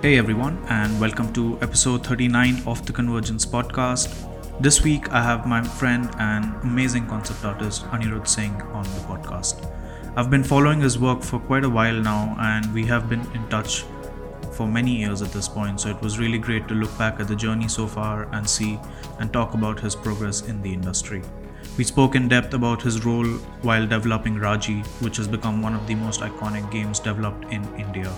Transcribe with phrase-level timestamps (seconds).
[0.00, 4.14] Hey everyone, and welcome to episode 39 of the Convergence podcast.
[4.60, 9.70] This week I have my friend and amazing concept artist Anirudh Singh on the podcast.
[10.16, 13.48] I've been following his work for quite a while now, and we have been in
[13.48, 13.84] touch
[14.58, 17.28] for many years at this point, so it was really great to look back at
[17.28, 18.78] the journey so far and see
[19.18, 21.22] and talk about his progress in the industry.
[21.78, 23.30] We spoke in depth about his role
[23.62, 28.12] while developing Raji, which has become one of the most iconic games developed in India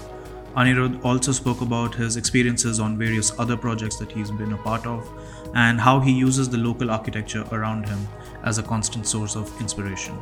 [0.56, 4.84] Anirudh also spoke about his experiences on various other projects that he's been a part
[4.84, 5.08] of
[5.54, 8.08] and how he uses the local architecture around him
[8.42, 10.18] as a constant source of inspiration.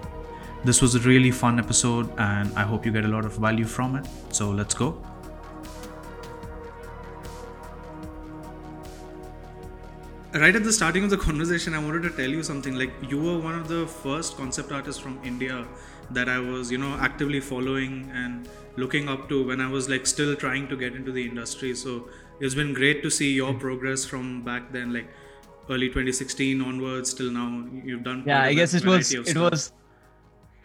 [0.65, 3.65] This was a really fun episode and I hope you get a lot of value
[3.65, 4.07] from it.
[4.31, 5.03] So let's go.
[10.35, 12.75] Right at the starting of the conversation, I wanted to tell you something.
[12.75, 15.67] Like, you were one of the first concept artists from India
[16.11, 20.07] that I was, you know, actively following and looking up to when I was like
[20.07, 21.75] still trying to get into the industry.
[21.75, 22.09] So
[22.41, 23.59] it's been great to see your hmm.
[23.59, 25.09] progress from back then, like
[25.71, 27.67] early 2016 onwards till now.
[27.85, 28.43] You've done yeah.
[28.43, 29.73] I guess it was it was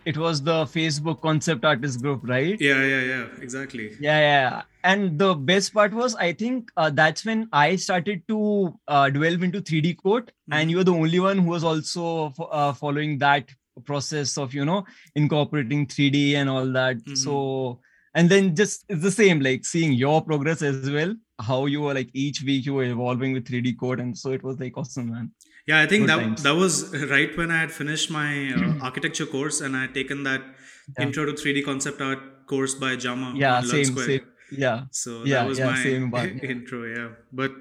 [0.06, 2.60] it was the Facebook concept artist group, right?
[2.60, 3.96] Yeah, yeah, yeah, exactly.
[4.00, 4.62] Yeah, yeah.
[4.84, 9.44] And the best part was, I think uh, that's when I started to uh, delve
[9.44, 10.54] into 3D code, mm-hmm.
[10.54, 13.50] and you were the only one who was also uh, following that
[13.86, 16.98] process of you know incorporating 3D and all that.
[16.98, 17.16] Mm-hmm.
[17.16, 17.80] So
[18.16, 21.94] and then just it's the same like seeing your progress as well how you were
[21.94, 25.10] like each week you were evolving with 3d code and so it was like awesome
[25.12, 25.32] man
[25.68, 26.44] yeah i think Good that times.
[26.44, 30.24] that was right when i had finished my uh, architecture course and i had taken
[30.24, 31.06] that yeah.
[31.06, 34.22] intro to 3d concept art course by jama yeah same, same.
[34.56, 34.82] Yeah.
[34.92, 37.10] So yeah, that was yeah, my same intro yeah.
[37.32, 37.52] But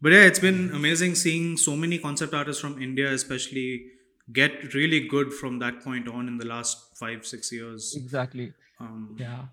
[0.00, 3.86] but yeah it's been amazing seeing so many concept artists from india especially
[4.32, 7.94] get really good from that point on in the last five six years.
[7.96, 8.52] Exactly.
[8.78, 9.46] Um, yeah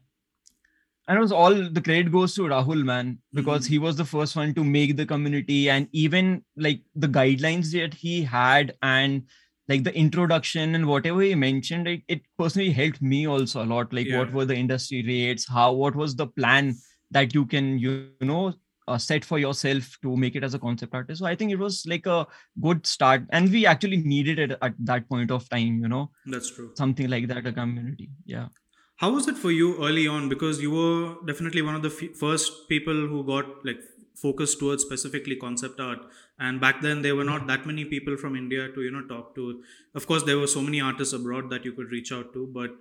[1.07, 3.73] and it was all the credit goes to Rahul, man, because mm-hmm.
[3.73, 7.93] he was the first one to make the community and even like the guidelines that
[7.93, 9.23] he had and
[9.67, 13.93] like the introduction and whatever he mentioned, it, it personally helped me also a lot.
[13.93, 14.19] Like, yeah.
[14.19, 15.47] what were the industry rates?
[15.47, 16.75] How, what was the plan
[17.11, 18.53] that you can, you know,
[18.87, 21.19] uh, set for yourself to make it as a concept artist.
[21.19, 22.27] So I think it was like a
[22.61, 25.79] good start, and we actually needed it at that point of time.
[25.81, 26.71] You know, that's true.
[26.75, 28.11] Something like that, a community.
[28.25, 28.47] Yeah.
[28.97, 30.29] How was it for you early on?
[30.29, 33.81] Because you were definitely one of the f- first people who got like
[34.15, 35.99] focused towards specifically concept art
[36.39, 39.35] and back then there were not that many people from india to you know talk
[39.35, 39.61] to
[39.93, 42.71] of course there were so many artists abroad that you could reach out to but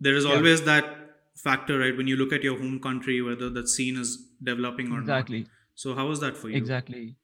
[0.00, 0.34] there is yeah.
[0.34, 0.90] always that
[1.36, 5.00] factor right when you look at your home country whether that scene is developing or
[5.00, 5.02] not.
[5.02, 5.46] exactly.
[5.74, 7.16] so how was that for you exactly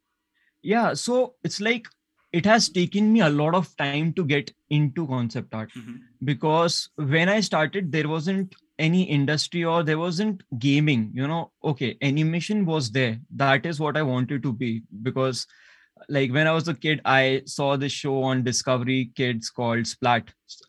[0.62, 1.88] yeah so it's like
[2.38, 5.70] it has taken me a lot of time to get into concept art.
[5.76, 5.96] Mm-hmm.
[6.30, 6.78] because
[7.12, 11.50] when i started there wasn't any industry or there wasn't gaming you know.
[11.64, 13.18] Okay animation was there.
[13.34, 14.82] That is what i wanted to be.
[15.02, 15.46] Because
[16.16, 20.28] like when i was a kid i saw this show on discovery kids called splat.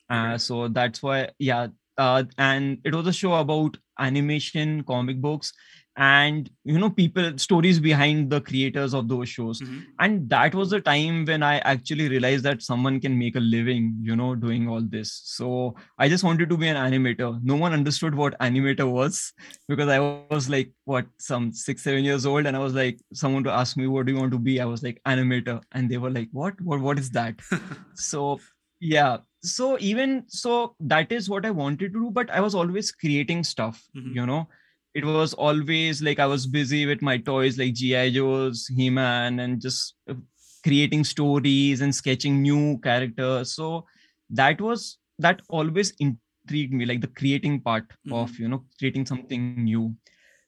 [0.09, 1.67] Uh, so that's why yeah
[1.97, 5.51] uh, and it was a show about animation comic books
[5.97, 9.59] and you know people stories behind the creators of those shows.
[9.59, 9.79] Mm-hmm.
[9.99, 13.95] and that was the time when i actually realized that someone can make a living
[14.01, 15.21] you know doing all this.
[15.25, 17.39] So i just wanted to be an animator.
[17.43, 19.33] No one understood what animator was
[19.67, 23.43] because i was like what some 6 7 years old and i was like someone
[23.43, 24.61] to ask me what do you want to be?
[24.61, 25.61] I was like animator.
[25.71, 26.61] And they were like what?
[26.61, 27.41] What what is that?
[27.95, 28.39] So
[28.79, 29.17] yeah.
[29.41, 33.43] So even so that is what i wanted to do but i was always creating
[33.43, 34.13] stuff mm-hmm.
[34.13, 34.47] you know
[34.93, 38.11] it was always like I was busy with my toys like G.I.
[38.11, 40.15] Joe's, He Man, and just uh,
[40.63, 43.53] creating stories and sketching new characters.
[43.53, 43.85] So
[44.29, 48.13] that was that always intrigued me, like the creating part mm-hmm.
[48.13, 49.95] of you know creating something new.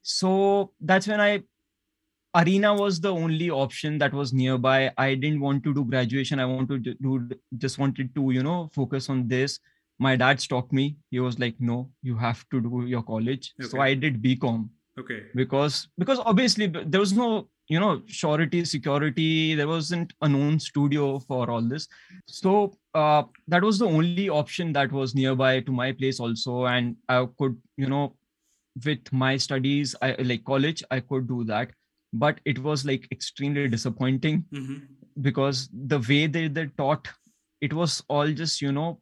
[0.01, 1.44] So that's when I
[2.35, 6.45] arena was the only option that was nearby i didn't want to do graduation i
[6.45, 7.27] wanted to do
[7.57, 9.59] just wanted to you know focus on this
[10.00, 10.96] my dad stopped me.
[11.12, 13.54] He was like no you have to do your college.
[13.62, 13.69] Okay.
[13.69, 14.69] so i did bcom
[15.00, 15.24] okay.
[15.36, 21.19] Because because obviously there was no you know surety security there wasn't a known studio
[21.19, 21.88] for all this.
[22.28, 26.66] So uh, that was the only option that was nearby to my place also.
[26.66, 28.16] And i could you know
[28.86, 31.72] with my studies i like college i could do that.
[32.12, 34.78] But it was like extremely disappointing mm-hmm.
[35.22, 37.07] because the way they, they taught
[37.62, 39.00] it was all just you know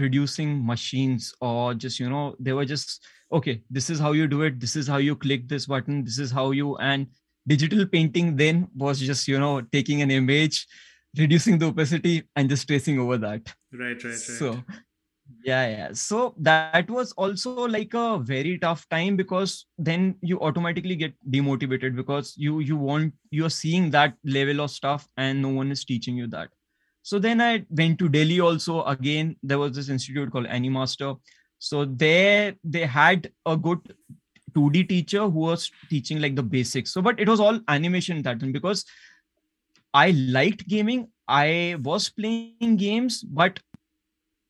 [0.00, 3.08] producing machines or just you know they were just
[3.38, 6.18] okay this is how you do it this is how you click this button this
[6.26, 7.06] is how you and
[7.46, 10.66] digital painting then was just you know taking an image
[11.18, 13.52] reducing the opacity and just tracing over that.
[13.72, 14.14] Right right right.
[14.14, 14.62] So
[15.44, 15.88] yeah yeah.
[15.92, 21.96] So that was also like a very tough time because then you automatically get demotivated
[21.96, 26.16] because you you want you're seeing that level of stuff and no one is teaching
[26.16, 26.48] you that
[27.02, 28.82] so then i went to delhi also.
[28.84, 31.18] Again there was this institute called animaster
[31.58, 33.78] so there they had a good
[34.54, 36.92] 2d teacher who was teaching like the basics.
[36.92, 38.84] So but it was all animation that time because
[39.94, 41.08] i liked gaming.
[41.28, 43.60] I was playing games but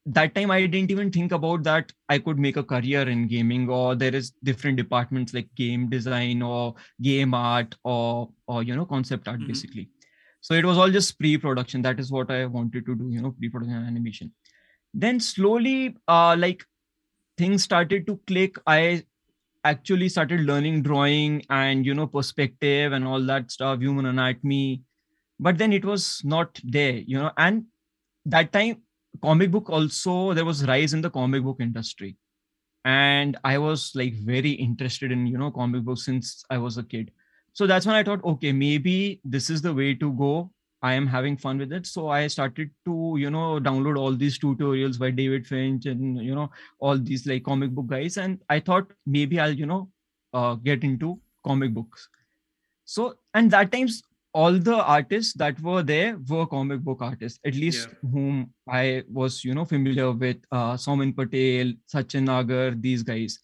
[0.07, 3.69] that time i didn't even think about that i could make a career in gaming
[3.69, 8.87] or there is different departments like game design or game art or or you know
[8.87, 9.49] concept art mm-hmm.
[9.49, 9.91] basically
[10.41, 11.83] so it was all just pre-production.
[11.83, 14.33] That is what i wanted to do you know pre-production animation.
[14.95, 16.65] Then slowly uh like
[17.39, 18.57] things started to click.
[18.67, 19.05] I
[19.65, 24.83] actually started learning drawing and you know perspective and all that stuff human anatomy.
[25.39, 27.65] But then it was not there you know and
[28.27, 28.83] that time
[29.23, 32.17] comic book also there was rise in the comic book industry.
[32.87, 36.83] And i was like very interested in you know comic books since i was a
[36.83, 37.11] kid
[37.53, 40.51] so that's when i thought okay maybe this is the way to go
[40.83, 44.39] i am having fun with it so i started to you know download all these
[44.39, 48.61] tutorials by david finch and you know all these like comic book guys and i
[48.61, 49.89] thought maybe i'll you know
[50.33, 52.09] uh, get into comic books
[52.85, 57.55] so and that times all the artists that were there were comic book artists, at
[57.55, 58.11] least yeah.
[58.11, 60.37] whom I was, you know, familiar with.
[60.53, 63.41] Uh, Saumin Patel, Sachin Nagar, these guys.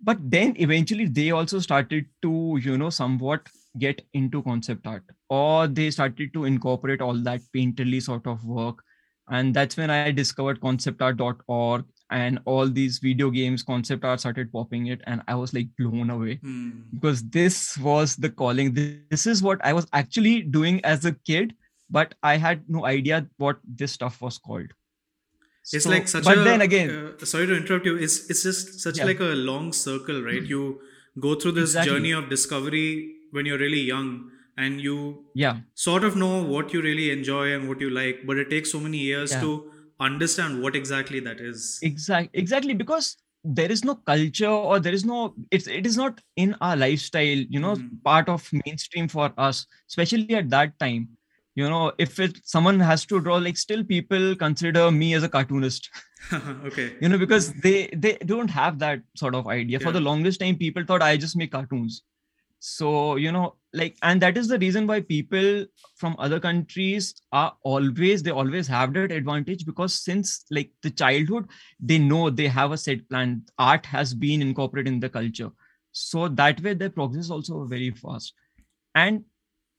[0.00, 3.48] But then eventually they also started to, you know, somewhat
[3.78, 8.82] get into concept art, or they started to incorporate all that painterly sort of work.
[9.28, 14.86] And that's when I discovered conceptart.org and all these video games concept art started popping
[14.86, 15.00] it.
[15.06, 16.36] And i was like blown away.
[16.36, 16.84] Mm.
[16.92, 18.72] because this was the calling.
[18.74, 21.54] This is what i was actually doing as a kid
[21.90, 24.72] but i had no idea what this stuff was called
[25.72, 28.42] it's so, like such but a then again uh, sorry to interrupt you it's it's
[28.42, 29.04] just such yeah.
[29.04, 30.48] like a long circle right mm.
[30.48, 30.80] you
[31.18, 31.92] go through this exactly.
[31.92, 36.82] journey of discovery when you're really young and you yeah sort of know what you
[36.82, 39.40] really enjoy and what you like but it takes so many years yeah.
[39.40, 39.70] to
[40.00, 45.04] understand what exactly that is exactly exactly because there is no culture or there is
[45.04, 47.88] no it's it is not in our lifestyle you know mm.
[48.04, 51.08] part of mainstream for us especially at that time
[51.56, 55.28] you know if it someone has to draw like still people consider me as a
[55.28, 55.90] cartoonist.
[56.68, 56.96] Okay.
[57.00, 59.78] You know because they they don't have that sort of idea.
[59.78, 59.84] Yeah.
[59.86, 62.02] for the longest time people thought i just make cartoons.
[62.58, 65.66] So you know like and that is the reason why people
[65.96, 71.48] from other countries are always they always have that advantage because since like the childhood
[71.78, 73.42] they know they have a set plan.
[73.58, 75.50] Art has been incorporated in the culture.
[75.92, 78.34] So that way their progress is also very fast.
[78.94, 79.24] And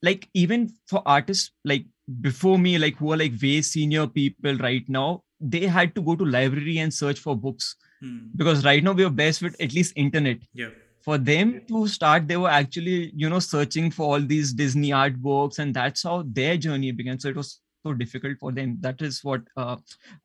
[0.01, 1.85] like even for artists like
[2.21, 6.15] before me like who are like way senior people right now they had to go
[6.15, 7.75] to library and search for books.
[7.99, 8.27] Hmm.
[8.35, 10.37] because right now we are best with at least internet.
[10.53, 10.69] Yeah.
[11.01, 15.15] For them to start they were actually you know searching for all these disney art
[15.19, 17.19] books and that's how their journey began.
[17.19, 18.77] So it was so difficult for them.
[18.81, 19.77] That is what uh,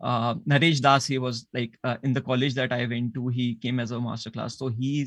[0.03, 3.55] uh, naresh das he was like uh, in the college that i went to he
[3.55, 5.07] came as a master class so he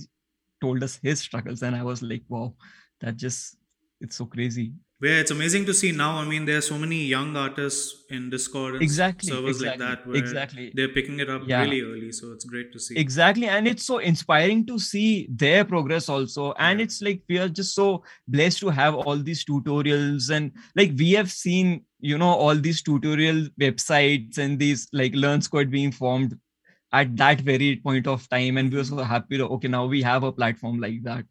[0.62, 2.54] told us his struggles and i was like wow
[3.02, 3.58] that just
[4.02, 6.16] it's so crazy yeah, it's amazing to see now.
[6.16, 9.98] I mean, there are so many young artists in Discord and exactly, servers exactly, like
[9.98, 10.72] that where exactly.
[10.74, 11.64] they're picking it up yeah.
[11.64, 12.12] really early.
[12.14, 12.98] So it's great to see.
[12.98, 13.48] Exactly.
[13.48, 16.54] And it's so inspiring to see their progress also.
[16.54, 16.86] And yeah.
[16.86, 21.12] it's like we are just so blessed to have all these tutorials and like we
[21.12, 26.40] have seen, you know, all these tutorial websites and these like Learn Squared being formed
[26.94, 28.58] at that very point of time.
[28.58, 31.26] And we were so happy to, okay, now we have a platform like that.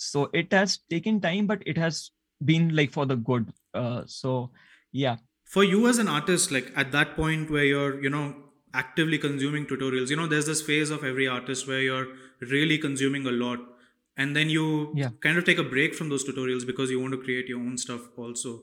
[0.00, 2.10] So it has taken time, but it has
[2.44, 4.50] been like for the good uh, so
[4.92, 8.34] yeah for you as an artist like at that point where you're you know
[8.74, 12.06] actively consuming tutorials you know there's this phase of every artist where you're
[12.40, 13.58] really consuming a lot
[14.16, 15.10] and then you yeah.
[15.20, 17.76] kind of take a break from those tutorials because you want to create your own
[17.76, 18.62] stuff also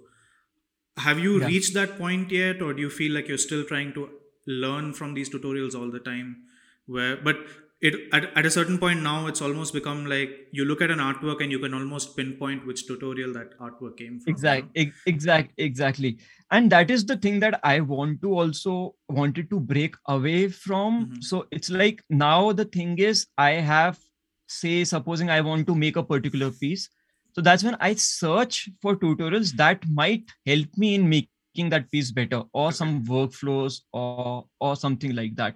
[0.98, 1.48] have you yeah.
[1.48, 4.10] reached that point yet or do you feel like you're still trying to
[4.48, 6.38] learn from these tutorials all the time
[6.86, 7.36] where but
[7.80, 10.98] it at, at a certain point now it's almost become like you look at an
[10.98, 16.18] artwork and you can almost pinpoint which tutorial that artwork came from exactly exact exactly.
[16.50, 21.06] And that is the thing that i want to also wanted to break away from.
[21.06, 21.22] Mm-hmm.
[21.22, 24.00] so it's like now the thing is i have
[24.48, 26.90] say supposing i want to make a particular piece.
[27.34, 32.10] So that's when i search for tutorials that might help me in making that piece
[32.10, 35.56] better or some workflows or or something like that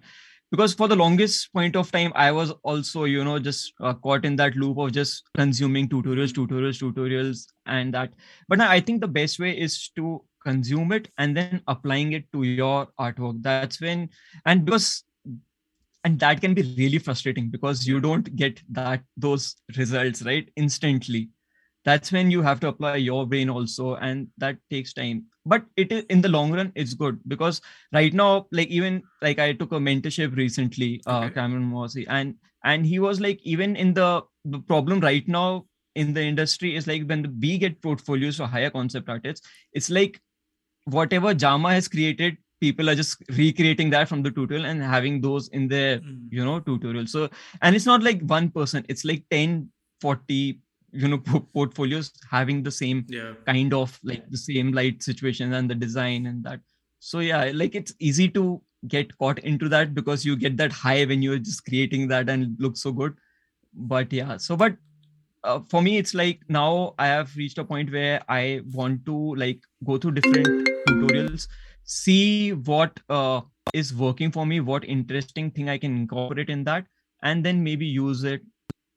[0.51, 4.25] because for the longest point of time i was also you know just uh, caught
[4.25, 8.12] in that loop of just consuming tutorials tutorials tutorials and that.
[8.48, 12.43] But i think the best way is to consume it and then applying it to
[12.43, 13.41] your artwork.
[13.41, 14.10] That's when
[14.46, 15.03] and because
[16.03, 21.29] and that can be really frustrating because you don't get that those results right instantly
[21.85, 25.91] that's when you have to apply your brain also and that takes time but it
[25.91, 27.61] is in the long run it's good because
[27.93, 31.33] right now like even like i took a mentorship recently uh Okay.
[31.35, 36.13] cameron mossy and and he was like even in the the problem right now in
[36.13, 40.21] the industry is like when we get portfolios for higher concept artists it's like
[40.85, 45.47] whatever jama has created people are just recreating that from the tutorial and having those
[45.50, 46.27] in their Mm.
[46.31, 47.29] you know tutorial so
[47.61, 49.69] and it's not like one person it's like 10
[50.01, 50.59] 40
[50.91, 53.33] you know po- portfolios having the same Yeah.
[53.45, 56.60] kind of like the same light situation and the design and that
[57.00, 61.05] so yeah like it's easy to get caught into that because you get that high
[61.05, 63.15] when you're just creating that and it looks so good
[63.74, 64.75] but yeah so but
[65.43, 69.36] uh, for me it's like now i have reached a point where i want to
[69.36, 71.48] like go through different tutorials
[71.83, 73.41] see what uh,
[73.74, 76.86] is working for me what interesting thing i can incorporate in that
[77.24, 78.41] and then maybe use it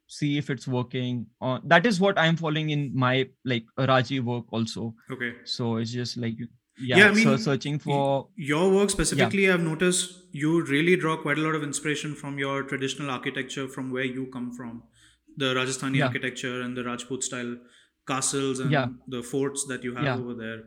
[0.07, 4.45] see if it's working uh, that is what i'm following in my like raji work
[4.53, 5.35] also Okay.
[5.45, 6.37] so it's just like
[6.77, 11.39] yeah, Yeah, I so searching for Your work specifically, I've noticed you really draw quite
[11.39, 14.83] a lot of inspiration from your traditional architecture from where you come from.
[15.37, 16.07] The Rajasthani Yeah.
[16.07, 17.57] architecture and the Rajput style
[18.09, 18.89] castles and Yeah.
[19.07, 20.17] the forts that you have Yeah.
[20.19, 20.65] over there.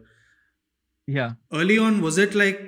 [1.07, 2.61] yeah Early on, was it like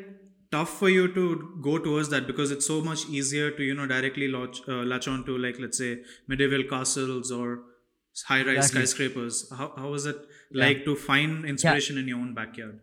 [0.51, 3.87] tough for you to go towards that because it's so much easier to you know
[3.87, 7.63] directly latch, uh, latch on to like let's say medieval castles or
[8.25, 8.81] high rise Exactly.
[8.81, 10.17] skyscrapers how, how was it
[10.51, 10.65] Yeah.
[10.65, 12.79] like to find inspiration in your own backyard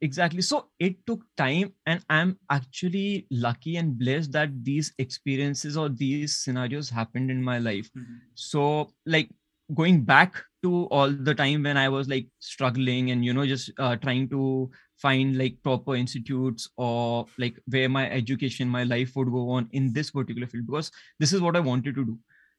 [0.00, 5.88] exactly so it took time and i'm actually lucky and blessed that these experiences or
[5.88, 8.18] these scenarios happened in my life Mhm.
[8.34, 8.64] so
[9.06, 9.30] like
[9.74, 13.70] going back to all the time when i was like struggling and you know just
[13.78, 14.70] uh, trying to
[15.02, 19.92] find like proper institutes or like where my education my life would go on in
[19.92, 22.18] this particular field because this is what i wanted to do.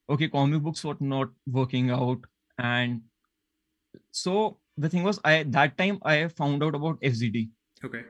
[0.09, 2.19] Okay comic books were not working out
[2.57, 3.01] and
[4.11, 7.49] so the thing was i that time i found out about fzd
[7.83, 8.03] okay.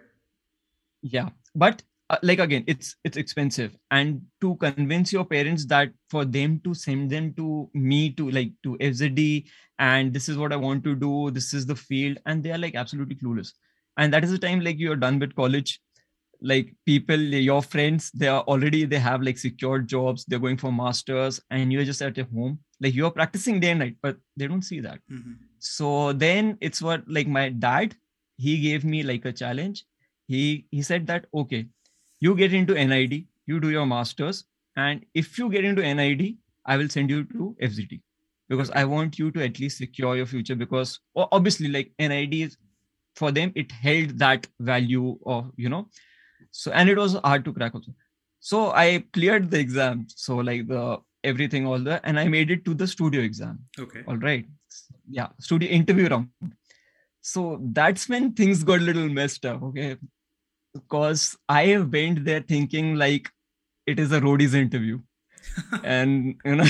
[1.01, 6.25] Yeah but uh, like again it's it's expensive and to convince your parents that for
[6.25, 9.45] them to send them to me to like to fzd
[9.79, 12.57] and this is what i want to do this is the field and they are
[12.57, 13.53] like absolutely clueless
[13.97, 15.79] and that is the time like you're done with college.
[16.41, 20.71] Like people your friends they are already they have like secured jobs they're going for
[20.73, 22.59] masters and you're just at your home.
[22.81, 24.99] Like you're practicing day and night but they don't see that.
[25.11, 25.37] Mhm.
[25.59, 27.95] so then it's what like my dad
[28.37, 29.85] he gave me like a challenge.
[30.27, 31.67] He he said that okay
[32.19, 34.43] you get into nid you do your masters
[34.75, 36.21] and if you get into nid
[36.65, 37.97] i will send you to fzd
[38.53, 42.55] because i want you to at least secure your future because obviously like nid is
[43.15, 45.87] for them it held that value of you know
[46.51, 47.93] so and it was hard to crack also.
[48.39, 50.07] So i cleared the exam.
[50.09, 53.59] So like the everything all the and i made it to the studio exam.
[53.79, 54.03] Okay.
[54.07, 54.45] All right.
[55.09, 56.29] Yeah studio interview round.
[57.21, 59.97] So that's when things got a little messed up okay?
[60.73, 63.29] Because i went there thinking like
[63.87, 64.99] it is a roadies interview
[65.83, 66.65] and you know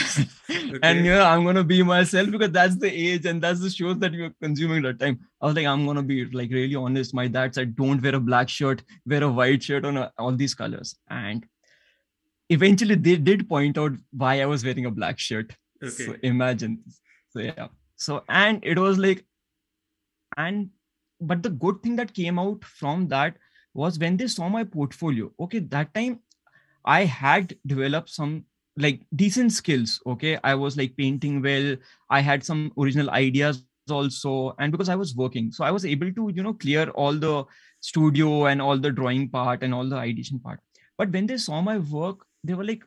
[0.83, 3.97] and you know i'm gonna be myself because that's the age and that's the shows
[3.99, 7.13] that you're consuming at that time i was like i'm gonna be like really honest
[7.13, 10.55] my dad said don't wear a black shirt wear a white shirt on all these
[10.55, 11.45] colors and
[12.49, 16.79] eventually they did point out why i was wearing a black shirt okay so imagine.
[17.33, 17.67] So yeah.
[17.95, 19.25] So and it was like,
[20.37, 20.69] and
[21.19, 23.35] but the good thing that came out from that
[23.73, 25.31] was when they saw my portfolio.
[25.39, 26.19] Okay, that time
[26.85, 28.45] I had developed some
[28.77, 30.01] like decent skills.
[30.05, 31.75] Okay, I was like painting well.
[32.09, 35.85] I had some original ideas also, and because I was working, so I was able
[35.87, 37.45] to you know clear all the
[37.79, 40.59] studio and all the drawing part and all the ideation part.
[40.97, 42.83] But when they saw my work, they were like,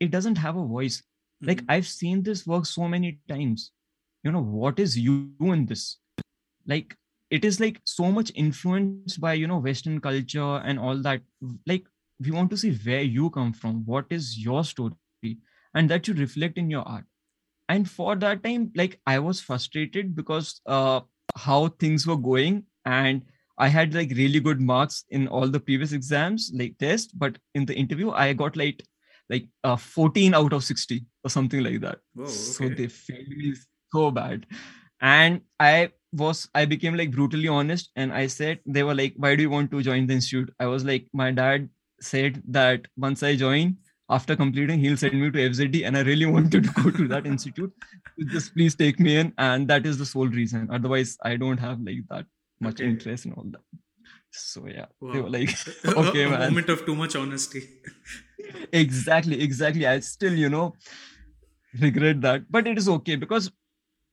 [0.00, 1.02] it doesn't have a voice
[1.40, 1.72] like Mhm.
[1.74, 3.70] i've seen this work so many times
[4.24, 5.14] you know what is you
[5.54, 5.98] in this
[6.66, 6.96] like
[7.30, 11.22] it is like so much influenced by you know western culture and all that
[11.66, 11.84] like
[12.20, 14.94] we want to see where you come from what is your story
[15.74, 17.04] and that you reflect in your art.
[17.68, 21.00] And for that time like i was frustrated because uh
[21.34, 23.22] how things were going and
[23.58, 27.64] i had like really good marks in all the previous exams like test but in
[27.64, 28.84] the interview i got like
[29.30, 31.98] like uh, 14 out of 60 or something like that.
[32.14, 33.54] Whoa, so they failed me
[33.92, 34.46] so bad.
[35.00, 39.34] And i was i became like brutally honest and i said they were like why
[39.34, 40.52] do you want to join the institute?
[40.60, 41.68] I was like my dad
[42.00, 43.76] said that once i join
[44.10, 47.26] after completing he'll send me to fzd and i really wanted to go to that
[47.26, 47.72] institute
[48.28, 51.80] just please take me in and that is the sole reason otherwise i don't have
[51.80, 52.26] like that
[52.60, 52.86] much Okay.
[52.86, 53.60] interest in all that.
[54.30, 55.50] So yeah, they were like,
[55.86, 56.40] okay, a, man.
[56.40, 57.62] moment of too much honesty.
[58.72, 59.86] exactly, exactly.
[59.86, 60.74] I still, you know,
[61.80, 63.50] regret that, but it is okay because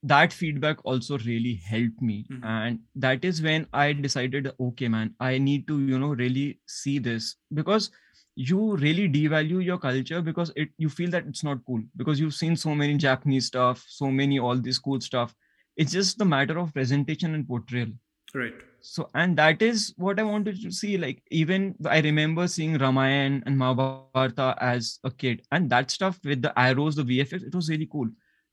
[0.04, 2.44] that feedback also really helped me, Mhm.
[2.44, 6.98] and that is when I decided, okay, man, I need to, you know, really see
[7.00, 7.92] this because
[8.36, 12.34] you really devalue your culture because it you feel that it's not cool because you've
[12.34, 15.36] seen so many Japanese stuff, so many all this cool stuff.
[15.78, 17.92] It's just the matter of presentation and portrayal
[18.34, 18.54] right.
[18.80, 23.42] so and that is what i wanted to see like even i remember seeing ramayan
[23.46, 27.70] and mahabharata as a kid and that stuff with the arrows the vfx it was
[27.70, 28.10] really cool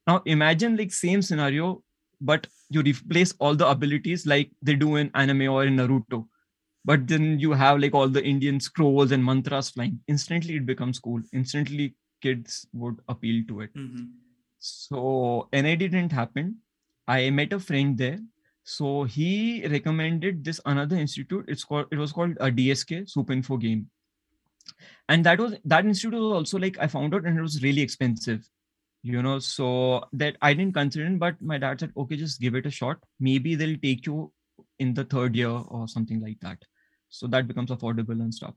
[0.07, 1.83] now imagine like same scenario
[2.21, 6.27] but you replace all the abilities like they do in anime or in naruto
[6.85, 10.99] but then you have like all the indian scrolls and mantras flying instantly it becomes
[10.99, 14.05] cool instantly kids would appeal to it hmm
[14.59, 16.59] so NID didn't happen.
[17.07, 18.19] I met a friend there.
[18.65, 21.47] So he recommended this another institute.
[21.49, 23.87] It's called it was called a DSK Supinfogame.
[25.09, 27.81] And that was that institute was also like I found out and it was really
[27.81, 28.47] expensive.
[29.03, 32.57] You know, so that I didn't consider it, but my dad said, okay, just give
[32.57, 32.99] it a shot.
[33.21, 34.33] Maybe they'll take you
[34.79, 36.59] in the third year or something like that.
[37.09, 38.55] So that becomes affordable and stuff.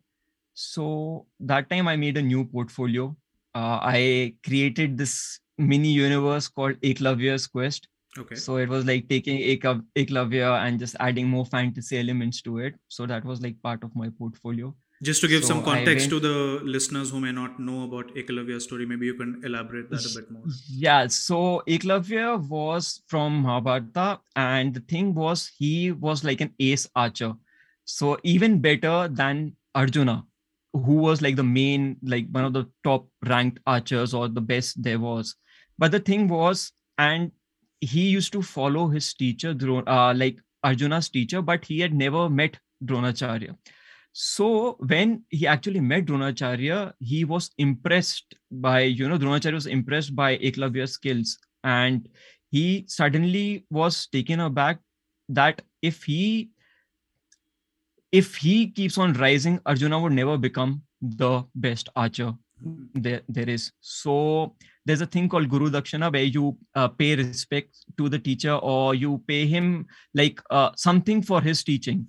[0.53, 3.15] So that time I made a new portfolio.
[3.55, 7.87] Uh, I created this mini universe called Eklavya's Quest.
[8.17, 8.35] Okay.
[8.35, 12.75] So it was like taking Eklavya and just adding more fantasy elements to it.
[12.89, 14.75] So that was like part of my portfolio.
[15.01, 18.13] Just to give some so I context to the listeners who may not know about
[18.15, 20.43] Ekalavya's story, maybe you can elaborate that a bit more.
[20.69, 26.87] Yeah, so Eklavya was from Mahabharata, and the thing was he was like an ace
[26.95, 27.33] archer.
[27.85, 30.23] So even better than Arjuna,
[30.73, 34.81] who was like the main, like one of the top ranked archers or the best
[34.83, 35.35] there was.
[35.79, 37.31] But the thing was, and
[37.79, 42.29] he used to follow his teacher, Dro- uh, like Arjuna's teacher, but he had never
[42.29, 43.55] met Dronacharya.
[44.13, 50.15] So when he actually met Dronacharya, he was impressed by, you know, Dronacharya was impressed
[50.15, 51.37] by Eklavya's skills.
[51.63, 52.09] And
[52.49, 54.79] he suddenly was taken aback
[55.29, 56.49] that if he
[58.11, 62.89] if he keeps on rising, Arjuna would never become the best archer Mhm.
[63.03, 63.71] there, there is.
[63.79, 68.53] So there's a thing called Guru Dakshina where you uh, pay respect to the teacher
[68.53, 72.07] or you pay him like uh, something for his teaching.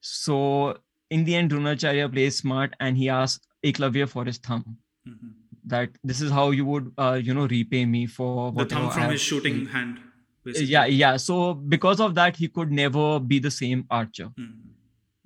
[0.00, 0.78] So
[1.10, 4.64] in the end, Dronacharya plays smart and he asks Eklavya for his thumb.
[5.08, 5.32] Mhm.
[5.64, 8.90] That this is how you would, uh, you know, repay me for what The thumb
[8.90, 10.00] from his shooting hand.
[10.44, 10.68] Basically.
[10.68, 11.16] Yeah, yeah.
[11.16, 14.28] So because of that, he could never be the same archer.
[14.38, 14.52] Mhm.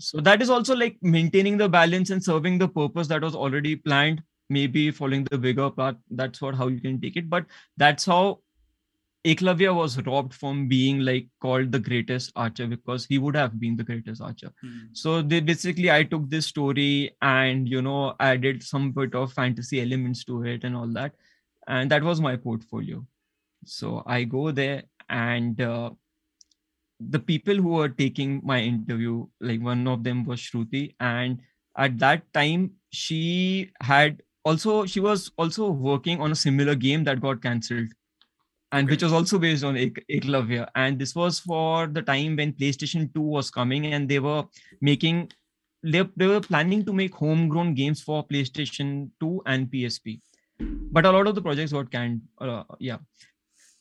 [0.01, 3.77] So that is also like maintaining the balance and serving the purpose that was already
[3.77, 4.23] planned.
[4.51, 5.97] Maybe following the bigger part.
[6.11, 7.31] That's what how you can take it.
[7.31, 8.41] But that's how
[9.25, 13.77] Eklavya was robbed from being like called the greatest archer because he would have been
[13.77, 14.51] the greatest archer.
[14.63, 14.89] Mhm.
[14.93, 19.81] So they basically I took this story and you know added some bit of fantasy
[19.81, 21.15] elements to it and all that,
[21.69, 23.07] and that was my portfolio.
[23.65, 25.91] So I go there and uh,
[27.01, 31.41] the people who were taking my interview, like one of them was Shruti, and
[31.77, 37.21] at that time she had also she was also working on a similar game that
[37.21, 37.89] got cancelled
[38.75, 40.69] and which was also based on Ek- Eklavya.
[40.75, 44.45] And this was for the time when PlayStation 2 was coming and they were
[44.81, 45.31] making
[45.83, 50.21] they, they were planning to make homegrown games for PlayStation 2 and PSP.
[50.93, 52.23] But a lot of the projects got canned.
[52.41, 52.99] Uh, yeah.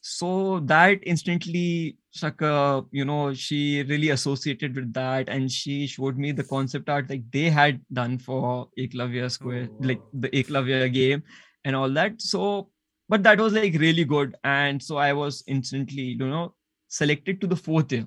[0.02, 6.34] So that instantly Shaka, you know, she really associated with that and she showed me
[6.34, 10.10] the concept art like they had done for Eklavya's Quest, Oh, like wow.
[10.14, 11.24] the Eklavya game
[11.64, 12.22] and all that.
[12.22, 12.70] So
[13.10, 14.36] but that was like really good.
[14.44, 16.54] And so i was instantly you know
[16.88, 18.06] selected to the fourth year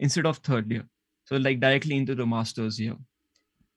[0.00, 0.86] instead of third year.
[1.24, 2.96] So like directly into the masters year.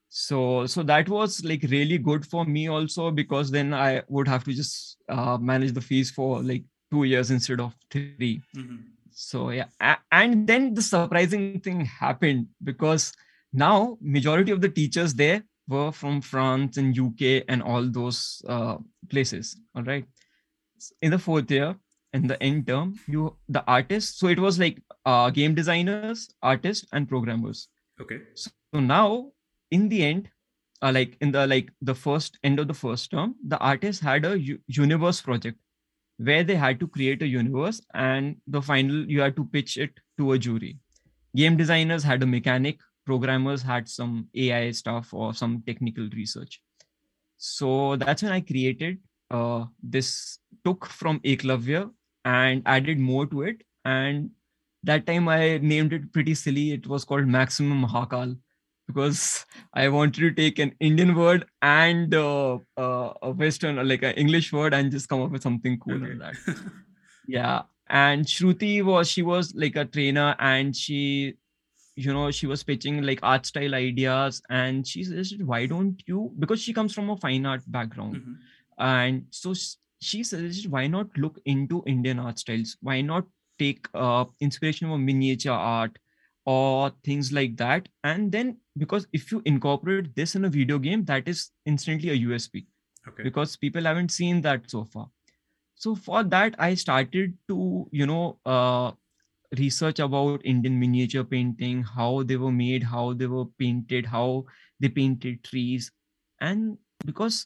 [0.10, 4.44] So so that was like really good for me also because then i would have
[4.44, 8.42] to just uh, manage the fees for like two years instead of three.
[8.56, 8.80] Mhm.
[9.12, 9.68] so yeah.
[9.80, 13.14] A- and then the surprising thing happened because
[13.54, 18.78] now majority of the teachers there were from france and uk and all those uh,
[19.10, 19.56] places.
[19.76, 20.06] All right
[21.02, 21.76] in the fourth year
[22.14, 26.86] in the end term you the artists so it was like uh, game designers artists
[26.94, 27.68] and programmers.
[28.00, 28.22] Okay.
[28.36, 29.32] so now
[29.72, 30.30] in the end
[30.82, 34.26] uh, like in the like the first end of the first term the artists had
[34.26, 35.58] a u- universe project
[36.18, 39.92] where they had to create a universe and the final you had to pitch it
[40.18, 40.78] to a jury.
[41.36, 46.62] Game designers had a mechanic programmers had some ai stuff or some technical research.
[47.38, 49.00] So that's when i created
[49.32, 51.90] uh, this took from eklavya
[52.26, 54.30] and added more to it and
[54.84, 56.72] that time I named it pretty silly.
[56.72, 58.38] It was called Maximum Mahakal
[58.88, 64.14] because I wanted to take an Indian word and uh, uh, a Western, like an
[64.14, 66.18] English word, and just come up with something cool okay.
[66.18, 66.36] that.
[67.28, 67.64] yeah.
[67.90, 71.36] And Shruti was, she was like a trainer and she,
[71.96, 74.42] you know, she was pitching like art style ideas.
[74.50, 78.16] And she suggested, why don't you, because she comes from a fine art background.
[78.16, 78.34] Mm-hmm.
[78.82, 79.54] And so
[80.02, 82.76] she suggested, why not look into Indian art styles?
[82.82, 83.26] Why not
[83.60, 85.98] take uh, inspiration from miniature art
[86.46, 91.06] or things like that and then because if you incorporate this in a video game
[91.06, 92.66] that is instantly a usp
[93.08, 93.24] okay.
[93.24, 95.08] because people haven't seen that so far
[95.76, 98.92] so for that i started to you know uh,
[99.60, 104.44] research about indian miniature painting how they were made how they were painted how
[104.80, 105.92] they painted trees
[106.40, 107.46] and because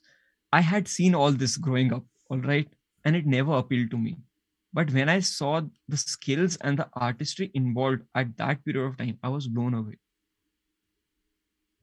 [0.60, 2.70] i had seen all this growing up all right
[3.04, 4.18] and it never appealed to me
[4.76, 9.18] but when I saw the skills and the artistry involved at that period of time,
[9.24, 9.98] I was blown away.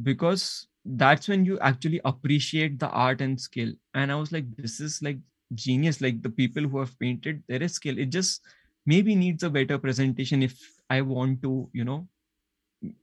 [0.03, 3.73] Because that's when you actually appreciate the art and skill.
[3.95, 5.17] And I was like, this is like
[5.55, 6.03] genius.
[6.03, 7.97] Like the people who have painted, there is skill.
[7.99, 8.43] It just
[8.85, 12.07] maybe needs a better presentation if I want to, you know,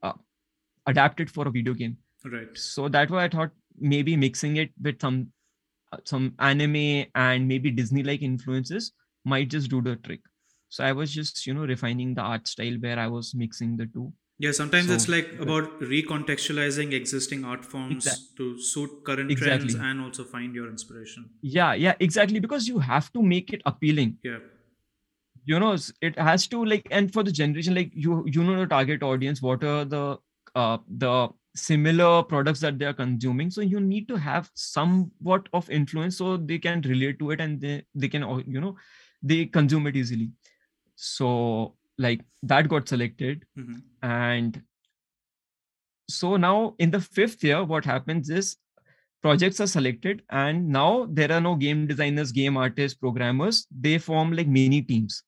[0.03, 0.13] uh,
[0.85, 1.97] adapt it for a video game.
[2.23, 2.55] Right.
[2.55, 5.31] So that's why I thought maybe mixing it with some
[6.03, 8.91] some anime and maybe Disney like influences
[9.25, 10.21] might just do the trick
[10.69, 13.87] so i was just you know refining the art style where i was mixing the
[13.87, 18.27] two yeah sometimes so, it's like about recontextualizing existing art forms exactly.
[18.37, 19.73] to suit current exactly.
[19.73, 23.61] trends and also find your inspiration yeah yeah exactly because you have to make it
[23.65, 24.37] appealing yeah
[25.45, 28.67] you know it has to like and for the generation like you you know the
[28.67, 30.17] target audience what are the
[30.55, 33.49] uh the similar products that they are consuming.
[33.49, 37.59] So you need to have somewhat of influence so they can relate to it and
[37.59, 38.75] they they can you know
[39.21, 40.31] they consume it easily.
[40.95, 43.45] So like that got selected.
[43.57, 43.79] Mm-hmm.
[44.03, 44.61] and
[46.09, 48.57] so now in the fifth year what happens is
[49.21, 53.67] projects are selected and now there are no game designers game artists programmers.
[53.69, 55.23] They form like mini teams.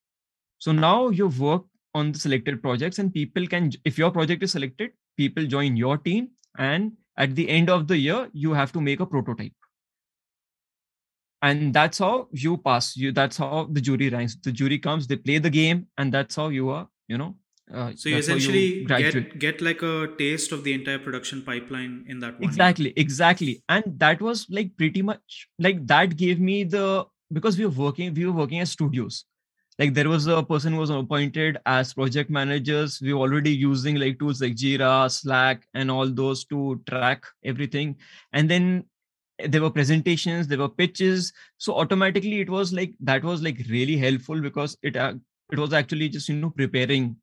[0.60, 4.52] So now you work on the selected projects and people can if your project is
[4.54, 8.82] selected people join your team and at the end of the year you have to
[8.82, 9.54] make a prototype.
[11.44, 14.36] And that's how you pass you that's how the jury ranks.
[14.36, 17.36] The jury comes they play the game and that's how you are you know
[17.74, 22.04] uh, so you essentially you get get like a taste of the entire production pipeline
[22.08, 22.94] in that one exactly year.
[22.98, 23.64] exactly.
[23.70, 28.14] And that was like pretty much like that gave me the because we were working
[28.14, 29.26] we were working as studios
[29.82, 33.02] like there was a person who was appointed as project managers.
[33.02, 37.96] We were already using like tools like jira slack and all those to track everything.
[38.32, 38.86] And then
[39.44, 41.34] there were presentations there were pitches.
[41.58, 45.16] So automatically it was like that was like really helpful because it uh,
[45.52, 47.16] it was actually just you know preparing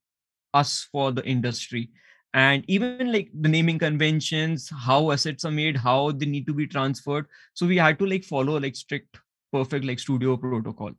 [0.53, 1.91] us for the industry.
[2.35, 6.67] And even like the naming conventions how assets are made how they need to be
[6.67, 7.27] transferred.
[7.55, 9.21] So we had to like follow like strict
[9.53, 10.91] perfect like studio protocol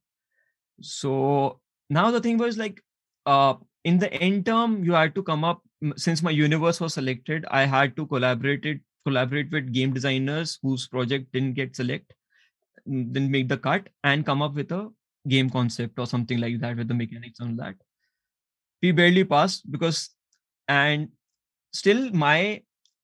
[0.81, 2.81] so now the thing was like
[3.25, 5.61] uh in the end term you had to come up
[5.95, 10.87] since my universe was selected i had to collaborate it collaborate with game designers whose
[10.87, 12.13] project didn't get select
[12.87, 14.89] mm, then make the cut and come up with a
[15.27, 17.75] game concept or something like that with the mechanics on that.
[18.81, 20.09] We barely passed because
[20.67, 21.09] and
[21.73, 22.63] still my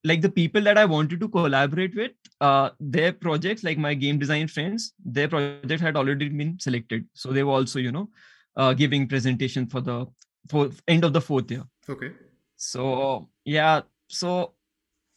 [0.10, 4.20] like the people that i wanted to collaborate with uh their projects like my game
[4.20, 8.10] design friends their project had already been selected so they were also you know
[8.58, 10.06] uh, giving presentation for the
[10.50, 12.12] for end of the fourth year okay
[12.56, 14.54] so yeah so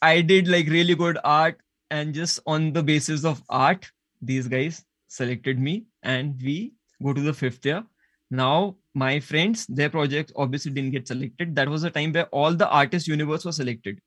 [0.00, 1.58] I did like really good art,
[1.90, 3.90] and just on the basis of art,
[4.22, 7.84] these guys selected me, and we go to the fifth year.
[8.30, 11.56] Now, my friends, their project obviously didn't get selected.
[11.56, 14.00] That was a time where all the artist universe was selected.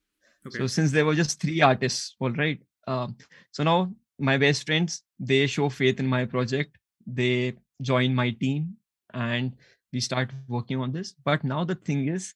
[0.48, 0.58] Okay.
[0.58, 2.62] So since there were just three artists, all right.
[2.88, 3.16] Um,
[3.52, 6.78] so now my best friends they show faith in my project.
[7.06, 8.76] They join my team,
[9.14, 9.56] and
[9.94, 11.14] we start working on this.
[11.24, 12.34] But now the thing is,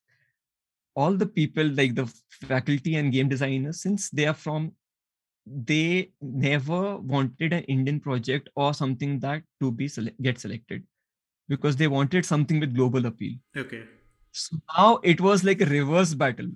[0.95, 2.05] all the people like the
[2.47, 4.71] faculty and game designers since they are from
[5.45, 10.83] they never wanted an indian project or something that to be sele- get selected
[11.47, 13.83] because they wanted something with global appeal okay
[14.31, 16.49] so now it was like a reverse battle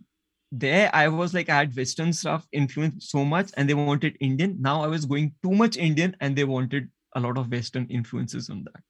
[0.51, 4.57] there i was like i had western stuff influenced so much and they wanted indian.
[4.59, 8.49] Now i was going too much indian and they wanted a lot of western influences
[8.49, 8.81] on that.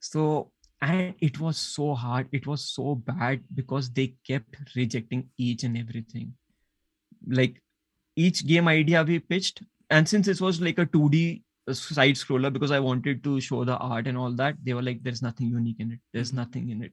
[0.00, 2.28] So and it was so hard.
[2.30, 6.34] It was so bad because they kept rejecting each and everything.
[7.26, 7.60] Like
[8.14, 12.52] each game idea we pitched and since it was like a 2d uh, side scroller
[12.52, 15.48] because i wanted to show the art and all that they were like there's nothing
[15.48, 16.00] unique in it.
[16.12, 16.38] There's mm-hmm.
[16.38, 16.92] nothing in it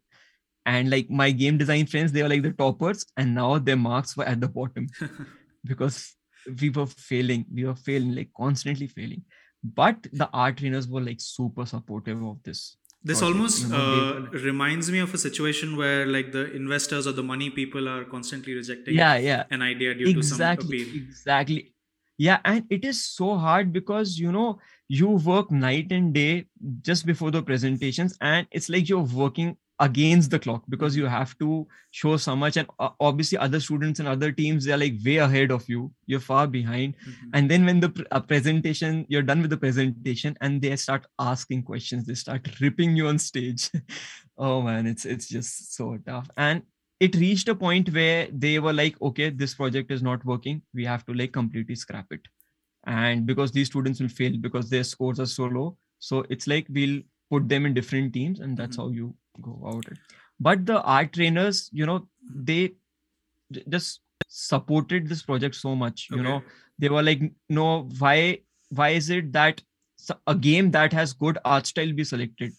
[0.66, 4.18] and like my game design friends they were like the toppers and now their marks
[4.18, 4.88] were at the bottom.
[5.66, 6.16] Because
[6.62, 9.24] we were failing we were failing like constantly failing.
[9.64, 13.38] But the art trainers were like super supportive of this this project.
[13.38, 17.88] almost uh, reminds me of a situation where like the investors or the money people
[17.88, 19.44] are constantly rejecting yeah yeah.
[19.52, 21.08] an idea due exactly, to some appeal.
[21.10, 21.72] exactly.
[22.18, 26.46] Yeah and it is so hard because you know you work night and day
[26.82, 31.38] just before the presentations and it's like you're working against the clock because you have
[31.38, 32.58] to show so much.
[32.58, 35.92] And uh, obviously other students and other teams they're like way ahead of you.
[36.06, 36.96] You're far behind.
[36.96, 37.30] Mm-hmm.
[37.34, 41.64] and then when the uh, presentation you're done with the presentation and they start asking
[41.64, 43.70] questions they start ripping you on stage.
[44.38, 46.30] Oh man it's it's just so tough.
[46.36, 46.62] And
[47.00, 50.62] it reached a point where they were like okay this project is not working.
[50.74, 52.22] We have to like completely scrap it.
[52.86, 55.78] And because these students will fail because their scores are so low.
[56.00, 58.88] So it's like we'll put them in different teams and that's mm-hmm.
[58.88, 59.98] how you go about it.
[60.40, 62.74] But the art trainers you know they
[63.70, 66.24] just supported this project so much you okay.
[66.24, 66.42] know.
[66.78, 69.62] They were like no why why is it that
[70.28, 72.52] a game that has good art style be selected?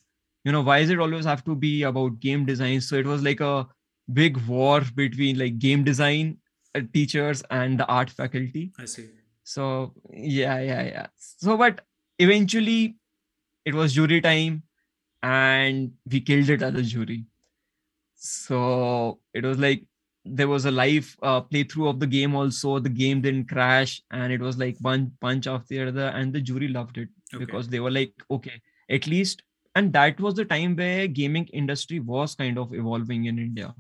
[0.45, 2.81] You know why is it always have to be about game design?
[2.81, 3.67] So it was like a
[4.13, 6.39] big war between like game design
[6.75, 8.73] uh, teachers and the art faculty.
[8.79, 9.09] I see.
[9.45, 11.07] So yeah yeah yeah.
[11.17, 11.83] So but
[12.19, 12.97] eventually
[13.65, 14.63] it was jury time
[15.23, 17.25] and we killed it as a jury.
[18.15, 19.85] So it was like
[20.25, 22.79] there was a live uh, playthrough of the game also.
[22.79, 26.41] The game didn't crash, and it was like one punch after the other, and the
[26.41, 27.45] jury loved it okay.
[27.45, 29.43] because they were like, okay, at least.
[29.75, 33.75] And that was the time where gaming industry was kind of evolving in India.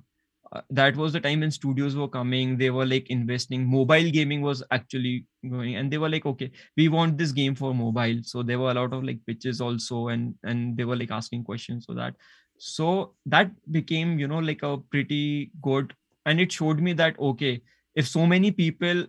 [0.71, 2.57] That was the time when studios were coming.
[2.57, 3.67] They were like investing.
[3.67, 7.75] Mobile gaming was actually going and they were like okay we want this game for
[7.75, 8.21] mobile.
[8.23, 11.45] So there were a lot of like pitches also and and they were like asking
[11.45, 12.15] questions so that.
[12.59, 17.63] So that became you know like a pretty good and it showed me that okay
[17.95, 19.07] if so many people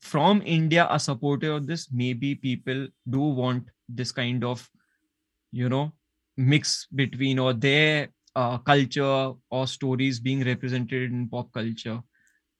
[0.00, 4.68] from india are supportive of this maybe people do want this kind of
[5.52, 5.92] you know
[6.36, 12.02] mix between or their uh, culture or stories being represented in pop culture.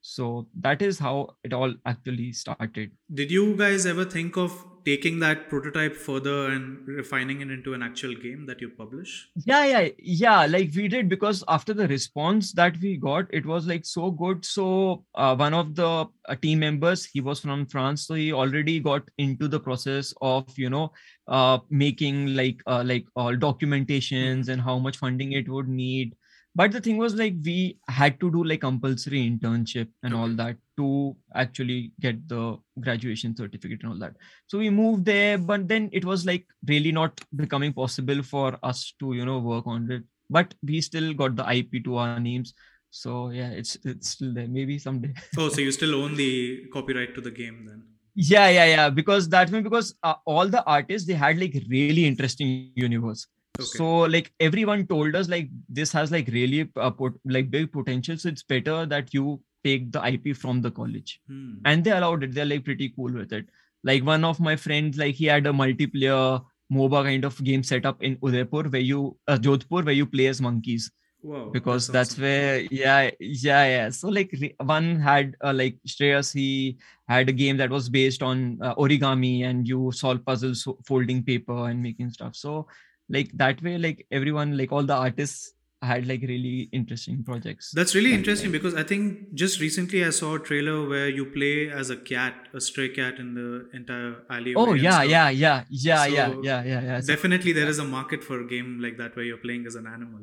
[0.00, 2.92] So that is how it all actually started.
[3.12, 7.83] Did you guys ever think of taking that prototype further and refining it into an
[7.83, 9.29] actual game that you publish?
[9.44, 13.66] Yeah yeah yeah like we did because after the response that we got it was
[13.66, 14.44] like so good.
[14.44, 18.81] So uh, one of the uh, team members he was from france so he already
[18.81, 20.92] got into the process of you know
[21.29, 26.14] uh, making like uh, like all documentations and how much funding it would need
[26.57, 30.57] but the thing was like we had to do like compulsory internship and all that
[30.77, 34.14] to actually get the graduation certificate and all that.
[34.47, 38.95] So we moved there but then it was like really not becoming possible for us
[39.01, 40.05] to you know work on it.
[40.31, 42.55] But we still got the ip to our names.
[42.90, 44.47] So yeah it's it's still there.
[44.47, 45.12] Maybe someday.
[45.37, 47.83] Oh so you still own the copyright to the game then?
[48.14, 48.90] Yeah yeah yeah.
[48.90, 53.27] Because that mean because uh, all the artists they had like really interesting universe
[53.59, 53.67] okay.
[53.67, 58.17] so like everyone told us like this has like really uh, put, like big potential.
[58.17, 61.21] So it's better that you take the ip from the college.
[61.29, 61.55] Hmm.
[61.64, 62.35] and they allowed it.
[62.35, 63.47] They're like pretty cool with it.
[63.83, 68.03] Like one of my friends like he had a multiplayer moba kind of game setup
[68.03, 70.90] in udaipur where you uh, jodhpur where you play as monkeys.
[71.23, 73.90] Wow, because that's, that's where yeah yeah yeah.
[73.90, 76.77] So like one had uh, like Shreyas he
[77.09, 81.69] had a game that was based on uh, origami and you solve puzzles folding paper
[81.71, 82.37] and making stuff.
[82.37, 82.67] So
[83.09, 87.71] like that way like everyone like all the artists had like really interesting projects.
[87.73, 91.71] That's really interesting because i think just recently i saw a trailer where you play
[91.71, 96.05] as a cat a stray cat in the entire alley oh yeah yeah yeah yeah
[96.05, 97.01] so yeah yeah yeah yeah.
[97.01, 99.87] Definitely there is a market for a game like that where you're playing as an
[99.87, 100.21] animal.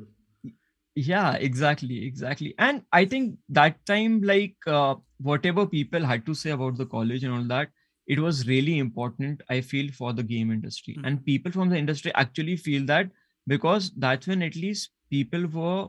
[0.94, 2.54] Yeah exactly exactly.
[2.58, 7.24] And i think that time like uh, whatever people had to say about the college
[7.24, 7.68] and all that
[8.12, 11.04] it was really important i feel for the game industry mm-hmm.
[11.06, 13.10] and people from the industry actually feel that
[13.46, 15.88] because that's when at least people were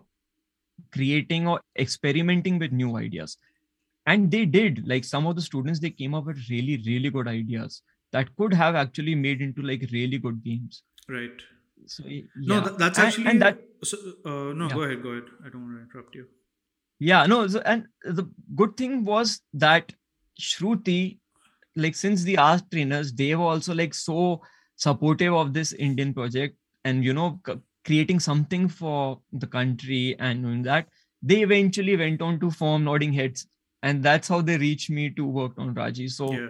[0.92, 3.38] creating or experimenting with new ideas
[4.06, 7.28] and they did like some of the students they came up with really really good
[7.28, 7.82] ideas
[8.12, 11.44] that could have actually made into like really good games right
[11.86, 12.22] so yeah.
[12.36, 14.76] no that's actually and, and that so, uh, no yeah.
[14.76, 16.26] go ahead go ahead i don't want to interrupt you
[17.00, 19.94] yeah no so, and the good thing was that
[20.40, 21.20] shruti
[21.76, 24.42] like since the art trainers they were also like so
[24.76, 30.44] supportive of this indian project and you know c- creating something for the country and
[30.44, 30.88] doing that
[31.22, 33.48] they eventually went on to form nodding heads
[33.82, 36.08] and that's how they reached me to work on raji.
[36.08, 36.48] So yeah.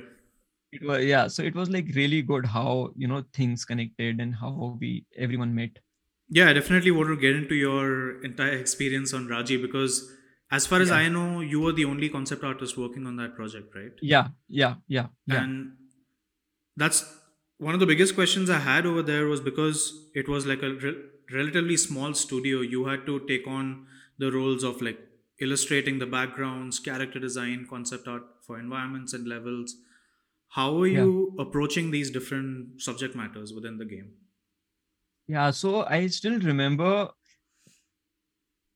[0.72, 4.34] it was yeah so it was like really good how you know things connected and
[4.36, 5.72] how we everyone met.
[6.30, 10.12] Yeah, I definitely want to get into your entire experience on Raji because,
[10.58, 10.96] as far as Yeah.
[11.04, 13.94] I know, you were the only concept artist working on that project, right?
[14.02, 15.44] Yeah, yeah, yeah, yeah.
[15.44, 15.78] And
[16.76, 17.00] that's
[17.58, 20.74] one of the biggest questions I had over there was because it was like a
[20.74, 22.62] re- relatively small studio.
[22.62, 23.88] You had to take on
[24.18, 25.00] the roles of like
[25.40, 29.76] illustrating the backgrounds, character design, concept art for environments and levels.
[30.50, 31.04] How are Yeah.
[31.04, 34.12] you approaching these different subject matters within the game?
[35.28, 37.12] Yeah, so I still remember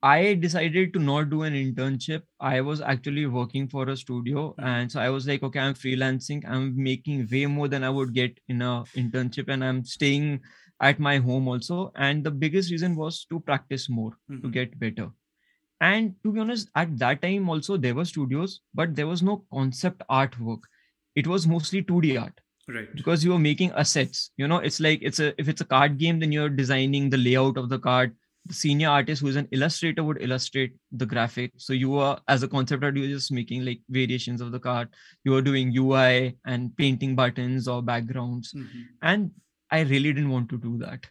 [0.09, 2.23] I decided to not do an internship.
[2.39, 4.55] I was actually working for a studio.
[4.59, 4.67] Mhm.
[4.71, 6.43] And so I was like, okay, I'm freelancing.
[6.47, 9.49] I'm making way more than I would get in a internship.
[9.49, 10.41] And I'm staying
[10.81, 11.91] at my home also.
[11.95, 14.53] And the biggest reason was to practice more, to Mhm.
[14.59, 15.11] get better.
[15.79, 19.45] And to be honest, at that time also there were studios, but there was no
[19.53, 20.61] concept artwork.
[21.15, 22.89] It was mostly 2D art Right.
[22.95, 25.97] because you are making assets you know it's like it's a if it's a card
[25.97, 28.15] game then you're designing the layout of the card
[28.51, 31.51] senior artist who's an illustrator would illustrate the graphic.
[31.57, 34.89] So you are as a concept art you're just making like variations of the card.
[35.23, 38.53] You are doing ui and painting buttons or backgrounds.
[38.53, 38.85] Mhm.
[39.01, 39.31] and
[39.71, 41.05] i really didn't want to do that.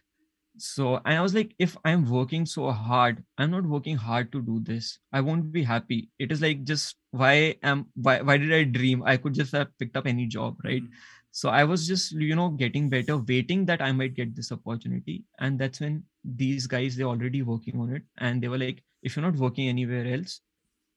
[0.57, 4.41] So and i was like if i'm working so hard i'm not working hard to
[4.41, 4.97] do this.
[5.13, 6.09] I won't be happy.
[6.17, 9.03] It is like just why am why, why did i dream?
[9.03, 10.83] I could just have picked up any job right?
[10.83, 11.05] Mhm.
[11.39, 15.15] so i was just you know getting better waiting that i might get this opportunity.
[15.39, 15.97] And that's when
[16.35, 18.03] these guys they're already working on it.
[18.17, 20.41] And they were like if you're not working anywhere else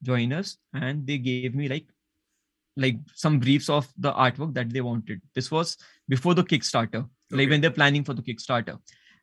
[0.02, 0.56] join us.
[0.74, 1.86] And they gave me like
[2.76, 5.20] like some briefs of the artwork that they wanted.
[5.34, 5.76] This was
[6.08, 8.78] before the kickstarter like when they're planning for the kickstarter.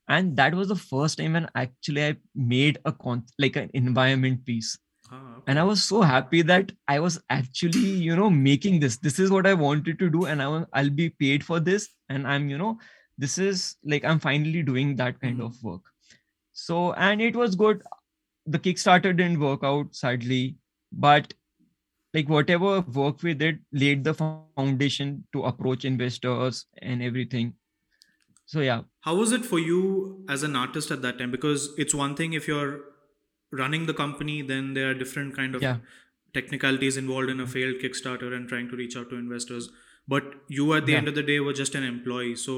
[0.08, 4.46] And that was the first time when actually i made a con like an environment
[4.46, 4.78] piece.
[5.10, 5.44] Ah, okay.
[5.52, 8.98] and i was so happy that i was actually you know making this.
[8.98, 11.88] This is what i wanted to do and I will, i'll be paid for this.
[12.10, 12.78] And i'm you know
[13.18, 15.46] this is like i'm finally doing that kind Mhm.
[15.46, 15.82] of work
[16.66, 17.84] so and it was good
[18.56, 20.44] the kickstarter didn't work out sadly
[21.08, 21.34] but
[22.14, 27.54] like whatever work we did laid the foundation to approach investors and everything
[28.54, 29.80] so yeah How was it for you
[30.36, 31.32] as an artist at that time?
[31.32, 32.72] Because it's one thing if you're
[33.62, 35.78] running the company, then there are different kind of Yeah.
[36.38, 39.70] technicalities involved in a failed Kickstarter and trying to reach out to investors.
[40.16, 40.98] But you, at the Yeah.
[41.04, 42.36] end of the day, were just an employee.
[42.44, 42.58] So,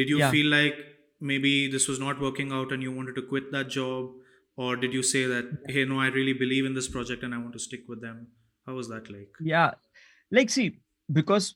[0.00, 0.30] did you Yeah.
[0.36, 0.80] feel like
[1.20, 4.10] maybe this was not working out and you wanted to quit that job,
[4.56, 7.38] or did you say that, hey, no, I really believe in this project and I
[7.38, 8.26] want to stick with them?
[8.66, 9.28] How was that like?
[9.40, 9.70] yeah
[10.30, 10.78] like see
[11.12, 11.54] because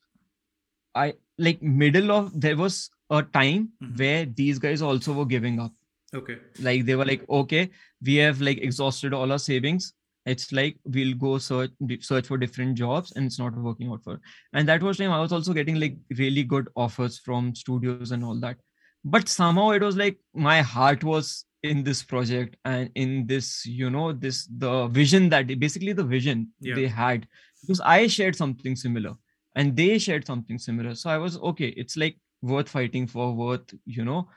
[0.94, 3.98] i like middle of there was a time Mhm.
[3.98, 5.72] where these guys also were giving up
[6.20, 6.38] Okay.
[6.68, 7.70] like they were like okay
[8.09, 9.92] we have like exhausted all our savings
[10.33, 11.70] it's like we'll go search
[12.11, 14.18] search for different jobs and it's not working out for
[14.55, 18.24] and that was time i was also getting like really good offers from studios and
[18.24, 18.57] all that
[19.05, 23.88] but somehow it was like my heart was in this project and in this you
[23.90, 26.75] know this the vision that basically the vision Yeah.
[26.75, 27.27] they had.
[27.62, 29.14] Because i shared something similar
[29.57, 30.95] and they shared something similar.
[30.95, 34.29] So i was okay it's like worth fighting for worth you know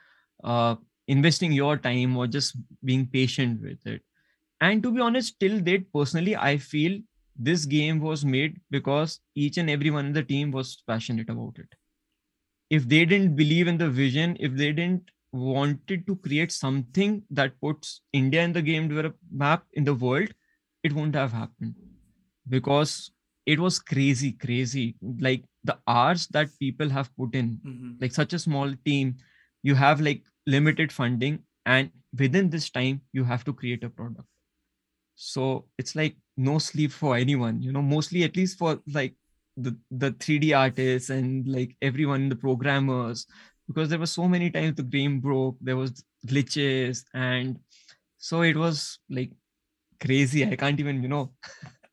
[0.44, 0.76] uh
[1.08, 4.02] investing your time or just being patient with it.
[4.62, 7.00] And to be honest till date personally i feel
[7.50, 11.70] this game was made because each and everyone in the team was passionate about it
[12.70, 17.60] if they didn't believe in the vision if they didn't wanted to create something that
[17.62, 20.34] puts india in the game develop map in the world
[20.84, 21.76] it wouldn't have happened.
[22.50, 23.12] Because
[23.46, 24.96] it was crazy crazy.
[25.20, 29.16] Like the hours that people have put in hmm like such a small team
[29.64, 34.28] you have like limited funding and within this time you have to create a product.
[35.16, 39.16] So it's like no sleep for anyone you know mostly at least for like
[39.58, 43.26] the the 3d artists and like everyone the programmers
[43.68, 47.58] because there were so many times the game broke there was glitches and
[48.18, 49.32] so it was like
[50.00, 51.32] crazy i can't even you know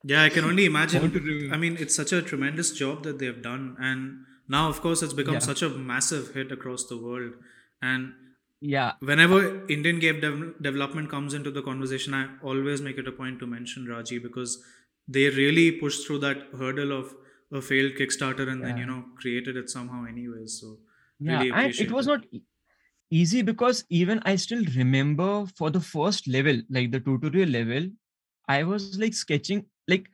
[0.06, 1.50] Yeah, I can only imagine.
[1.54, 5.14] I mean, it's such a tremendous job that they've done, and now, of course, it's
[5.14, 5.38] become Yeah.
[5.46, 7.32] such a massive hit across the world.
[7.80, 8.12] And
[8.60, 9.38] yeah whenever
[9.68, 13.46] Indian game dev- development comes into the conversation, I always make it a point to
[13.46, 14.62] mention Raji because
[15.08, 17.14] they really pushed through that hurdle of
[17.54, 20.60] a failed Kickstarter and then you know created it somehow, anyways.
[20.60, 20.78] So
[21.20, 22.12] yeah really and it was that.
[22.12, 22.40] not
[23.10, 27.88] easy because even i still remember for the first level like the tutorial level
[28.48, 30.08] i was like sketching like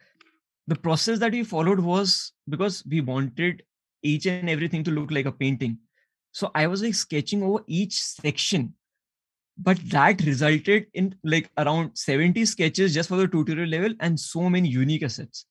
[0.66, 3.62] the process that we followed was because we wanted
[4.02, 5.78] each and everything to look like a painting
[6.32, 8.74] so i was like sketching over each section
[9.56, 14.48] but that resulted in like around 70 sketches just for the tutorial level and so
[14.48, 15.46] many unique assets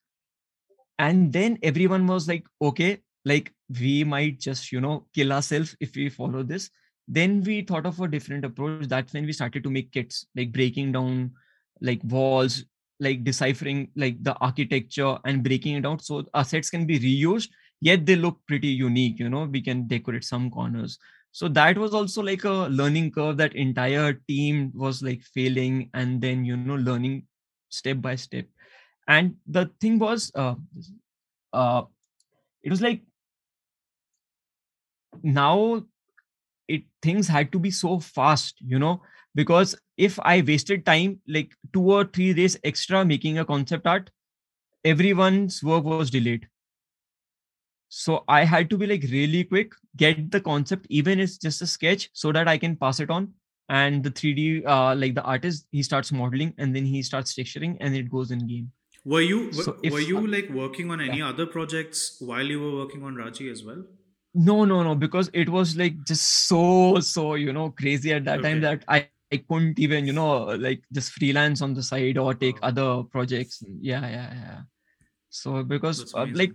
[1.00, 5.96] and then everyone was like okay like we might just you know kill ourselves if
[5.96, 6.70] we follow this.
[7.08, 8.88] Then we thought of a different approach.
[8.88, 11.32] That's when we started to make kits like breaking down
[11.82, 12.66] like walls
[13.00, 16.04] like deciphering like the architecture and breaking it out.
[16.04, 17.50] So assets can be reused
[17.82, 21.00] yet they look pretty unique you know we can decorate some corners.
[21.32, 26.22] So that was also like a learning curve that entire team was like failing and
[26.22, 27.28] then you know learning
[27.70, 28.46] step by step
[29.10, 30.56] and the thing was uh,
[31.52, 31.82] uh
[32.64, 33.02] it was like
[35.24, 35.84] now
[36.68, 39.02] it things had to be so fast you know
[39.36, 44.10] because if i wasted time like two or three days extra making a concept art
[44.86, 46.48] everyone's work was delayed.
[47.90, 51.68] So i had to be like really quick get the concept even it's just a
[51.68, 53.34] sketch so that i can pass it on.
[53.68, 57.78] And the 3d uh, like the artist he starts modeling and then he starts texturing
[57.80, 58.72] and it goes in game
[59.06, 61.30] were you so were, were you like working on any yeah.
[61.30, 63.84] other projects while you were working on raji as well
[64.34, 68.40] no no no because it was like just so so you know crazy at that
[68.40, 68.50] okay.
[68.50, 72.34] time that i I couldn't even, you know, like just freelance on the side or
[72.34, 72.68] take oh.
[72.68, 73.64] other projects.
[73.80, 74.62] Yeah, yeah, yeah.
[75.30, 76.52] So because uh, like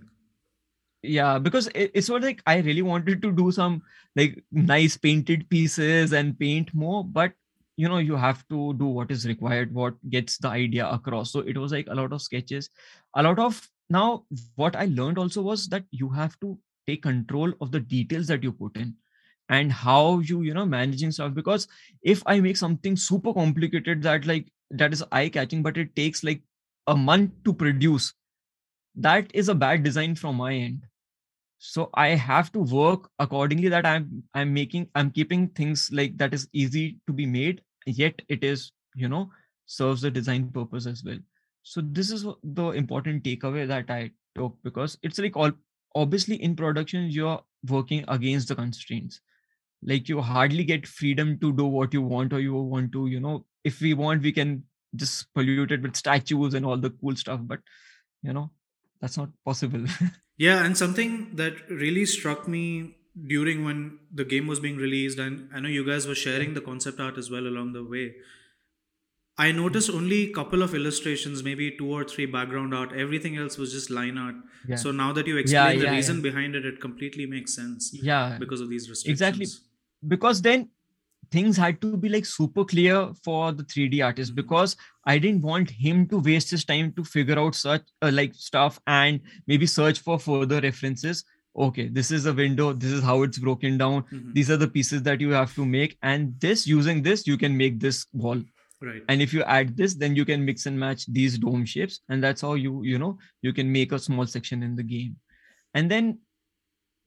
[1.05, 3.81] yeah because it, it's of like i really wanted to do some
[4.15, 7.31] like nice painted pieces and paint more but
[7.77, 11.31] you know you have to do what is required what gets the idea across.
[11.31, 12.69] So it was like a lot of sketches.
[13.15, 16.57] A lot of now what i learned also was that you have to
[16.87, 18.95] take control of the details that you put in
[19.49, 21.33] and how you you know managing stuff.
[21.33, 21.67] Because
[22.03, 26.23] if i make something super complicated that like that is eye catching but it takes
[26.23, 26.41] like
[26.87, 28.13] a month to produce
[28.95, 30.83] that is a bad design from my end
[31.67, 36.33] so i have to work accordingly that i'm i'm making i'm keeping things like that
[36.33, 39.29] is easy to be made yet it is you know
[39.65, 41.17] serves the design purpose as well.
[41.63, 45.51] So this is the important takeaway that i took because it's like all
[45.95, 49.21] obviously in production you're working against the constraints.
[49.81, 53.19] Like you hardly get freedom to do what you want or you want to you
[53.19, 54.63] know if we want we can
[54.95, 57.59] just pollute it with statues and all the cool stuff but
[58.23, 58.51] you know
[59.01, 59.85] that's not possible
[60.37, 62.95] yeah and something that really struck me
[63.27, 66.61] during when the game was being released and i know you guys were sharing the
[66.61, 68.13] concept art as well along the way
[69.37, 73.57] i noticed only a couple of illustrations maybe two or three background art everything else
[73.57, 74.35] was just line art.
[74.67, 74.75] Yeah.
[74.75, 78.37] so now that you explain yeah, the reason behind it it completely makes sense yeah.
[78.39, 79.21] because of these restrictions.
[79.21, 79.47] Exactly
[80.07, 80.69] because then
[81.35, 84.41] things had to be like super clear for the 3d artist mm-hmm.
[84.41, 84.75] because
[85.13, 88.79] i didn't want him to waste his time to figure out such uh, like stuff
[88.87, 91.23] and maybe search for further references
[91.67, 94.33] okay this is a window this is how it's broken down mm-hmm.
[94.33, 97.57] these are the pieces that you have to make and this using this you can
[97.57, 98.41] make this wall
[98.81, 102.01] right and if you add this then you can mix and match these dome shapes
[102.09, 105.15] and that's how you you know you can make a small section in the game
[105.73, 106.19] and then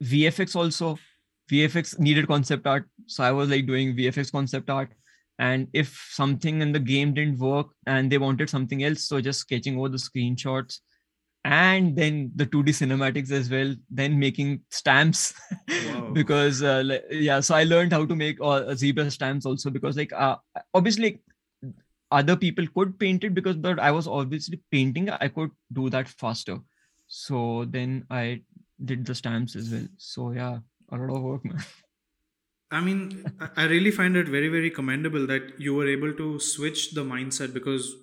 [0.03, 0.99] vfx also
[1.51, 2.85] VFX needed concept art.
[3.07, 4.91] So I was like doing VFX concept art.
[5.39, 9.41] And if something in the game didn't work and they wanted something else, so just
[9.41, 10.81] sketching over the screenshots
[11.45, 15.35] and then the 2D cinematics as well, then making stamps
[16.13, 20.13] because, uh, yeah, so I learned how to make uh, zebra stamps also because, like,
[20.13, 20.37] uh,
[20.75, 21.21] obviously,
[22.11, 26.09] other people could paint it because, but I was obviously painting, I could do that
[26.09, 26.59] faster.
[27.07, 28.43] So then I
[28.85, 29.87] did the stamps as well.
[29.99, 30.59] So, yeah
[30.91, 31.63] a lot of work, man.
[32.71, 33.25] I mean,
[33.57, 37.55] I really find it very, very commendable that you were able to switch the mindset
[37.55, 37.95] because,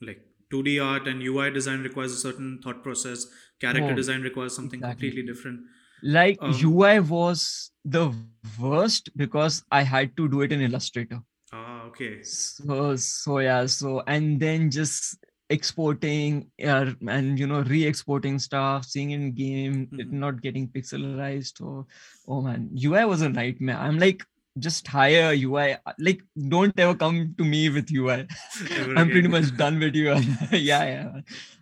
[0.00, 0.20] like,
[0.52, 3.26] 2D art and UI design requires a certain thought process.
[3.60, 5.08] Character oh, design requires something exactly.
[5.08, 5.60] completely different.
[6.02, 8.12] Like um, UI was the
[8.60, 11.20] worst because I had to do it in Illustrator.
[11.52, 12.22] Ah, okay.
[12.22, 13.66] So, so yeah.
[13.66, 15.16] So and then just
[15.52, 20.00] exporting uh, and you know re-exporting stuff seeing in game mm-hmm.
[20.00, 21.86] it not getting pixelized or
[22.28, 23.78] oh man ui was a nightmare.
[23.78, 24.24] I'm like
[24.58, 26.22] just hire ui like
[26.54, 28.26] don't ever come to me with ui
[28.96, 30.18] i'm pretty much done with ui
[30.70, 31.20] yeah yeah.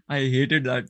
[0.08, 0.88] I hated that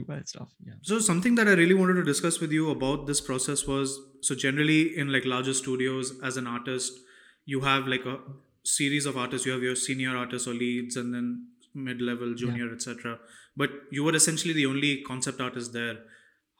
[0.00, 0.74] ui stuff yeah.
[0.82, 4.34] So something that i really wanted to discuss with you about this process was so
[4.34, 7.00] generally in like larger studios as an artist
[7.46, 8.18] you have like a
[8.64, 9.46] series of artists.
[9.46, 12.72] You have your senior artists or leads and then mid-level junior yeah.
[12.72, 13.18] etc
[13.56, 15.98] but you were essentially the only concept artist there.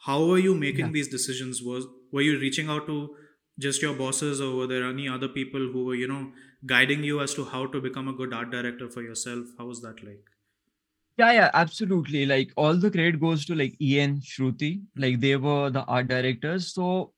[0.07, 0.93] How were you making yeah.
[0.93, 1.63] these decisions?
[1.63, 2.99] Was were you reaching out to
[3.59, 6.33] just your bosses or were there any other people who were you know
[6.67, 9.55] guiding you as to how to become a good art director for yourself?
[9.59, 10.25] How was that like?
[11.19, 12.27] Yeah yeah absolutely.
[12.27, 14.73] Like all the credit goes to like ian shruti.
[14.75, 15.03] Mm-hmm.
[15.07, 16.73] Like they were the art directors.
[16.75, 17.13] So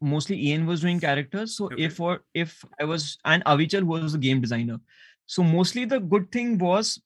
[0.00, 1.56] mostly ian was doing characters.
[1.56, 1.82] So okay.
[1.84, 4.80] if or if i was and avichal was the game designer.
[5.26, 7.00] So mostly the good thing was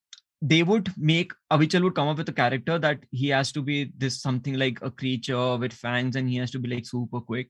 [0.49, 3.93] they would make Avichal would come up with a character that he has to be
[3.99, 7.49] this something like a creature with fangs and he has to be like super quick.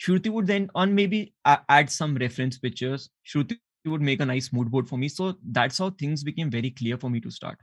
[0.00, 3.10] Shruti would then on maybe add some reference pictures.
[3.26, 5.08] Shruti would make a nice mood board for me.
[5.08, 7.58] So that's how things became very clear for me to start.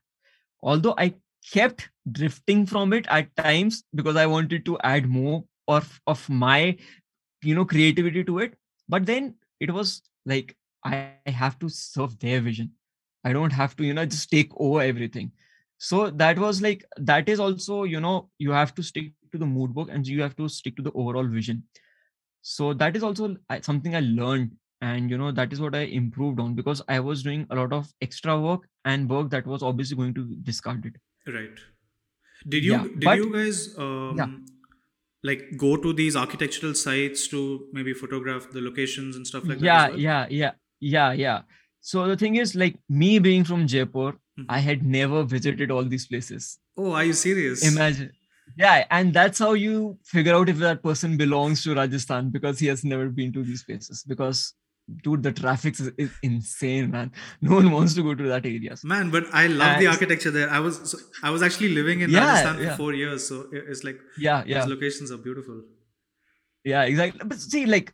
[0.62, 1.16] Although I
[1.52, 6.78] kept drifting from it at times because I wanted to add more of, of my,
[7.42, 8.54] you know, creativity to it.
[8.88, 12.74] But then it was like I have to serve their vision.
[13.26, 15.32] I don't have to, you know, just take over everything.
[15.78, 19.46] So that was like that is also, you know, you have to stick to the
[19.46, 21.64] mood book and you have to stick to the overall vision.
[22.42, 24.52] So that is also something I learned
[24.82, 27.72] and you know that is what i improved on because i was doing a lot
[27.72, 31.60] of extra work and work that was obviously going to be discarded right
[32.48, 34.28] did you yeah, did but, you guys um, yeah.
[35.24, 39.88] like go to these architectural sites to maybe photograph the locations and stuff like yeah,
[39.88, 40.00] that well?
[40.00, 41.42] yeah yeah yeah yeah
[41.88, 44.46] so the thing is like me being from jaipur mm-hmm.
[44.50, 46.58] i had never visited all these places.
[46.78, 47.66] Oh are you serious?
[47.72, 48.12] Imagine.
[48.62, 52.72] Yeah and that's how you figure out if that person belongs to rajasthan because he
[52.72, 54.04] has never been to these places.
[54.14, 54.42] Because
[55.04, 57.12] dude the traffic is, is, insane man.
[57.50, 58.78] No one wants to go to that area.
[58.96, 60.50] Man but i love and the architecture there.
[60.50, 62.72] I was so, i was actually living in yeah, rajasthan yeah.
[62.72, 64.62] for four years so it's like yeah yeah.
[64.62, 65.62] these locations are beautiful.
[66.74, 67.22] Yeah exactly.
[67.34, 67.94] But see like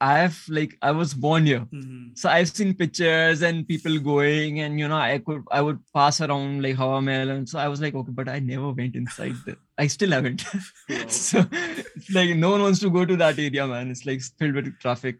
[0.00, 1.60] i've like i was born here.
[1.60, 2.08] Mm-hmm.
[2.14, 6.20] so i've seen pictures and people going and you know i could i would pass
[6.20, 9.34] around like Hawa Mahal and so i was like okay but i never went inside
[9.46, 10.44] there i still haven't.
[10.88, 10.96] Wow.
[11.08, 13.90] so it's like no one wants to go to that area man.
[13.90, 15.18] It's like filled with traffic.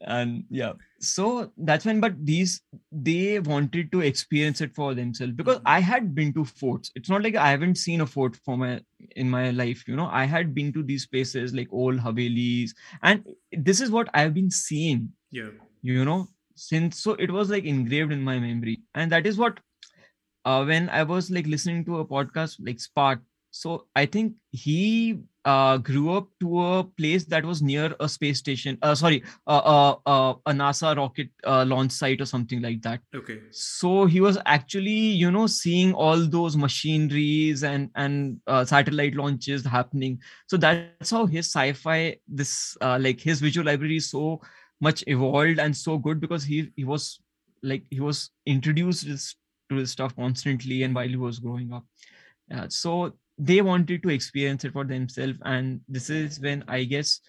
[0.00, 5.58] And yeah so that's when but these they wanted to experience it for themselves because
[5.58, 5.68] mm-hmm.
[5.68, 6.90] i had been to forts.
[6.94, 8.80] It's not like i haven't seen a fort for my
[9.16, 10.08] in my life you know.
[10.10, 12.72] I had been to these places like old havelis
[13.02, 15.50] and this is what i've been seeing yeah.
[15.82, 18.80] you know since so it was like engraved in my memory.
[18.94, 19.60] And that is what
[20.44, 23.20] uh, when i was like listening to a podcast like spark
[23.60, 28.38] so i think he uh, grew up to a place that was near a space
[28.38, 28.76] station.
[28.82, 33.00] Uh, sorry, uh, uh, uh a NASA rocket uh, launch site or something like that.
[33.14, 33.40] Okay.
[33.50, 39.64] So he was actually, you know, seeing all those machineries and and uh, satellite launches
[39.64, 40.20] happening.
[40.48, 44.40] So that's how his sci-fi, this like his visual library is so
[44.80, 47.20] much evolved and so good because he he was
[47.62, 49.06] like he was introduced
[49.70, 51.84] to this stuff constantly and while he was growing up.
[52.68, 55.38] So they wanted to experience it for themselves.
[55.44, 57.20] And this is when i guess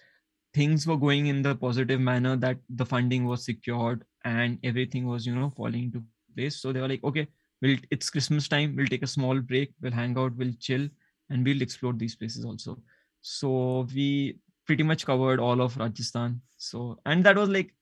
[0.52, 5.24] things were going in the positive manner that the funding was secured and everything was
[5.26, 6.02] you know falling into
[6.36, 6.60] place.
[6.60, 7.28] So they were like okay
[7.62, 8.74] we'll it's christmas time.
[8.76, 9.72] We'll take a small break.
[9.80, 10.36] We'll hang out.
[10.36, 10.88] We'll chill
[11.28, 12.78] and we'll explore these places also.
[13.20, 16.40] So we pretty much covered all of rajasthan.
[16.56, 17.74] So and that was like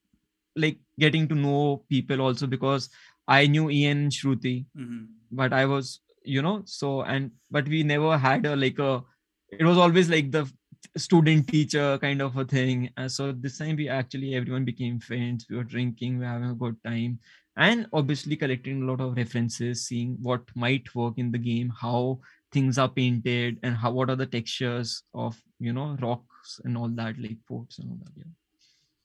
[0.57, 2.91] like getting to know people also because
[3.29, 5.05] i knew ian shruti mm-hmm.
[5.31, 9.03] but i was you know so and but we never had a like a
[9.51, 10.51] it was always like the
[10.97, 12.91] student teacher kind of a thing.
[12.97, 15.47] And so this time we actually everyone became friends.
[15.49, 17.21] We were drinking we were having a good time.
[17.57, 22.21] And obviously collecting a lot of references seeing what might work in the game how
[22.53, 26.89] things are painted and how what are the textures of you know rocks and all
[26.89, 28.25] that like forts and all that yeah.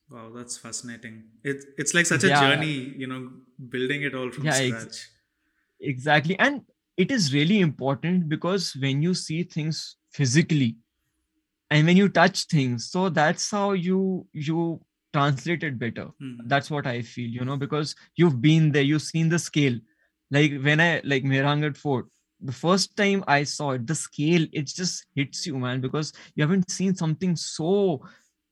[0.09, 1.24] Wow that's fascinating.
[1.43, 2.41] It, it's like such a yeah.
[2.41, 3.30] journey you know
[3.70, 4.84] building it all from yeah, scratch.
[4.84, 5.09] ex-
[5.80, 6.38] exactly.
[6.38, 6.61] And
[6.97, 10.75] it is really important because when you see things physically
[11.69, 14.79] and when you touch things so that's how you you
[15.13, 16.07] translate it better.
[16.21, 16.37] Mm.
[16.45, 19.79] that's what i feel you know because you've been there you've seen the scale.
[20.31, 22.07] Like when i like mehrangarh fort
[22.41, 26.43] the first time i saw it the scale it just hits you man because you
[26.43, 28.01] haven't seen something so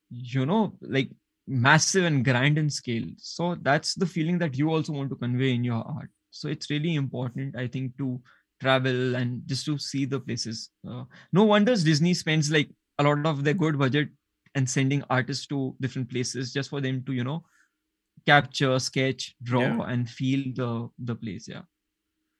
[0.10, 1.10] you know like
[1.48, 3.06] massive and grand in scale.
[3.18, 6.70] So that's the feeling that you also want to convey in your art so it's
[6.70, 8.20] really important i think to
[8.60, 10.70] travel and just to see the places.
[10.88, 11.04] Uh,
[11.34, 12.70] no wonders disney spends like
[13.00, 14.10] a lot of their good budget
[14.54, 17.44] and sending artists to different places just for them to you know
[18.28, 19.82] capture sketch draw yeah.
[19.88, 21.62] and feel the the place yeah.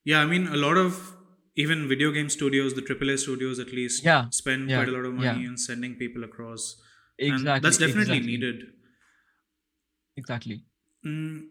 [0.06, 1.16] Yeah i mean a lot of
[1.56, 4.26] even video game studios the aaa studios at least yeah.
[4.30, 4.78] spend yeah.
[4.78, 6.82] quite a lot of money in sending people across.
[7.18, 8.32] Exactly and that's definitely exactly.
[8.32, 8.64] needed.
[10.18, 10.64] Exactly.
[11.06, 11.48] Mm,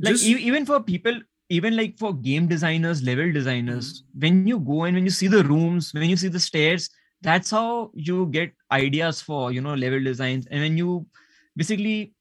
[0.00, 4.20] like just, e- even for people even like for game designers level designers mm-hmm.
[4.20, 6.90] when you go and when you see the rooms when you see the stairs
[7.22, 11.06] that's how you get ideas for you know level designs and when you
[11.56, 12.12] basically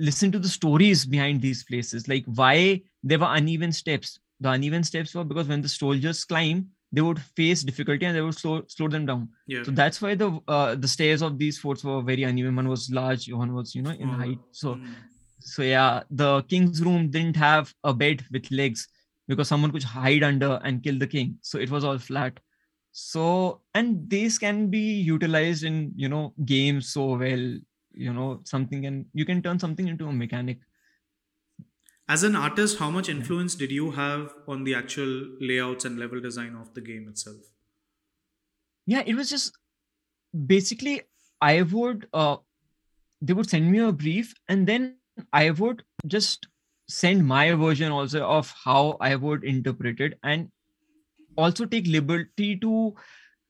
[0.00, 4.84] listen to the stories behind these places like why there were uneven steps the uneven
[4.84, 8.62] steps were because when the soldiers climb they would face difficulty and they would slow
[8.66, 9.62] slow them down yeah.
[9.62, 12.90] so that's why the uh, the stairs of these forts were very uneven one was
[12.90, 14.12] large one was you know in oh.
[14.12, 14.86] height so mm
[15.38, 18.88] so yeah the king's room didn't have a bed with legs
[19.28, 21.38] because someone could hide under and kill the king.
[21.42, 22.40] So it was all flat.
[22.92, 27.58] So and these can be utilized in you know games so well
[27.92, 30.58] you know something and you can turn something into a mechanic.
[32.08, 36.20] As an artist how much influence did you have on the actual layouts and level
[36.20, 37.36] design of the game itself?
[38.86, 39.56] Yeah it was just
[40.46, 41.02] basically
[41.40, 42.36] i would uh
[43.22, 44.96] they would send me a brief and then
[45.32, 46.46] i would just
[46.88, 50.50] send my version also of how i would interpret it and
[51.36, 52.94] also take liberty to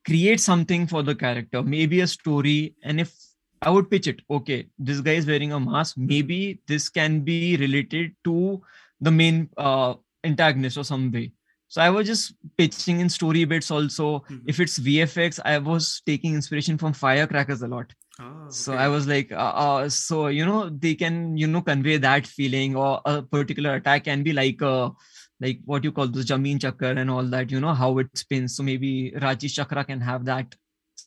[0.06, 2.74] create something for the character maybe a story.
[2.82, 3.14] And if
[3.62, 7.56] i would pitch it okay this guy is wearing a mask maybe this can be
[7.56, 8.62] related to
[9.00, 11.32] the main uh, antagonist or some way.
[11.68, 14.20] So i was just pitching in story bits also.
[14.20, 14.48] Mm-hmm.
[14.52, 18.50] if it's vfx i was taking inspiration from firecrackers a lot oh, okay.
[18.50, 22.26] so i was like uh, uh, so you know they can you know convey that
[22.26, 24.92] feeling or a particular attack can be like a
[25.40, 28.56] like what you call the Jameen Chakra and all that, you know, how it spins.
[28.56, 30.54] So maybe Raji Chakra can have that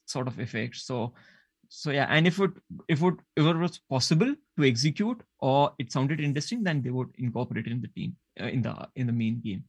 [0.06, 0.78] sort of effect.
[0.78, 1.14] So
[1.74, 2.52] so yeah, and if it
[2.88, 7.08] if it if it was possible to execute or it sounded interesting, then they would
[7.18, 9.64] incorporate it in the team uh, in the in the main game.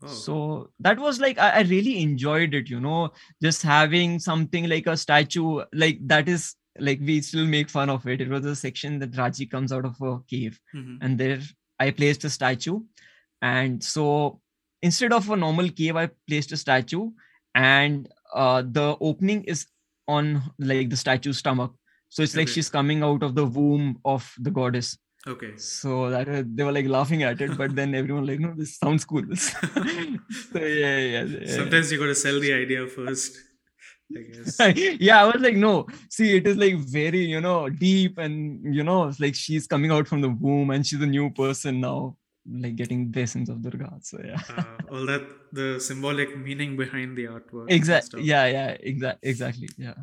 [0.00, 0.06] Oh.
[0.06, 3.10] So that was like I, I really enjoyed it, you know,
[3.42, 8.06] just having something like a statue like that is like we still make fun of
[8.06, 8.20] it.
[8.20, 10.96] It was a section that Raji comes out of a cave, mm-hmm.
[11.00, 11.40] and there
[11.78, 12.80] I placed a statue,
[13.42, 14.40] and so
[14.82, 17.10] instead of a normal cave i placed a statue.
[17.54, 19.66] And uh, the opening is
[20.06, 21.72] on like the statue's stomach.
[22.08, 22.42] So it's okay.
[22.42, 24.96] like she's coming out of the womb of the goddess.
[25.26, 25.56] Okay.
[25.56, 28.78] So that uh, they were like laughing at it but then everyone like no this
[28.78, 29.24] sounds cool.
[29.34, 33.36] So yeah, yeah, yeah sometimes you got to sell the idea first
[34.16, 34.58] I guess.
[35.00, 35.86] yeah, I was like, no.
[36.10, 39.90] See, it is like very, you know, deep, and you know, it's like she's coming
[39.90, 42.16] out from the womb, and she's a new person now
[42.50, 43.98] like getting the essence of Durga.
[44.00, 44.40] So yeah.
[44.56, 47.70] uh, all that the symbolic meaning behind the artwork.
[47.70, 48.22] Exactly.
[48.22, 49.68] Yeah, yeah, exactly, exactly.
[49.76, 49.94] Yeah.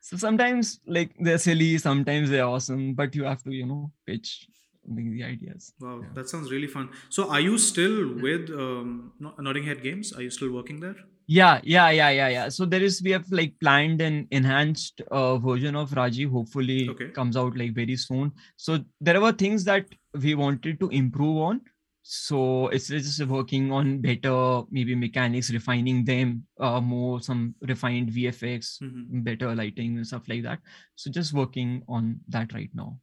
[0.00, 4.48] So sometimes like they're silly, sometimes they're awesome, but you have to, you know, pitch
[4.86, 5.74] the ideas.
[5.78, 6.08] Wow, yeah.
[6.14, 6.88] that sounds really fun.
[7.10, 10.12] So are you still with um, Nodding Head Games?
[10.12, 10.96] Are you still working there?
[11.30, 12.48] Yeah yeah yeah yeah yeah.
[12.48, 16.24] So there is we have like planned an enhanced uh, version of raji.
[16.24, 17.10] Hopefully okay.
[17.10, 18.32] comes out like very soon.
[18.56, 19.86] So there were things that
[20.20, 21.60] we wanted to improve on.
[22.02, 28.82] So it's just working on better maybe mechanics refining them uh, more some refined vfx
[28.82, 29.20] mm-hmm.
[29.20, 30.58] better lighting and stuff like that.
[30.96, 32.98] So just working on that right now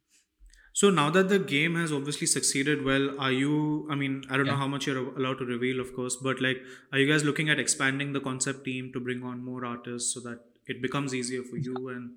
[0.78, 3.88] so now that the game has obviously succeeded well, are you?
[3.90, 4.52] I mean, I don't yeah.
[4.52, 6.58] know how much you're allowed to reveal, of course, but like,
[6.92, 10.20] are you guys looking at expanding the concept team to bring on more artists so
[10.20, 12.12] that it becomes easier for you and?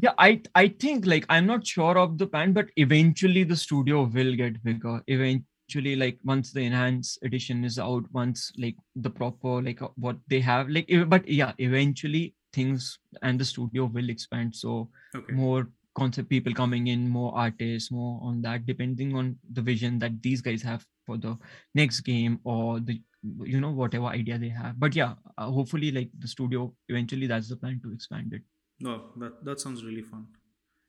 [0.00, 4.04] Yeah, I I think like I'm not sure of the plan, but eventually the studio
[4.04, 5.02] will get bigger.
[5.08, 10.18] Eventually, like once the enhanced edition is out, once like the proper like uh, what
[10.28, 14.54] they have, like but yeah, eventually things and the studio will expand.
[14.54, 15.32] So okay.
[15.32, 20.22] more concept people coming in more artists more on that depending on the vision that
[20.22, 21.36] these guys have for the
[21.74, 23.00] next game or the
[23.42, 24.78] you know whatever idea they have.
[24.78, 28.42] But yeah uh, hopefully like the studio eventually that's the plan to expand it.
[28.80, 30.26] No that that sounds really fun.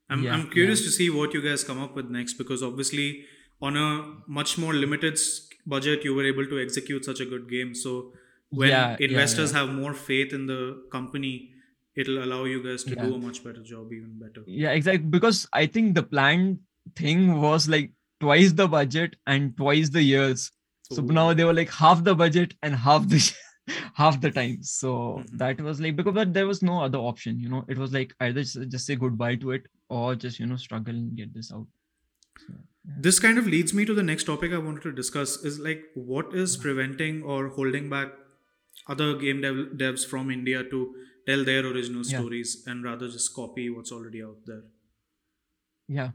[0.09, 0.85] I'm, yeah, I'm curious yeah.
[0.85, 3.25] to see what you guys come up with next because obviously
[3.61, 5.17] on a much more limited
[5.65, 7.73] budget you were able to execute such a good game.
[7.73, 8.13] So
[8.49, 11.51] when yeah, investors have more faith in the company
[11.95, 13.05] it'll allow you guys to yeah.
[13.05, 16.59] do a much better job even better yeah exactly because i think the planned
[16.95, 20.51] thing was like twice the budget and twice the years
[20.91, 21.07] so Ooh.
[21.07, 23.33] now they were like half the budget and half the
[23.93, 25.37] half the time so mm-hmm.
[25.37, 28.13] that was like because but there was no other option you know it was like
[28.19, 31.51] either just, just say goodbye to it or just you know struggle and get this
[31.51, 31.65] out
[32.37, 32.93] so, yeah.
[32.99, 35.83] this kind of leads me to the next topic i wanted to discuss is like
[35.95, 38.09] what is preventing or holding back
[38.87, 40.93] other game dev- devs from india to
[41.27, 42.19] tell their original yeah.
[42.19, 44.63] stories and rather just copy what's already out there.
[45.87, 46.11] Yeah.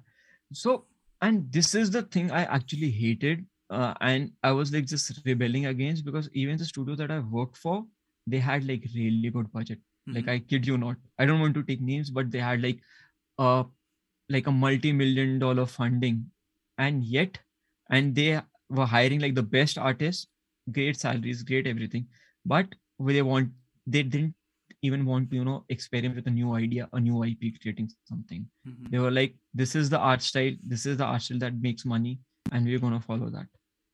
[0.53, 0.87] So
[1.23, 5.67] and this is the thing i actually hated uh, and i was like just rebelling
[5.67, 7.85] against because even the studio that i worked for
[8.27, 9.79] they had like really good budget.
[9.79, 10.17] Mm-hmm.
[10.17, 10.97] like i kid you not.
[11.19, 12.79] I don't want to take names but they had like
[13.39, 13.65] uh
[14.29, 16.31] like a multi-million dollar funding.
[16.79, 17.39] And yet
[17.91, 18.41] and they
[18.71, 20.29] were hiring like the best artists
[20.73, 22.07] great salaries great everything.
[22.47, 22.67] But
[22.99, 23.51] they want
[23.87, 24.35] they didn't
[24.83, 28.47] even want to you know experiment with a new idea a new ip creating something.
[28.67, 28.91] Mm-hmm.
[28.91, 31.85] they were like this is the art style this is the art style that makes
[31.85, 32.19] money
[32.53, 33.47] and we're going to follow that.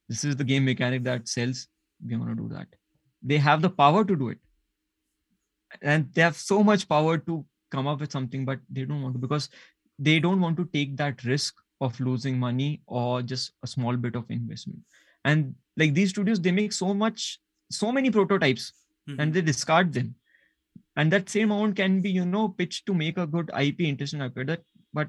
[0.08, 1.68] This is the game mechanic that sells
[2.04, 2.68] we're going to do that.
[3.22, 4.38] They have the power to do it.
[5.82, 9.14] And they have so much power to come up with something but they don't want
[9.14, 9.48] to because
[9.98, 14.14] they don't want to take that risk of losing money or just a small bit
[14.14, 14.80] of investment.
[15.24, 18.72] And like these studios they make so much so many prototypes
[19.08, 19.20] mm-hmm.
[19.20, 20.14] and they discard them
[20.96, 24.20] and that same amount can be you know pitched to make a good ip interesting
[24.20, 25.08] ip that but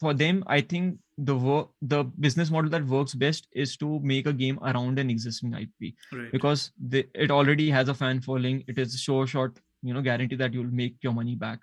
[0.00, 4.26] for them i think the work the business model that works best is to make
[4.26, 6.32] a game around an existing ip right.
[6.32, 8.64] because they, it already has a fan following.
[8.66, 9.50] It is a sure shot
[9.82, 11.60] you know guarantee that you'll make your money back.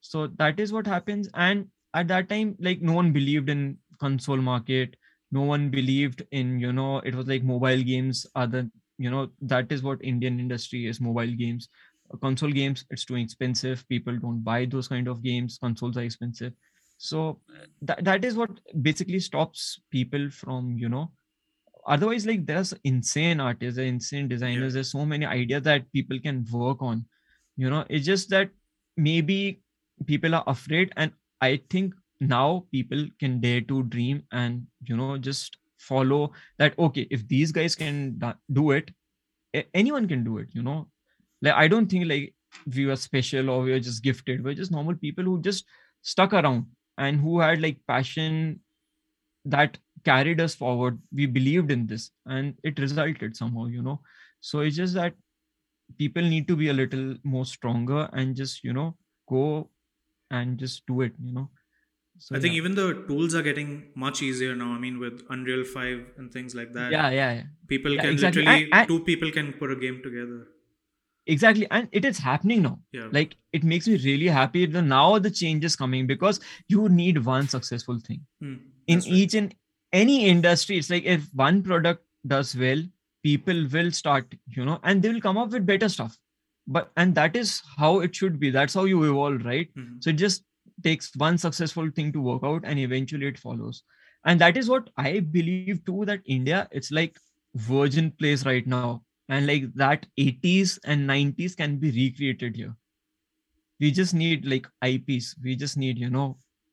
[0.00, 1.28] So that is what happens.
[1.34, 4.96] And at that time like no one believed in console market.
[5.32, 8.68] No one believed in you know it was like mobile games other
[8.98, 11.68] you know that is what indian industry is mobile games
[12.22, 13.86] console games it's too expensive.
[13.88, 15.58] People don't buy those kind of games.
[15.62, 16.52] Consoles are expensive.
[16.98, 17.40] So
[17.82, 18.50] that, that is what
[18.82, 21.12] basically stops people from you know
[21.86, 24.74] otherwise like there's insane artists insane designers yeah.
[24.74, 27.06] there's so many ideas that people can work on.
[27.56, 28.50] You know it's just that
[28.96, 29.62] maybe
[30.06, 35.16] people are afraid and i think now people can dare to dream and you know
[35.16, 38.20] just follow that okay if these guys can
[38.52, 38.90] do it
[39.74, 40.86] anyone can do it you know
[41.42, 42.34] like i don't think like
[42.74, 45.64] we were special or we were just gifted we're just normal people who just
[46.02, 46.66] stuck around
[46.98, 48.60] and who had like passion
[49.44, 54.00] that carried us forward we believed in this and it resulted somehow you know
[54.40, 55.14] so it's just that
[55.98, 58.96] people need to be a little more stronger and just you know
[59.28, 59.68] go
[60.30, 61.48] and just do it you know
[62.20, 64.72] so, I think even the tools are getting much easier now.
[64.72, 66.92] I mean, with Unreal 5 and things like that.
[66.92, 67.32] Yeah, yeah.
[67.32, 67.42] yeah.
[67.66, 68.42] People yeah, can exactly.
[68.42, 70.48] literally, and, and, two people can put a game together.
[71.26, 71.66] Exactly.
[71.70, 72.80] And it is happening now.
[72.92, 73.08] Yeah.
[73.10, 77.24] Like, it makes me really happy that now the change is coming because you need
[77.24, 78.20] one successful thing.
[78.40, 78.54] Hmm,
[78.86, 79.08] In right.
[79.08, 79.54] each and
[79.92, 82.82] any industry, it's like if one product does well,
[83.22, 86.16] people will start, you know, and they will come up with better stuff.
[86.66, 88.50] But, and that is how it should be.
[88.50, 89.68] That's how you evolve, right?
[89.76, 89.96] Mm-hmm.
[90.00, 90.44] So just
[90.82, 93.82] takes one successful thing to work out and eventually it follows
[94.24, 97.16] and that is what i believe too that india it's like
[97.54, 102.74] virgin place right now and like that 80s and 90s can be recreated here
[103.80, 106.28] we just need like ips we just need you know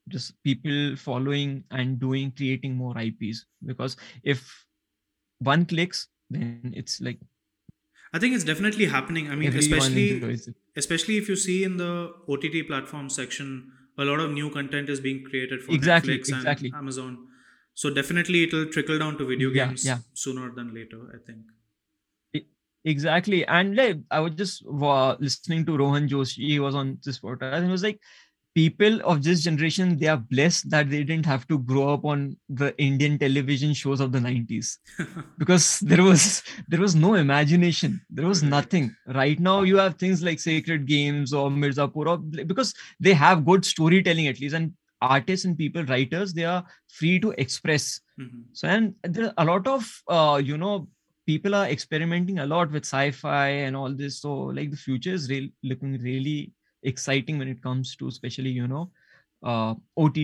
[0.10, 4.44] just people following and doing creating more ips because if
[5.40, 7.20] one clicks then it's like
[8.14, 10.38] i think it's definitely happening i mean especially
[10.76, 11.92] especially if you see in the
[12.36, 13.52] ott platform section
[13.98, 16.70] a lot of new content is being created for exactly, Netflix exactly.
[16.70, 17.18] and Amazon.
[17.74, 20.00] So definitely it'll trickle down to video yeah, games yeah.
[20.14, 21.46] sooner than later, I think.
[22.88, 23.46] Exactly.
[23.46, 27.66] And like I was just listening to Rohan Joshi, he was on this podcast, and
[27.66, 28.00] he was like,
[28.56, 32.36] people of this generation they are blessed that they didn't have to grow up on
[32.62, 34.78] the indian television shows of the 90s
[35.38, 38.02] because there was there was no imagination.
[38.10, 38.96] There was nothing.
[39.20, 42.18] Right now you have things like sacred games or mirzapur or
[42.54, 47.20] because they have good storytelling at least and artists and people writers they are free
[47.20, 48.00] to express.
[48.20, 48.42] Mm-hmm.
[48.54, 50.88] so and there are a lot of uh, you know
[51.28, 55.30] people are experimenting a lot with sci-fi and all this so like the future is
[55.30, 56.54] really looking really
[56.84, 58.90] exciting when it comes to especially you know
[59.44, 60.18] uh, ott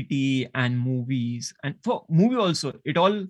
[0.55, 2.73] and movies and for movie also.
[2.83, 3.25] It all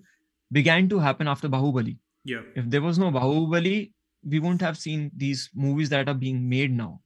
[0.52, 1.98] began to happen after bahubali.
[2.24, 2.42] Yeah.
[2.54, 3.92] If there was no bahubali
[4.26, 7.02] we wouldn't have seen these movies that are being made now.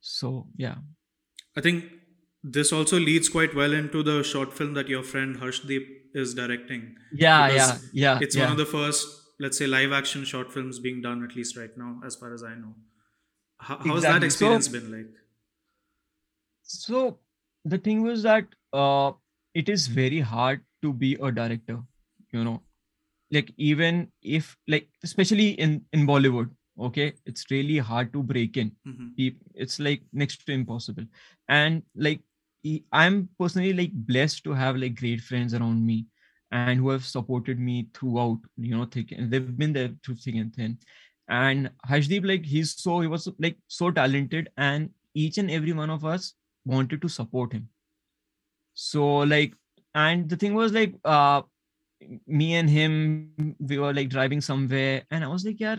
[0.00, 0.76] So yeah.
[1.56, 1.84] I think
[2.44, 6.96] this also leads quite well into the short film that your friend harshdeep is directing.
[7.12, 8.44] Yeah yeah yeah it's yeah.
[8.44, 9.06] one of the first
[9.40, 12.42] let's say live action short films being done at least right now as far as
[12.42, 12.74] i know.
[13.58, 13.90] How, exactly.
[13.90, 15.14] how's that experience so, been like?
[16.62, 17.18] So
[17.64, 19.12] the thing was that uh,
[19.54, 21.80] it is very hard to be a director
[22.32, 22.62] you know.
[23.30, 28.72] Like even if like especially in in bollywood okay it's really hard to break in.
[28.86, 29.36] Mm-hmm.
[29.54, 31.04] it's like next to impossible.
[31.48, 32.20] And like
[32.92, 36.06] i'm personally like blessed to have like great friends around me
[36.50, 40.34] and who have supported me throughout you know thick and they've been there through thick
[40.34, 40.78] and thin.
[41.28, 45.90] And Harshdeep, like he's so he was like so talented and each and every one
[45.90, 46.34] of us
[46.64, 47.68] wanted to support him.
[48.74, 49.54] So like
[49.94, 51.42] and the thing was like uh
[52.26, 55.76] me and him we were like driving somewhere and i was like yeah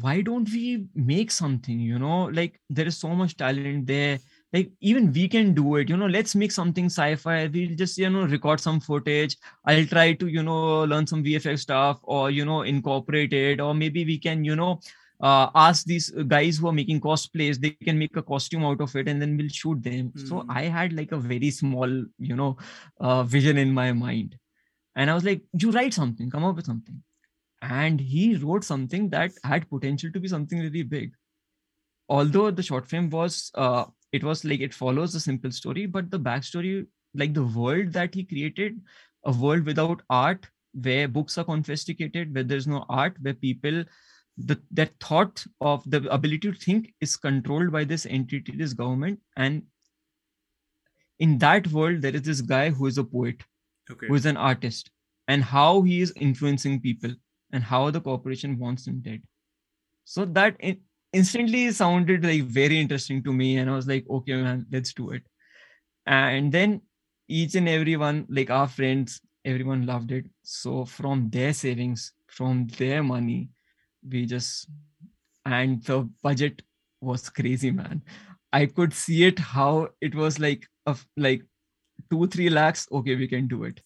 [0.00, 2.24] why don't we make something you know?
[2.24, 4.18] Like there is so much talent there
[4.54, 7.46] like even we can do it you know let's make something sci-fi.
[7.52, 9.36] We'll just you know record some footage.
[9.64, 13.60] I'll try to you know learn some vfx stuff or you know incorporate it.
[13.60, 14.80] Or maybe we can you know
[15.20, 18.94] uh, ask these guys who are making cosplays they can make a costume out of
[18.94, 20.12] it and then we'll shoot them.
[20.14, 20.28] Mm.
[20.28, 21.88] so i had like a very small
[22.18, 22.56] you know
[23.00, 24.38] uh, vision in my mind.
[24.94, 27.02] And i was like you write something come up with something.
[27.62, 31.12] And he wrote something that had potential to be something really big.
[32.10, 33.84] Although the short film was uh,
[34.18, 36.86] it was like it follows a simple story but the backstory
[37.22, 38.80] like the world that he created
[39.24, 40.46] a world without art
[40.86, 43.84] where books are confiscated where there's no art where people
[44.36, 49.20] the that thought of the ability to think is controlled by this entity this government
[49.36, 49.62] and
[51.20, 53.44] in that world there is this guy who is a poet
[53.90, 54.08] okay.
[54.08, 54.90] who is an artist
[55.28, 57.14] and how he is influencing people
[57.52, 59.22] and how the corporation wants him dead.
[60.04, 60.80] So that in,
[61.14, 65.10] instantly sounded like very interesting to me and i was like okay man let's do
[65.10, 65.22] it.
[66.06, 66.82] And then
[67.28, 70.26] each and everyone like our friends everyone loved it.
[70.42, 73.48] So from their savings from their money
[74.10, 74.68] we just
[75.46, 76.62] and the budget
[77.00, 78.02] was crazy man.
[78.52, 81.42] I could see it how it was like of like
[82.10, 83.80] two three lakhs okay we can do it.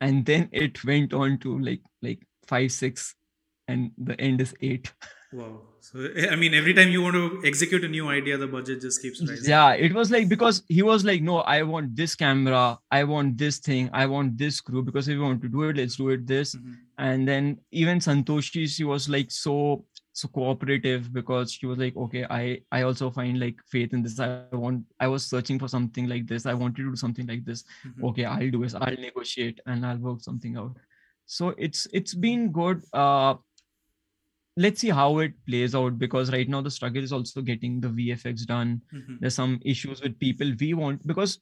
[0.00, 3.14] And then it went on to like like five six
[3.66, 4.92] and the end is eight
[5.32, 5.60] wow.
[5.80, 9.00] So i mean every time you want to execute a new idea the budget just
[9.02, 9.48] keeps rising.
[9.48, 13.36] Yeah it was like because he was like no i want this camera i want
[13.38, 16.08] this thing i want this crew because if you want to do it let's do
[16.10, 16.54] it this.
[16.54, 16.74] Mhm.
[16.98, 22.24] and then even santoshi she was like so so cooperative because she was like okay
[22.28, 24.18] i i also find like faith in this.
[24.18, 26.44] I want i was searching for something like this.
[26.44, 27.64] I wanted to do something like this.
[27.86, 28.08] Mhm.
[28.08, 28.74] okay i'll do this.
[28.74, 30.76] I'll negotiate and i'll work something out.
[31.26, 32.82] So it's it's been good.
[32.92, 33.34] Uh
[34.64, 37.88] let's see how it plays out because right now the struggle is also getting the
[37.98, 38.72] vfx done.
[38.94, 39.18] Mhm.
[39.20, 40.52] there's some issues with people.
[40.60, 41.38] We want because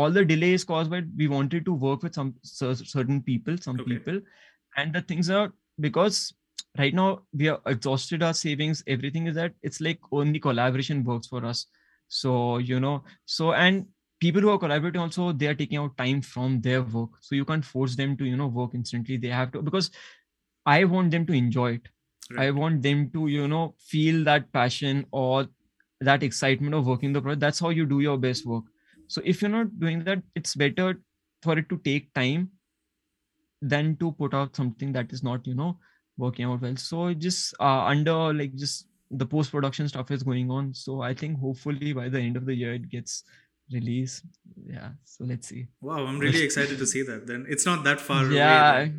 [0.00, 3.80] all the delay is caused by we wanted to work with some certain people some
[3.80, 3.96] Okay.
[3.96, 4.20] people.
[4.76, 5.52] And the things are
[5.88, 6.20] because
[6.78, 7.08] right now
[7.42, 11.66] we are exhausted our savings everything is that it's like only collaboration works for us.
[12.08, 13.86] So you know so and
[14.26, 17.10] people who are collaborating also they are taking out time from their work.
[17.20, 19.16] So you can't force them to you know work instantly.
[19.26, 19.90] They have to because
[20.66, 21.88] i want them to enjoy it
[22.38, 25.46] I want them to, you know, feel that passion or
[26.00, 27.40] that excitement of working the project.
[27.40, 28.64] That's how you do your best work.
[29.08, 31.00] So if you're not doing that, it's better
[31.42, 32.50] for it to take time
[33.62, 35.78] than to put out something that is not, you know,
[36.16, 36.76] working out well.
[36.76, 40.74] So just uh, under like just the post production stuff is going on.
[40.74, 43.22] So I think hopefully by the end of the year it gets
[43.72, 44.24] released.
[44.66, 44.90] Yeah.
[45.04, 45.66] So let's see.
[45.80, 48.92] wow i'm really excited to see that then it's not that far yeah away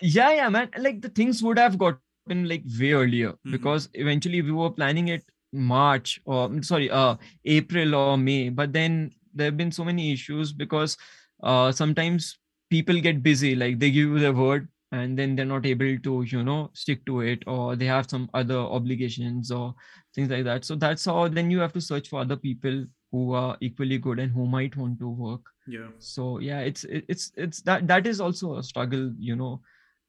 [0.00, 1.78] yeah yeah man like the things would have
[2.26, 3.52] gotten like way earlier Mhm.
[3.52, 8.72] because eventually we were planning it march or mm, sorry uh april or may but
[8.72, 10.96] then there have been so many issues because
[11.42, 12.38] uh sometimes
[12.70, 16.22] people get busy like they give you their word and then they're not able to
[16.22, 19.74] you know stick to it or they have some other obligations or
[20.14, 20.64] things like that.
[20.64, 24.18] So that's how then you have to search for other people who are equally good
[24.18, 25.42] and who might want to work.
[25.68, 25.90] Yeah.
[25.98, 29.60] So yeah it's it's it's that that is also a struggle you know.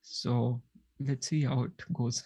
[0.02, 0.62] So
[1.08, 2.24] let's see how it goes.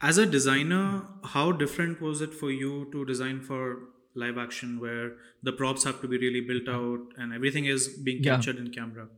[0.00, 5.16] As a designer how different was it for you to design for live action where
[5.42, 8.34] the props have to be really built out and everything is being Yeah.
[8.36, 9.08] captured in camera?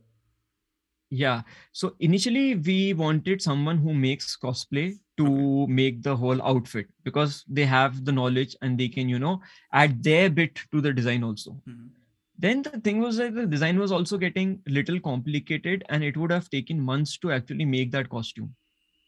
[1.09, 1.41] Yeah.
[1.71, 7.65] So initially we wanted someone who makes cosplay to make the whole outfit because they
[7.65, 9.41] have the knowledge and they can you know
[9.73, 11.61] add their bit to the design also.
[11.67, 11.89] Mhm.
[12.41, 16.31] Then the thing was that the design was also getting little complicated and it would
[16.31, 18.55] have taken months to actually make that costume.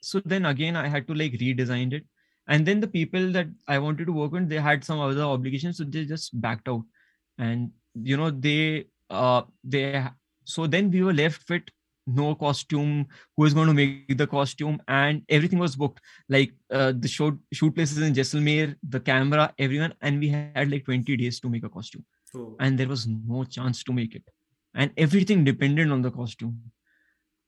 [0.02, 2.06] So then again i had to like redesign it.
[2.48, 5.78] And then the people that i wanted to work on they had some other obligations
[5.78, 6.84] so they just backed out.
[7.40, 10.06] And you know they uh they
[10.46, 11.64] so then we were left with
[12.06, 16.02] no costume who is going to make the costume and everything was booked.
[16.28, 20.86] Like uh, the shoot shoot places in Jaisalmer, the camera everyone and we had like
[20.86, 22.06] 20 days to make a costume
[22.36, 24.24] oh and there was no chance to make it.
[24.76, 26.60] And everything depended on the costume.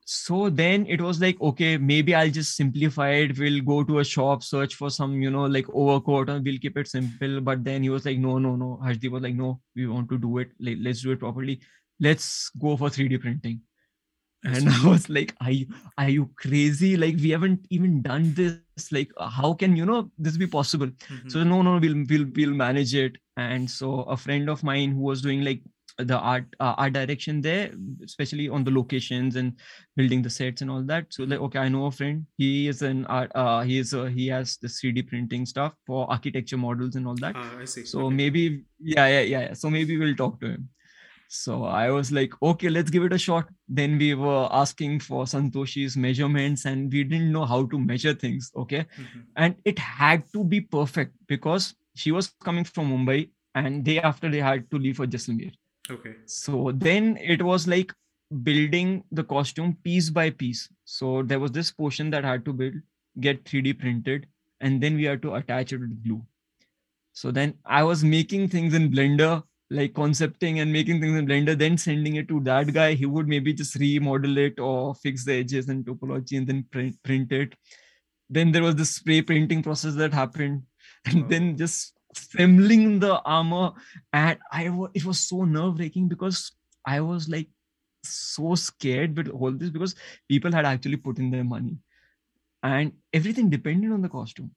[0.06, 3.38] So then it was like okay maybe i'll just simplify it.
[3.40, 6.78] We'll go to a shop search for some you know like overcoat and we'll keep
[6.78, 7.42] it simple.
[7.42, 8.80] But then he was like no no no.
[8.84, 10.52] Harshdeep was like no we want to do it.
[10.60, 11.62] Let's do it properly.
[12.00, 13.62] Let's go for 3d printing
[14.46, 15.68] and i was like are you,
[15.98, 16.98] are you crazy?
[16.98, 18.92] Like we haven't even done this.
[18.92, 20.88] Like how can you know this be possible?
[21.10, 21.32] Mhm.
[21.32, 23.18] so no no we'll we'll we'll manage it.
[23.38, 25.62] And so a friend of mine who was doing like
[25.98, 27.72] the art uh, art direction there
[28.04, 29.54] especially on the locations and
[29.96, 31.06] building the sets and all that.
[31.10, 32.26] So like okay i know a friend.
[32.38, 36.10] He is an art uh he is uh, he has the 3d printing stuff for
[36.12, 37.36] architecture models and all that.
[37.36, 37.86] Ah, I see.
[37.86, 38.16] so Okay.
[38.16, 39.54] maybe yeah, yeah yeah yeah.
[39.54, 40.70] So maybe we'll talk to him
[41.28, 45.26] so i was like okay let's give it a shot then we were asking for
[45.26, 49.24] santoshi's measurements and we didn't know how to measure things okay Mhm.
[49.36, 54.30] and it had to be perfect because she was coming from Mumbai and day after
[54.30, 55.52] they had to leave for Jaisalmer.
[55.90, 56.16] Okay.
[56.26, 57.94] So then it was like
[58.44, 60.68] building the costume piece by piece.
[60.84, 62.74] So there was this portion that I had to build,
[63.22, 64.28] get 3D printed,
[64.60, 66.22] and then we had to attach it with glue.
[67.14, 71.58] So then I was making things in Blender, like concepting and making things in Blender,
[71.58, 72.94] then sending it to that guy.
[72.94, 77.02] He would maybe just remodel it or fix the edges and topology and then print,
[77.04, 77.56] print it.
[78.30, 80.64] Then there was the spray printing process that happened.
[81.06, 81.28] And Wow.
[81.30, 81.58] then oh.
[81.58, 83.72] just assembling the armor
[84.14, 86.52] and i was it was so nerve wracking because
[86.86, 87.50] i was like
[88.04, 89.96] so scared with all this because
[90.30, 91.78] people had actually put in their money
[92.64, 94.52] and everything depended on the costume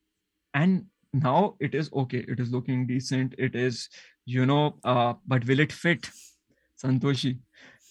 [0.54, 2.24] and now it is okay.
[2.28, 3.34] It is looking decent.
[3.38, 3.88] It is
[4.26, 6.10] you know uh but will it fit?
[6.82, 7.38] Santoshi.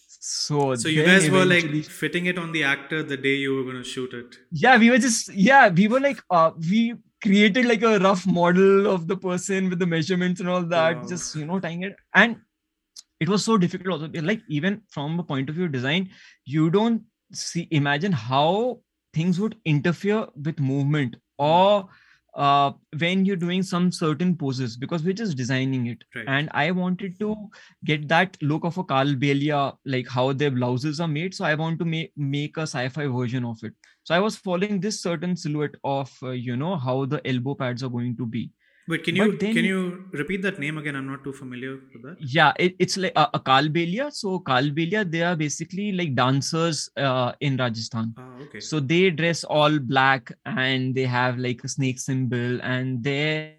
[0.07, 3.63] So so you guys were like fitting it on the actor the day you were
[3.63, 4.35] going to shoot it.
[4.51, 8.87] Yeah we were just yeah we were like uh we created like a rough model
[8.87, 11.07] of the person with the measurements and all that wow.
[11.07, 11.95] just you know tying it.
[12.13, 12.37] And
[13.19, 14.21] it was so difficult also.
[14.21, 16.09] Like even from a point of view design
[16.45, 17.01] you don't
[17.33, 18.79] see imagine how
[19.13, 21.89] things would interfere with movement or
[22.35, 26.03] uh, when you're doing some certain poses because we're just designing it.
[26.15, 26.25] Right.
[26.27, 27.35] and i wanted to
[27.85, 31.33] get that look of a Kalbelia like how their blouses are made.
[31.33, 33.73] So i want to make make a sci-fi version of it.
[34.03, 37.83] So i was following this certain silhouette of uh, you know how the elbow pads
[37.83, 38.51] are going to be
[38.87, 40.95] Wait, can you then, can you repeat that name again?
[40.95, 42.17] I'm not too familiar with that.
[42.19, 44.11] Yeah, it, it's like a, a Kalbelia.
[44.13, 48.13] So Kalbelia, they are basically like dancers uh, in Rajasthan.
[48.17, 48.59] Ah, okay.
[48.59, 53.57] So they dress all black and they have like a snake symbol and they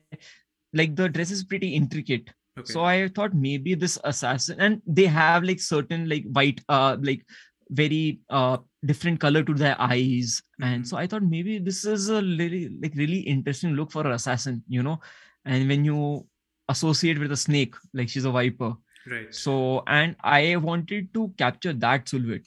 [0.73, 2.31] like the dress is pretty intricate.
[2.59, 2.73] Okay.
[2.73, 7.25] So I thought maybe this assassin and they have like certain like white uh like
[7.71, 10.43] very uh different color to their eyes.
[10.63, 14.13] And so i thought maybe this is a really like really interesting look for an
[14.13, 15.01] assassin you know?
[15.45, 16.27] And when you
[16.69, 18.75] associate with a snake like she's a viper.
[19.11, 19.35] Right.
[19.35, 22.45] So and i wanted to capture that silhouette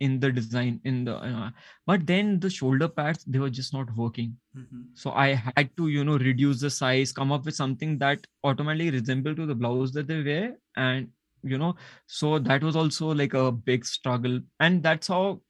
[0.00, 1.50] in the design in the uh,
[1.86, 4.36] but then the shoulder pads they were just not working.
[4.56, 4.80] Mm-hmm.
[4.94, 8.90] so i had to you know reduce the size come up with something that automatically
[8.90, 10.56] resemble to the blouse that they wear.
[10.76, 11.08] And
[11.42, 11.74] you know
[12.06, 14.40] so that was also like a big struggle.
[14.60, 15.40] And that's how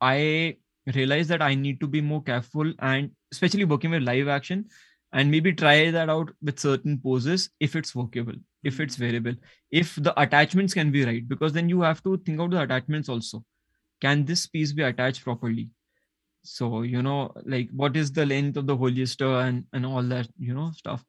[0.00, 0.56] I
[0.94, 4.66] realized that I need to be more careful and especially working with live action
[5.12, 9.02] and maybe try that out with certain poses if it's workable, if it's hmm.
[9.02, 9.34] variable,
[9.70, 13.08] if the attachments can be right, because then you have to think out the attachments
[13.08, 13.44] also.
[14.00, 15.70] Can this piece be attached properly?
[16.42, 20.28] So, you know, like what is the length of the holster and, and all that,
[20.38, 21.04] you know, stuff.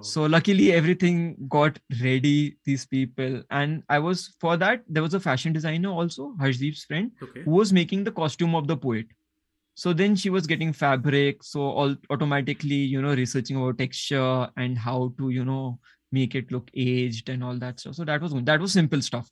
[0.00, 3.42] So luckily everything got ready, these people.
[3.50, 7.42] And I was for that, there was a fashion designer also, Harshdeep's friend, okay.
[7.42, 9.06] who was making the costume of the poet.
[9.74, 11.42] So then she was getting fabric.
[11.42, 15.78] So all automatically, you know, researching about texture and how to, you know,
[16.12, 17.94] make it look aged and all that stuff.
[17.94, 19.28] So that was that was simple stuff.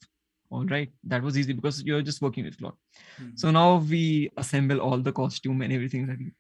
[0.51, 0.91] All right.
[1.05, 2.75] That was easy because you're just working with cloth.
[3.21, 3.37] Mm-hmm.
[3.37, 6.33] So now we assemble all the costume and everything ready.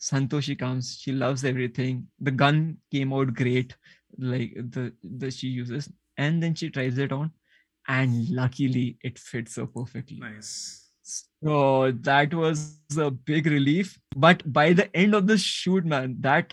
[0.00, 0.98] Santoshi comes.
[1.00, 2.06] She loves everything.
[2.20, 3.76] The gun came out great,
[4.18, 7.32] like the that she uses, and then she tries it on,
[7.88, 10.18] and luckily it fits so perfectly.
[10.18, 10.88] Nice.
[11.42, 13.98] So that was a big relief.
[14.14, 16.52] But by the end of the shoot, man, that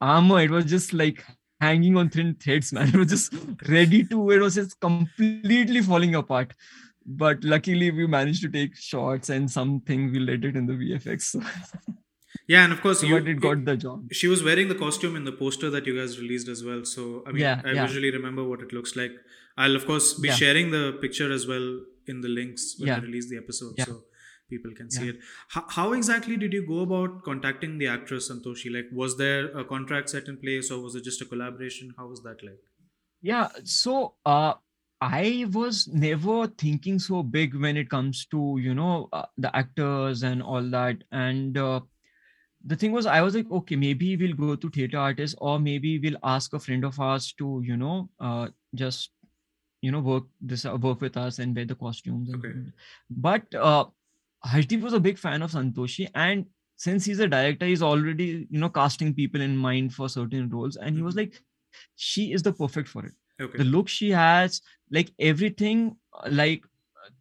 [0.00, 1.24] armor it was just like
[1.60, 2.88] hanging on thin threads, man.
[2.94, 3.34] It was just
[3.68, 4.30] ready to.
[4.30, 6.54] It was just completely falling apart.
[7.04, 11.42] But luckily, we managed to take shots and something we let it in the VFX.
[12.46, 14.12] Yeah, and of course, you, it got the job.
[14.12, 16.84] She was wearing the costume in the poster that you guys released as well.
[16.84, 17.86] So I mean, yeah, I yeah.
[17.86, 19.12] visually remember what it looks like.
[19.56, 20.34] I'll of course be yeah.
[20.34, 24.04] sharing the picture as well in the links when I release the episode, so
[24.48, 25.16] people can see it.
[25.48, 28.72] How, how exactly did you go about contacting the actress Santoshi?
[28.72, 31.92] Like, was there a contract set in place, or was it just a collaboration?
[31.96, 32.60] How was that like?
[33.20, 34.54] Yeah, so uh,
[35.00, 40.22] I was never thinking so big when it comes to you know uh, the actors
[40.22, 41.80] and all that, and uh,
[42.66, 45.98] the thing was i was like okay maybe we'll go to theater artists or maybe
[45.98, 49.10] we'll ask a friend of ours to you know uh, just
[49.80, 52.52] you know work this uh, work with us and wear the costumes okay.
[53.10, 53.84] but uh
[54.46, 56.46] Harshdeep was a big fan of Santoshi and
[56.76, 60.76] since he's a director he's already you know casting people in mind for certain roles
[60.76, 61.30] and he was mm-hmm.
[61.30, 61.42] like
[61.96, 63.58] she is the perfect for it okay.
[63.58, 65.96] the look she has like everything
[66.30, 66.62] like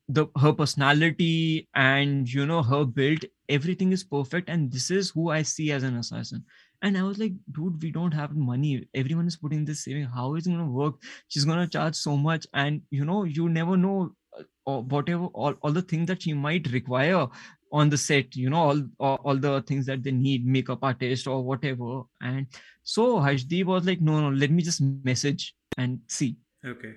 [0.09, 5.29] the her personality and you know her build everything is perfect and this is who
[5.29, 6.43] i see as an assassin.
[6.81, 8.87] And i was like dude we don't have money.
[8.93, 10.05] Everyone is putting this saving.
[10.05, 10.95] How is it going to work?
[11.27, 12.45] She's going to charge so much.
[12.53, 16.33] And you know you never know uh, or whatever all, all the things that she
[16.33, 17.27] might require
[17.71, 21.27] on the set you know all, all, all the things that they need makeup artist
[21.27, 22.03] or whatever.
[22.21, 22.45] And
[22.83, 26.37] so Harshdeep was like no no let me just message and see.
[26.65, 26.93] Okay.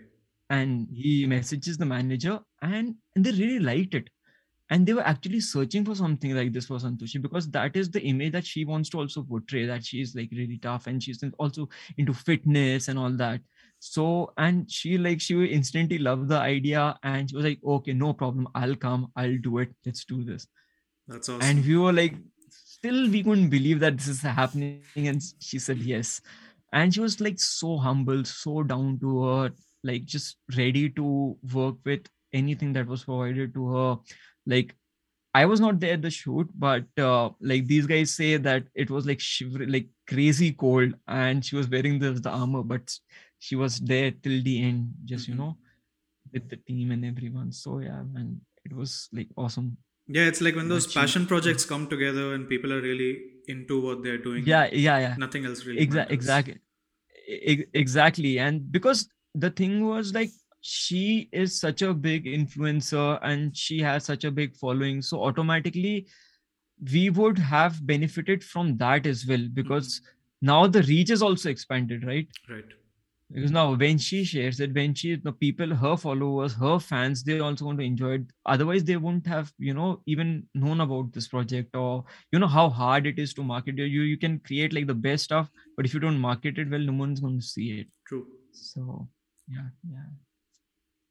[0.51, 4.11] And he messages the manager and, and they really liked it
[4.71, 8.01] and they were actually searching for something like this for santoshi because that is the
[8.03, 11.23] image that she wants to also portray that she is like really tough and she's
[11.39, 11.69] also
[11.99, 13.41] into fitness and all that.
[13.81, 18.13] So and she like she instantly loved the idea and she was like okay no
[18.13, 18.49] problem.
[18.55, 19.11] I'll come.
[19.17, 19.75] I'll do it.
[19.85, 20.47] Let's do this.
[21.09, 21.43] That's awesome.
[21.43, 22.15] and we were like
[22.51, 24.83] still we couldn't believe that this is happening.
[24.95, 26.21] And she said yes.
[26.73, 31.77] And she was like so humble so down to earth like just ready to work
[31.85, 33.99] with anything that was provided to her
[34.55, 34.75] like
[35.41, 38.91] i was not there at the shoot but uh, like these guys say that it
[38.97, 42.95] was like shiver like crazy cold and she was wearing the, the armor but
[43.39, 45.39] she was there till the end just you Mhm.
[45.43, 45.53] know
[46.33, 48.29] with the team and everyone so yeah man
[48.65, 49.71] it was like awesome
[50.15, 53.11] Yeah, it's like when those passion projects come together and people are really
[53.53, 54.43] into what they're doing.
[54.53, 55.81] yeah yeah yeah Nothing else really.
[55.85, 56.57] Exactly, exactly
[57.83, 60.31] exactly and because the thing was like
[60.61, 65.01] she is such a big influencer and she has such a big following.
[65.03, 66.07] So automatically
[66.93, 70.47] we would have benefited from that as well because mm-hmm.
[70.47, 72.29] now the reach is also expanded right?
[72.49, 72.65] Right.
[73.33, 77.39] because now when she shares it when she the people her followers her fans they
[77.41, 78.23] also want to enjoy it.
[78.45, 82.69] Otherwise they wouldn't have you know even known about this project or you know how
[82.69, 83.79] hard it is to market.
[83.79, 86.81] You you can create like the best stuff but if you don't market it well
[86.81, 87.87] no one's going to see it.
[88.07, 88.27] True.
[88.53, 89.09] so
[89.49, 90.11] yeah yeah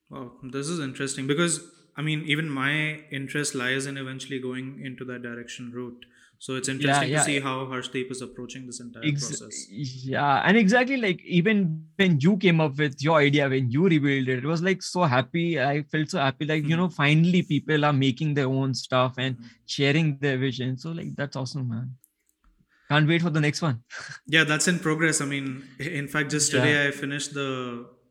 [0.09, 1.61] Wow, this is interesting because
[1.95, 6.05] I mean, even my interest lies in eventually going into that direction route.
[6.41, 7.17] So it's interesting yeah.
[7.19, 9.57] to see how Harshdeep is approaching this entire Ex- process.
[9.69, 14.29] yeah and exactly like even when you came up with your idea when you revealed
[14.29, 16.77] it it was like so happy i felt so happy like you Mhm.
[16.77, 19.49] know finally people are making their own stuff and Mhm.
[19.65, 21.91] sharing their vision so like that's awesome man
[22.89, 23.83] can't wait for the next one
[24.37, 25.19] Yeah, that's in progress.
[25.21, 26.59] I mean, in fact, just Yeah.
[26.61, 27.49] today I finished the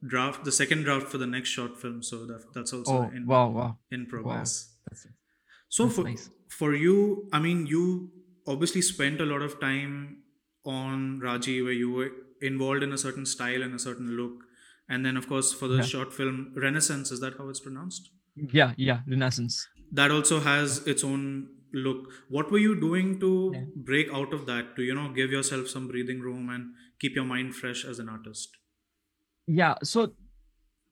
[0.06, 2.02] draft, the second draft for the next short film.
[2.02, 4.74] So that, that's also oh in, wow wow in progress.
[4.88, 5.06] that's,
[5.68, 6.30] So that's for nice.
[6.48, 8.10] for you, I mean, you
[8.46, 10.22] obviously spent a lot of time
[10.64, 14.44] on Raji, where you were involved in a certain style and a certain look,
[14.88, 15.82] and then of course for the Yeah.
[15.94, 18.10] short film Renascence, is that how it's pronounced?
[18.54, 19.54] yeah yeah Renascence
[19.98, 21.22] That also has its own
[21.72, 22.10] look.
[22.28, 23.64] What were you doing to Yeah.
[23.88, 24.76] break out of that?
[24.76, 26.68] To you know, give yourself some breathing room and
[27.00, 28.56] keep your mind fresh as an artist.
[29.48, 30.12] Yeah so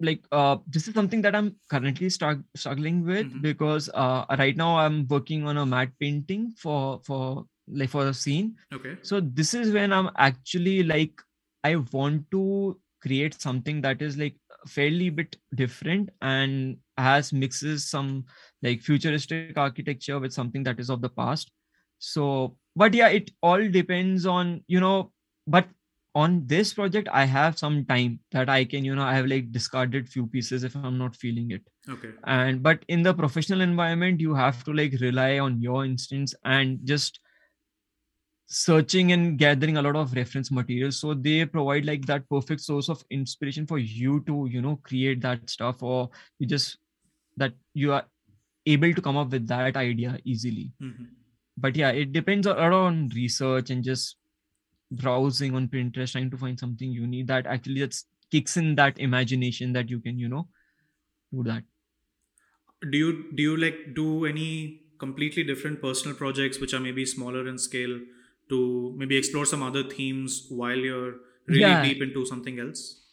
[0.01, 3.43] like uh this is something that i'm currently start, struggling with Mhm.
[3.43, 8.15] because uh right now i'm working on a matte painting for for like for a
[8.15, 8.97] scene Okay.
[9.03, 11.23] so this is when i'm actually like
[11.65, 14.37] i want to create something that is like
[14.67, 18.25] fairly bit different and has mixes some
[18.63, 21.51] like futuristic architecture with something that is of the past
[21.99, 25.13] so but yeah it all depends on you know
[25.47, 25.67] but
[26.21, 29.51] on this project i have some time that i can you know i have like
[29.57, 31.63] discarded few pieces if i'm not feeling it
[31.95, 32.13] Okay.
[32.37, 36.81] and but in the professional environment you have to like rely on your instincts and
[36.93, 37.21] just
[38.49, 42.89] searching and gathering a lot of reference material so they provide like that perfect source
[42.89, 46.09] of inspiration for you to you know create that stuff or
[46.39, 46.79] you just
[47.37, 48.05] that you are
[48.67, 51.09] able to come up with that idea easily Mhm.
[51.59, 54.17] but yeah it depends a lot on research and just
[54.91, 59.73] browsing on pinterest trying to find something unique that actually just kicks in that imagination
[59.73, 60.49] that you can you know
[61.33, 61.65] do that
[62.91, 67.47] do you do you like do any completely different personal projects which are maybe smaller
[67.49, 68.01] in scale
[68.49, 71.17] to maybe explore some other themes while you're
[71.47, 71.81] really Yeah.
[71.81, 73.06] deep into something else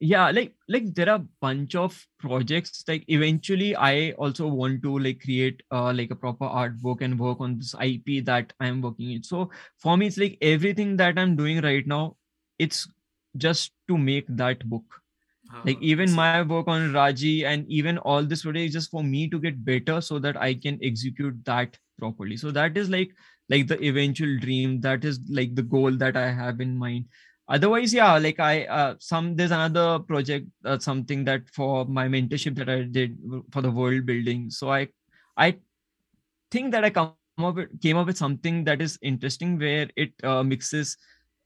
[0.00, 4.98] yeah like like there are a bunch of projects like eventually i also want to
[4.98, 9.10] like create uh, like a proper artwork and work on this ip that i'm working
[9.12, 9.22] in.
[9.22, 12.16] So for me it's like everything that i'm doing right now
[12.58, 12.88] it's
[13.36, 14.84] just to make that book.
[15.64, 19.02] Like Ah, even my work on raji and even all this today is just for
[19.02, 22.36] me to get better so that i can execute that properly.
[22.36, 23.10] So that is like
[23.48, 24.80] like the eventual dream.
[24.80, 27.06] That is like the goal that i have in mind
[27.48, 32.54] otherwise yeah like i uh, some there's another project uh, something that for my mentorship
[32.54, 33.18] that i did
[33.52, 34.50] for the world building.
[34.50, 34.88] So i
[35.36, 35.56] i
[36.50, 40.12] think that i come up with, came up with something that is interesting where it
[40.22, 40.96] uh, mixes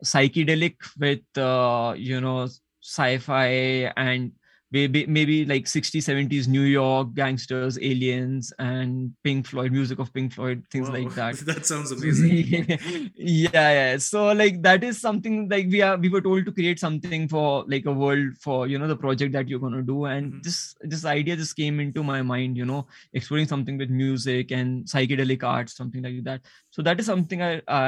[0.05, 2.49] psychedelic with uh, you know
[2.83, 4.33] sci-fi and
[4.73, 10.33] maybe maybe like 60s 70s new york gangsters aliens and pink floyd music of pink
[10.33, 10.95] floyd things Wow.
[10.95, 12.67] like that that sounds amazing
[13.15, 16.79] yeah yeah so like that is something like we are we were told to create
[16.81, 20.05] something for like a world for you know the project that you're going to do
[20.07, 20.43] and Mhm.
[20.45, 24.85] this this idea just came into my mind you know exploring something with music and
[24.87, 26.41] psychedelic arts something like that
[26.71, 27.85] so that is something i i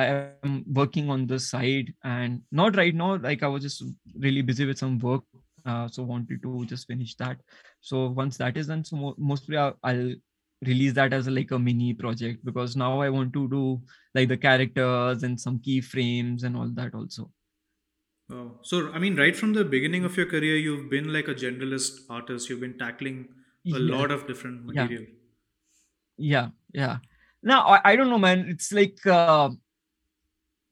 [0.48, 3.82] am working on the side and not right now like i was just
[4.27, 5.23] really busy with some work
[5.66, 7.38] uh, so wanted to just finish that
[7.80, 10.12] so once that is done so mo- mostly I'll, I'll
[10.62, 13.80] release that as a, like a mini project because now i want to do
[14.14, 17.30] like the characters and some keyframes and all that also
[18.30, 18.52] wow.
[18.62, 22.00] so i mean right from the beginning of your career you've been like a generalist
[22.08, 23.28] artist you've been tackling
[23.66, 23.96] a Yeah.
[23.96, 24.84] lot of different Yeah.
[24.84, 25.04] material
[26.16, 26.98] yeah yeah
[27.42, 29.50] now I, I don't know man it's like uh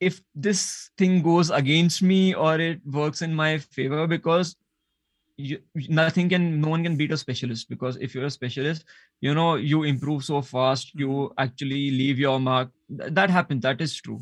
[0.00, 4.56] if this thing goes against me or it works in my favor because
[5.36, 8.84] you, nothing can no one can beat a specialist because if you're a specialist
[9.20, 11.32] you know you improve so fast you mm-hmm.
[11.38, 12.70] actually leave your mark.
[12.88, 14.20] That happens that is true.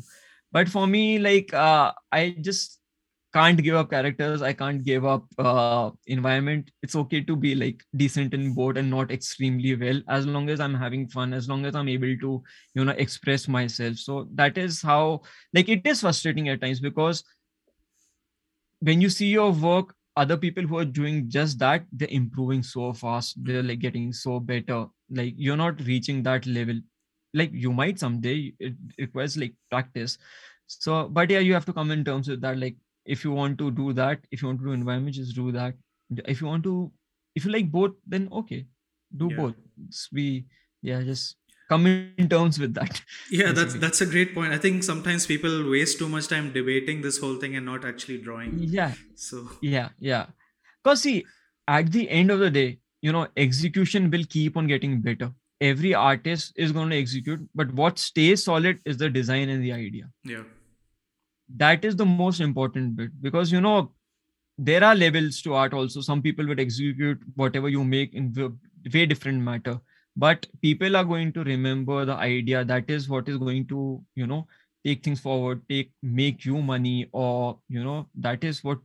[0.51, 2.81] But for me like uh, i just
[3.33, 4.41] can't give up characters.
[4.41, 6.69] I can't give up uh, environment.
[6.83, 10.59] It's okay to be like decent in board and not extremely well as long as
[10.59, 12.43] i'm having fun as long as i'm able to
[12.73, 13.97] you know express myself.
[13.97, 15.21] So that is how
[15.53, 17.23] like it is frustrating at times because
[18.79, 22.91] when you see your work other people who are doing just that they're improving so
[22.93, 24.85] fast they're like getting so better.
[25.09, 26.79] Like you're not reaching that level.
[27.33, 30.17] Like you might someday it requires like practice.
[30.67, 32.75] So but yeah you have to come in terms with that like
[33.05, 35.75] if you want to do that if you want to do environment just do that.
[36.27, 36.91] If you want to
[37.35, 38.65] if you like both then okay.
[39.15, 39.37] Do yeah.
[39.37, 39.55] both.
[39.87, 40.45] Just be
[40.81, 41.35] yeah just
[41.71, 43.01] come in terms with that.
[43.39, 44.53] Yeah that's that's a great point.
[44.53, 48.17] I think sometimes people waste too much time debating this whole thing and not actually
[48.29, 48.57] drawing.
[48.77, 48.95] Yeah.
[49.15, 50.25] So yeah yeah.
[50.83, 51.17] Because see
[51.67, 52.69] at the end of the day
[53.01, 55.31] you know execution will keep on getting better.
[55.69, 59.73] Every artist is going to execute but what stays solid is the design and the
[59.73, 60.09] idea.
[60.23, 60.43] Yeah.
[61.63, 63.91] That is the most important bit because you know
[64.57, 66.01] there are levels to art also.
[66.01, 68.33] Some people would execute whatever you make in
[68.93, 69.79] way different matter
[70.15, 74.27] but people are going to remember the idea that is what is going to you
[74.27, 74.45] know
[74.85, 78.79] take things forward take make you money or you know that is what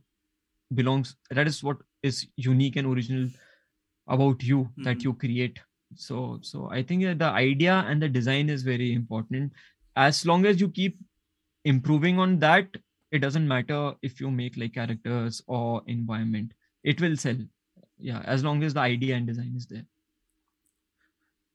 [0.73, 3.29] belongs that is what is unique and original
[4.07, 4.83] about you mm-hmm.
[4.83, 5.59] that you create.
[5.95, 9.53] So so i think that the idea and the design is very important.
[9.95, 10.97] As long as you keep
[11.65, 12.67] improving on that
[13.11, 16.51] it doesn't matter if you make like characters or environment.
[16.83, 17.37] It will sell.
[17.97, 19.85] Yeah as long as the idea and design is there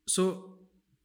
[0.06, 0.56] so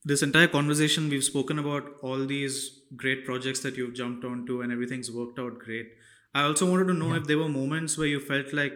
[0.03, 4.72] this entire conversation we've spoken about all these great projects that you've jumped onto and
[4.72, 5.88] everything's worked out great
[6.34, 7.18] i also wanted to know yeah.
[7.18, 8.74] if there were moments where you felt like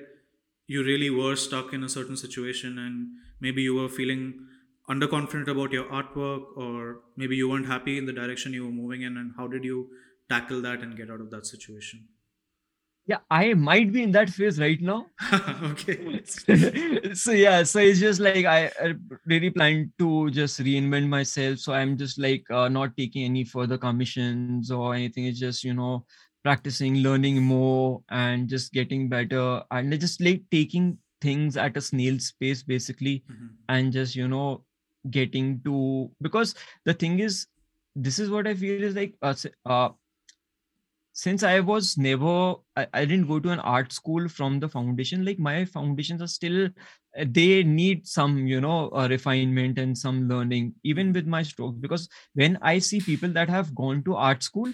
[0.68, 3.07] you really were stuck in a certain situation and
[3.39, 4.48] maybe you were feeling
[4.89, 9.02] underconfident about your artwork or maybe you weren't happy in the direction you were moving
[9.02, 9.89] in and how did you
[10.30, 12.07] tackle that and get out of that situation?
[13.07, 15.07] Yeah, I might be in that phase right now.
[15.63, 16.21] okay.
[17.13, 18.71] so yeah, so it's just like I,
[19.25, 21.59] really plan to just reinvent myself.
[21.59, 25.25] So I'm just like uh, not taking any further commissions or anything.
[25.25, 26.05] It's just you know
[26.43, 32.33] practicing, learning more, and just getting better, and just like taking things at a snail's
[32.39, 33.47] pace basically, mm-hmm.
[33.69, 34.63] and just you know
[35.09, 36.53] getting to because
[36.85, 37.47] the thing is
[37.95, 39.33] this is what i feel is like uh,
[39.65, 39.89] uh,
[41.13, 45.25] since i was never I, I, didn't go to an art school from the foundation
[45.25, 46.69] like my foundations are still
[47.19, 51.77] uh, they need some you know uh, refinement and some learning even with my strokes.
[51.77, 54.71] Because when i see people that have gone to art school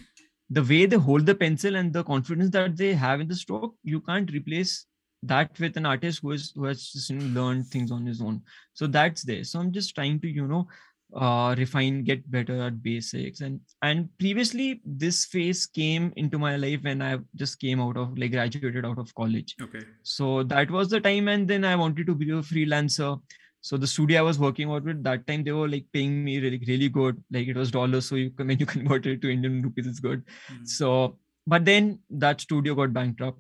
[0.49, 3.76] the way they hold the pencil and the confidence that they have in the stroke
[3.84, 4.85] you can't replace
[5.23, 8.41] that with an artist who is who has just learned things on his own.
[8.73, 9.43] So that's there.
[9.43, 10.68] So i'm just trying to you know
[11.15, 13.41] uh, refine get better at basics.
[13.41, 18.17] And and previously this phase came into my life when i just came out of
[18.17, 19.55] like graduated out of college.
[19.61, 19.85] Okay.
[20.03, 23.19] So that was the time and then i wanted to be a freelancer.
[23.61, 26.39] So the studio i was working out with that time they were like paying me
[26.39, 27.21] really really good.
[27.31, 30.23] Like it was dollars so you when you convert it to indian rupees it's good.
[30.51, 30.65] Mm-hmm.
[30.65, 33.39] so but then that studio got bankrupt.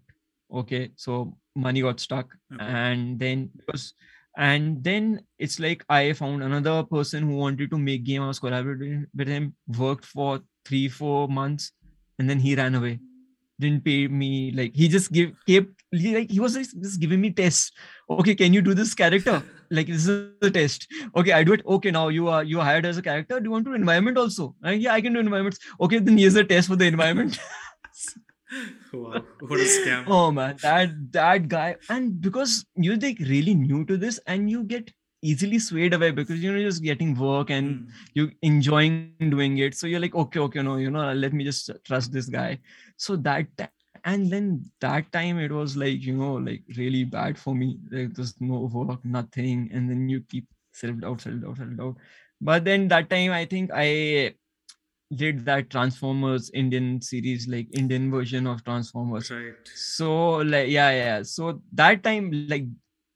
[0.53, 0.91] Okay.
[0.95, 2.33] So money got stuck.
[2.53, 2.63] Okay.
[2.63, 3.93] and then because
[4.37, 8.21] and then it's like i found another person who wanted to make game.
[8.21, 11.71] I was collaborating with him worked for three four months
[12.19, 12.99] and then he ran away.
[13.59, 17.71] Didn't pay me like he just give kept like he was just giving me tests.
[18.09, 19.43] Okay can you do this character?
[19.69, 20.87] Like this is the test.
[21.13, 21.61] Okay i do it.
[21.65, 23.39] Okay now you are you are hired as a character.
[23.39, 24.55] Do you want to do environment also?
[24.63, 25.59] And yeah i can do environments.
[25.81, 27.39] Okay then here's a test for the environment
[28.93, 30.05] wow, what a scam!
[30.07, 34.63] Oh man, that that guy, and because you're like really new to this, and you
[34.63, 34.91] get
[35.21, 37.89] easily swayed away because you know you're just getting work and mm.
[38.13, 39.75] you enjoying doing it.
[39.75, 42.59] So you're like, okay, okay, no, you know, let me just trust this guy.
[42.97, 43.47] So that
[44.05, 47.77] and then that time it was like you know like really bad for me.
[47.91, 51.95] Like there's no work, nothing, and then you keep self doubt, self doubt, self doubt.
[52.39, 54.35] But then that time I think I
[55.15, 59.31] did that Transformers Indian series, like Indian version of Transformers.
[59.31, 59.53] Right.
[59.75, 61.23] So like yeah, yeah.
[61.23, 62.65] So that time, like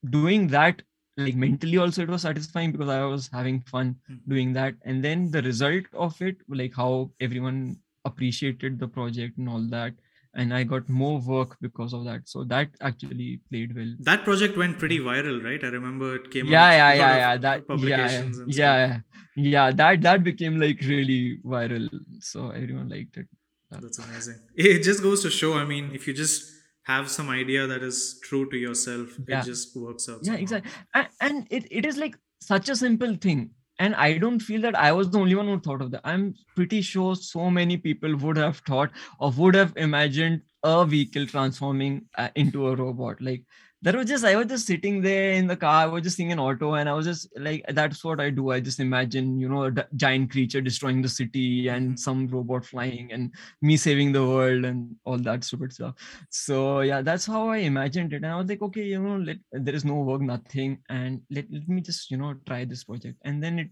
[0.09, 0.81] doing that,
[1.17, 4.29] like mentally also it was satisfying because I was having fun mm-hmm.
[4.29, 4.75] doing that.
[4.85, 9.93] And then the result of it, like how everyone appreciated the project and all that
[10.33, 12.27] and I got more work because of that.
[12.27, 13.93] So that actually played well.
[13.99, 15.63] That project went pretty viral, right?
[15.63, 16.45] I remember it came.
[16.47, 17.37] Yeah, yeah, yeah, yeah.
[17.37, 18.99] That publications yeah, yeah,
[19.35, 19.71] yeah, yeah.
[19.71, 21.89] That that became like really viral.
[22.19, 23.27] So everyone liked it.
[23.71, 24.39] That's amazing.
[24.55, 25.53] It just goes to show.
[25.53, 26.49] I mean, if you just
[26.83, 29.39] have some idea that is true to yourself, Yeah.
[29.41, 30.19] it just works out.
[30.23, 30.41] Yeah, somehow.
[30.41, 30.71] exactly.
[30.93, 33.51] And, and it, it is like such a simple thing.
[33.81, 36.01] And I don't feel that I was the only one who thought of that.
[36.03, 41.25] I'm pretty sure so many people would have thought or would have imagined a vehicle
[41.25, 43.19] transforming uh, into a robot.
[43.19, 43.41] Like
[43.83, 46.31] that was just, I was just sitting there in the car, I was just seeing
[46.31, 48.51] an auto, and I was just like, that's what I do.
[48.51, 51.99] I just imagine, you know, a d- giant creature destroying the city and Mhm.
[51.99, 55.95] some robot flying and me saving the world and all that stupid stuff
[56.29, 59.37] so yeah that's how i imagined it and i was like okay you know let,
[59.51, 63.17] there is no work nothing and let, let me just you know try this project
[63.23, 63.69] and then it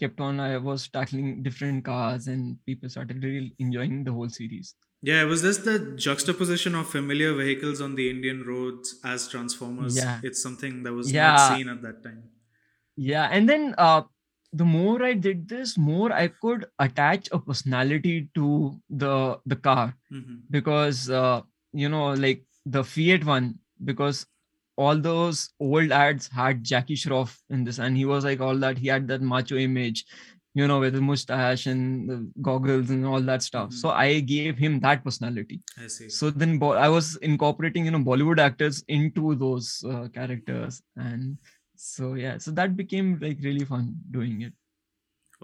[0.00, 4.74] kept on i was tackling different cars and people started really enjoying the whole series
[5.02, 9.96] Yeah, it was just the juxtaposition of familiar vehicles on the Indian roads as transformers.
[9.96, 10.20] Yeah.
[10.22, 11.30] It's something that was Yeah.
[11.32, 12.22] not seen at that time.
[13.10, 14.02] yeah and then uh
[14.62, 18.48] the more i did this more i could attach a personality to
[19.04, 19.12] the
[19.52, 19.84] the car
[20.16, 21.40] hmm because uh,
[21.84, 22.42] you know like
[22.76, 23.46] the fiat one
[23.92, 24.20] because
[24.84, 28.84] all those old ads had jackie shroff in this and he was like all that
[28.84, 30.04] he had that macho image
[30.54, 32.16] you know with the mustache and the
[32.48, 33.78] goggles and all that stuff Mhm.
[33.82, 36.08] so i gave him that personality I see.
[36.08, 41.38] so then bo- i was incorporating you know bollywood actors into those uh, characters and
[41.76, 44.52] so yeah so that became like really fun doing it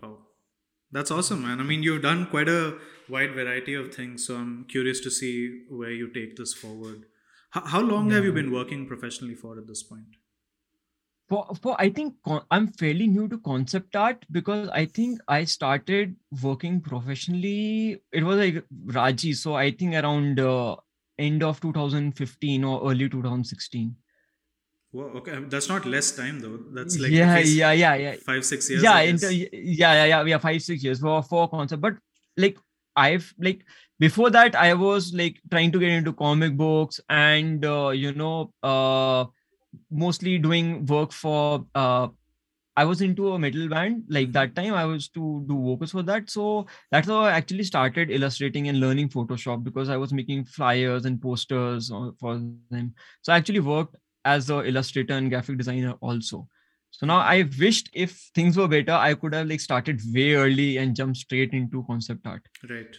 [0.02, 0.18] Wow.
[0.90, 1.60] That's awesome, man.
[1.60, 2.78] I mean, you've done quite a
[3.08, 7.04] wide variety of things, so I'm curious to see where you take this forward.
[7.50, 10.16] How, how long have you been working professionally for at this point?
[11.28, 15.44] For for I think con- I'm fairly new to concept art because I think I
[15.44, 18.02] started working professionally.
[18.12, 20.76] It was like Raji, so I think around uh,
[21.18, 23.94] end of 2015 or early 2016.
[24.90, 26.58] Well, okay, that's not less time though.
[26.72, 28.82] That's like yeah, least yeah, yeah, yeah, five, six years.
[28.82, 29.04] yeah.
[29.04, 30.38] The- yeah, yeah, yeah, yeah.
[30.38, 31.96] Five six years for for concept, but
[32.38, 32.56] like
[32.96, 33.66] I've like
[33.98, 38.52] before that I was like trying to get into comic books and uh, you know
[38.62, 39.26] uh
[39.90, 42.08] mostly doing work for uh
[42.76, 44.04] I was into a metal band.
[44.08, 46.30] Like that time I was to do vocals for that.
[46.30, 51.04] So that's how I actually started illustrating and learning Photoshop because I was making flyers
[51.04, 51.90] and posters
[52.20, 52.40] for
[52.70, 52.94] them.
[53.22, 56.46] So I actually worked as a illustrator and graphic designer also.
[56.92, 60.76] So now I wished if things were better I could have like started way early
[60.76, 62.42] and jumped straight into concept art.
[62.70, 62.96] Right.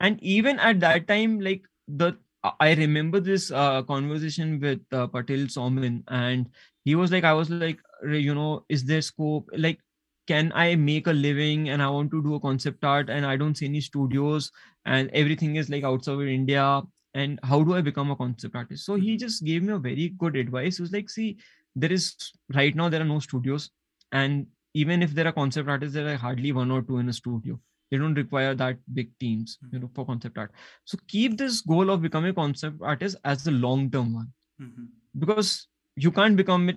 [0.00, 2.16] and even at that time like the
[2.60, 6.48] i remember this uh, conversation with uh, patel Saumin and
[6.84, 9.78] he was like i was like you know is there scope like
[10.26, 13.36] can i make a living and i want to do a concept art and i
[13.36, 14.50] don't see any studios
[14.86, 16.82] and everything is like outside of india
[17.14, 18.86] and how do i become a concept artist?
[18.86, 20.76] So he just gave me a very good advice.
[20.76, 21.36] He was like see
[21.76, 22.14] there is
[22.54, 23.70] right now there are no studios
[24.12, 27.12] and even if there are concept artists there are hardly one or two in a
[27.12, 27.58] studio
[27.92, 30.52] they don't require that big teams you know for concept art.
[30.86, 34.32] So keep this goal of becoming a concept artist as the long term one.
[34.58, 34.86] Hmm
[35.18, 36.72] because you can't become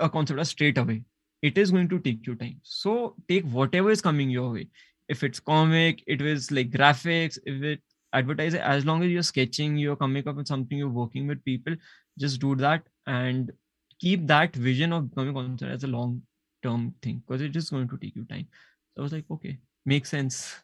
[0.00, 1.04] a concept artist straight away.
[1.42, 2.60] It is going to take you time.
[2.62, 4.68] So take whatever is coming your way.
[5.08, 7.80] If it's comic it is like graphics if it
[8.12, 11.74] advertising as long as you're sketching you're coming up with something you're working with people
[12.18, 13.52] just do that and
[14.00, 16.22] keep that vision of becoming a concept as a long
[16.62, 18.48] term thing because it is going to take you time.
[18.94, 20.60] So i was like okay makes sense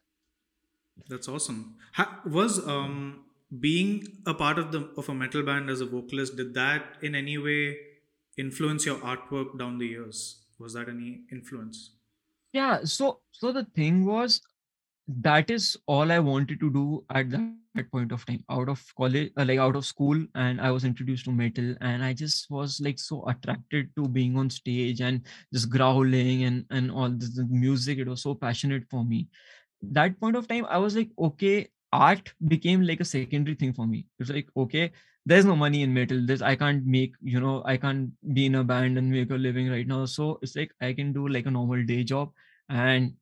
[1.08, 1.76] That's awesome.
[1.94, 3.24] Ha- was um
[3.60, 7.14] being a part of the of a metal band as a vocalist did that in
[7.14, 7.76] any way
[8.38, 10.44] influence your artwork down the years?
[10.58, 11.90] Was that any influence?
[12.52, 14.40] yeah so so the thing was
[15.08, 18.82] that is all i wanted to do at that, that point of time out of
[18.96, 22.50] college uh, like out of school and i was introduced to metal and i just
[22.50, 25.22] was like so attracted to being on stage and
[25.52, 29.28] just growling and and all this the music it was so passionate for me.
[29.82, 33.86] That point of time i was like okay art became like a secondary thing for
[33.86, 34.06] me.
[34.18, 34.92] It's like okay
[35.26, 38.56] there's no money in metal this i can't make you know i can't be in
[38.56, 40.04] a band and make a living right now.
[40.06, 42.32] So it's like i can do like a normal day job
[42.68, 43.12] and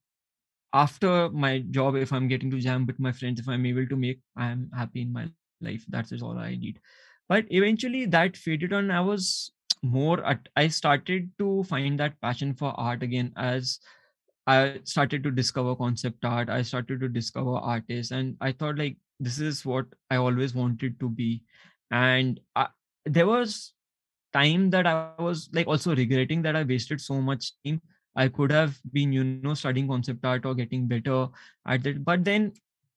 [0.73, 3.97] after my job if i'm getting to jam with my friends if i'm able to
[3.97, 5.29] make i'm happy in my
[5.61, 6.81] life that is all i need
[7.29, 9.53] but eventually that faded on i was
[9.83, 13.81] more at, i started to find that passion for art again as
[14.47, 16.49] I started to discover concept art.
[16.51, 20.99] I started to discover artists, and I thought like this is what I always wanted
[21.01, 21.43] to be.
[21.91, 22.67] And I,
[23.05, 23.73] there was
[24.33, 27.81] time that I was like also regretting that I wasted so much time.
[28.17, 31.29] I could have been, you know, studying concept art or getting better
[31.67, 32.05] at it.
[32.05, 32.53] But then,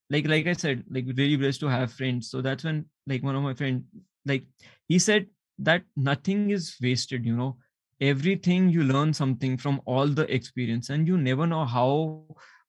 [0.10, 2.30] like like I said, like really blessed to have friends.
[2.30, 3.84] So that's when like one of my friend,
[4.26, 4.46] like
[4.88, 5.28] he said
[5.60, 7.58] that nothing is wasted, you know
[8.02, 12.26] everything you learn something from all the experience and you never know how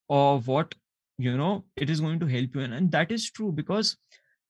[0.09, 0.75] or what
[1.19, 3.97] you know it is going to help you and, and that is true because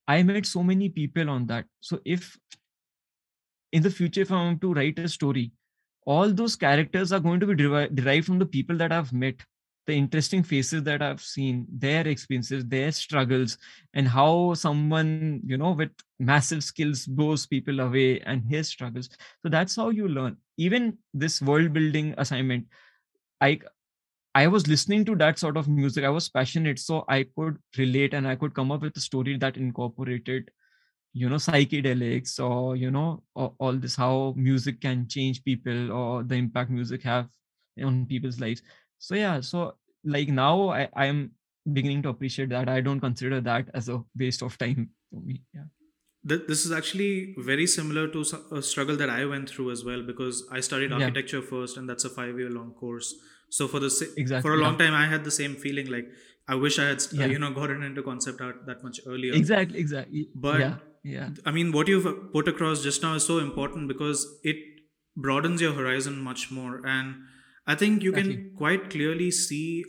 [0.08, 2.36] i met so many people on that so if
[3.72, 5.50] in the future if I want to write a story
[6.05, 9.36] all those characters are going to be derived from the people that i've met
[9.86, 13.59] the interesting faces that i've seen their experiences their struggles
[13.93, 19.09] and how someone you know with massive skills blows people away and his struggles.
[19.43, 20.36] So that's how you learn.
[20.56, 22.66] Even this world building assignment
[23.40, 23.59] i
[24.35, 26.05] i was listening to that sort of music.
[26.05, 26.78] I was passionate.
[26.78, 30.51] So i could relate and i could come up with a story that incorporated
[31.15, 36.35] you know psychedelics or you know all this how music can change people or the
[36.35, 37.28] impact music have
[37.82, 38.62] on people's lives.
[38.99, 39.74] So yeah so
[40.05, 41.31] like now i i am
[41.73, 42.69] beginning to appreciate that.
[42.69, 45.70] I don't consider that as a waste of time for me yeah.
[46.27, 50.43] This is actually very similar to a struggle that i went through as well because
[50.51, 51.51] i studied architecture yeah.
[51.51, 53.15] first and that's a 5 year long course.
[53.51, 54.86] So for the exactly, for a long yeah.
[54.86, 56.09] time i had the same feeling like
[56.49, 57.27] i wish i had yeah.
[57.27, 59.32] you know gotten into concept art that much earlier.
[59.32, 60.28] Exactly exactly.
[60.35, 60.61] But
[61.05, 64.56] yeah i mean what you've put across just now is so important because it
[65.16, 67.14] broadens your horizon much more and
[67.66, 68.36] I think you exactly.
[68.36, 69.85] can quite clearly see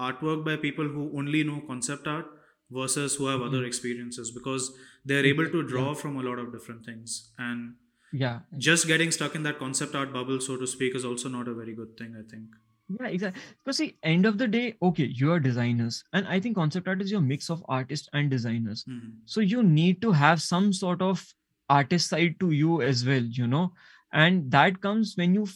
[0.00, 2.26] artwork by people who only know concept art
[2.70, 3.48] versus who have mm-hmm.
[3.48, 4.72] other experiences because
[5.04, 5.94] they're able to draw yeah.
[5.94, 7.74] from a lot of different things and
[8.12, 11.48] yeah just getting stuck in that concept art bubble so to speak is also not
[11.48, 12.46] a very good thing i think
[12.88, 13.42] yeah exactly.
[13.64, 17.02] Because see end of the day okay you are designers and i think concept art
[17.02, 18.84] is your mix of artists and designers.
[18.84, 19.10] Mm-hmm.
[19.24, 21.24] so you need to have some sort of
[21.68, 23.72] artist side to you as well you know?
[24.12, 25.48] And that comes when you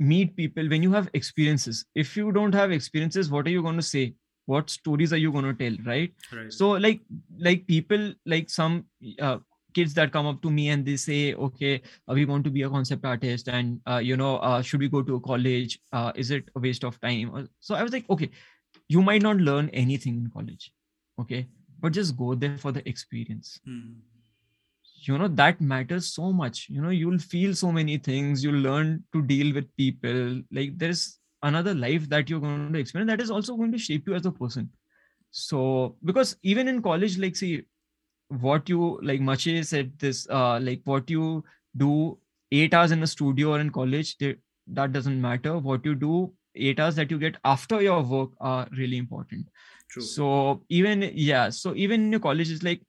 [0.00, 1.84] meet people when you have experiences.
[1.94, 4.14] If you don't have experiences what are you going to say?
[4.46, 6.52] What stories are you going to tell right, right.
[6.52, 7.00] so like
[7.38, 8.86] like people like some
[9.20, 9.38] uh,
[9.74, 12.62] kids that come up to me and they say okay uh, we want to be
[12.62, 15.78] a concept artist and uh, you know uh, should we go to a college?
[15.92, 17.48] Uh, is it a waste of time?
[17.60, 18.30] So i was like okay
[18.88, 20.72] you might not learn anything in college
[21.20, 21.46] okay?
[21.80, 23.60] But just go there for the experience.
[23.64, 23.94] Hmm.
[25.04, 26.68] You know that matters so much.
[26.68, 28.44] You know you'll feel so many things.
[28.44, 30.42] You'll learn to deal with people.
[30.52, 34.06] Like there's another life that you're going to experience that is also going to shape
[34.06, 34.70] you as a person.
[35.32, 37.62] So because even in college like see
[38.40, 41.44] what you like Maciej said this uh like what you
[41.76, 42.18] do
[42.50, 44.36] eight hours in a studio or in college they,
[44.68, 45.58] that doesn't matter.
[45.58, 49.48] What you do eight hours that you get after your work are really important.
[49.90, 50.02] True.
[50.02, 52.80] so even yeah so even in your college is like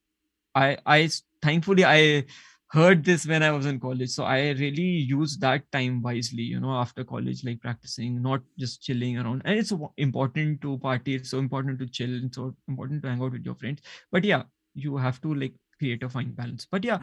[0.55, 1.09] i i
[1.41, 2.23] thankfully i
[2.69, 4.09] heard this when i was in college.
[4.09, 8.81] So i really used that time wisely you know after college like practicing not just
[8.81, 9.41] chilling around.
[9.43, 13.21] And it's important to party it's so important to chill it's so important to hang
[13.21, 13.81] out with your friends.
[14.11, 14.43] But yeah
[14.73, 16.67] you have to like create a fine balance.
[16.69, 16.99] But yeah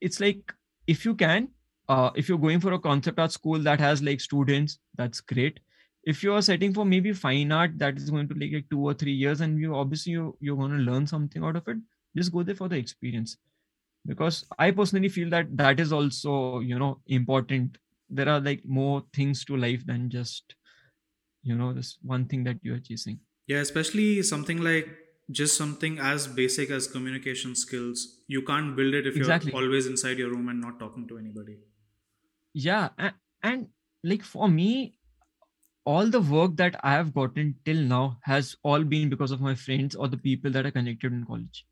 [0.00, 0.52] it's like
[0.86, 1.48] if you can
[1.88, 5.60] uh, if you're going for a concept art school that has like students that's great.
[6.04, 8.80] If you are setting for maybe fine art that is going to take like two
[8.80, 11.76] or three years and you obviously you, you're going to learn something out of it
[12.16, 13.36] just go there for the experience.
[14.06, 17.78] Because i personally feel that that is also you know important.
[18.10, 20.54] There are like more things to life than just
[21.42, 23.20] you know this one thing that you are chasing.
[23.46, 24.88] Yeah especially something like
[25.30, 29.52] just something as basic as communication skills you can't build it if exactly.
[29.52, 31.58] you're always inside your room and not talking to anybody
[32.54, 33.66] yeah and, and
[34.04, 34.94] like for me
[35.84, 39.54] all the work that i have gotten till now has all been because of my
[39.54, 41.66] friends or the people that are connected in college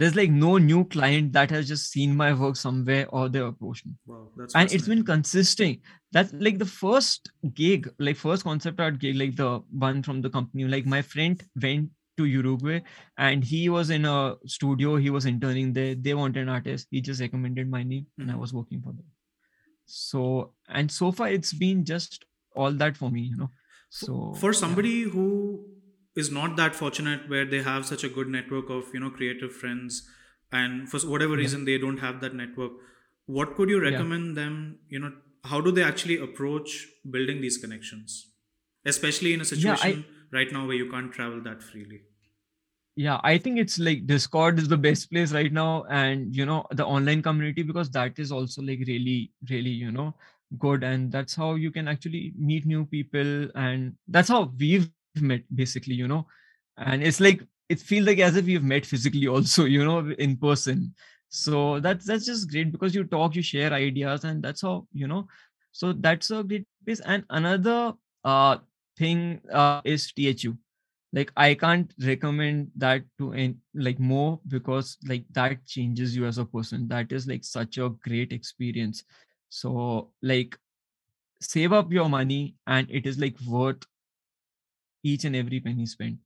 [0.00, 3.84] there's like no new client that has just seen my work somewhere or they approached
[3.84, 3.92] me.
[4.06, 5.80] Wow, that's and it's been consistent.
[6.10, 10.30] That's like the first gig, like first concept art gig, like the one from the
[10.30, 10.64] company.
[10.64, 11.90] Like my friend went
[12.20, 12.80] to Uruguay
[13.28, 14.96] and he was in a studio.
[14.96, 15.94] He was interning there.
[15.94, 16.88] They wanted an artist.
[16.90, 18.40] He just recommended my name and I mm-hmm.
[18.40, 19.06] was working for them.
[19.86, 22.24] So and so far it's been just
[22.54, 23.50] all that for me, you know.
[23.90, 25.08] So for somebody yeah.
[25.08, 25.26] who
[26.16, 29.52] is not that fortunate where they have such a good network of you know creative
[29.54, 30.02] friends
[30.52, 32.72] and for whatever reason they don't have that network
[33.26, 34.42] what could you recommend yeah.
[34.42, 35.12] them you know
[35.44, 36.86] how do they actually approach
[37.16, 38.16] building these connections
[38.84, 42.00] especially in a situation yeah, I, right now where you can't travel that freely
[42.96, 46.64] yeah i think it's like discord is the best place right now and you know
[46.72, 50.14] the online community because that is also like really really you know
[50.58, 54.90] good and that's how you can actually meet new people and that's how we've
[55.20, 56.26] met basically you know.
[56.76, 60.36] And it's like it feels like as if we've met physically also you know in
[60.36, 60.94] person.
[61.28, 65.06] So that's that's just great because you talk you share ideas and that's how you
[65.06, 65.28] know.
[65.72, 67.00] So that's a great place.
[67.00, 67.94] And another
[68.24, 68.58] uh
[68.98, 70.56] thing uh, is THU
[71.12, 76.38] like i can't recommend that to any, like more because like that changes you as
[76.38, 76.88] a person.
[76.88, 79.04] That is like such a great experience.
[79.48, 80.56] So like
[81.40, 83.84] save up your money and it is like worth
[85.02, 86.18] each and every penny spent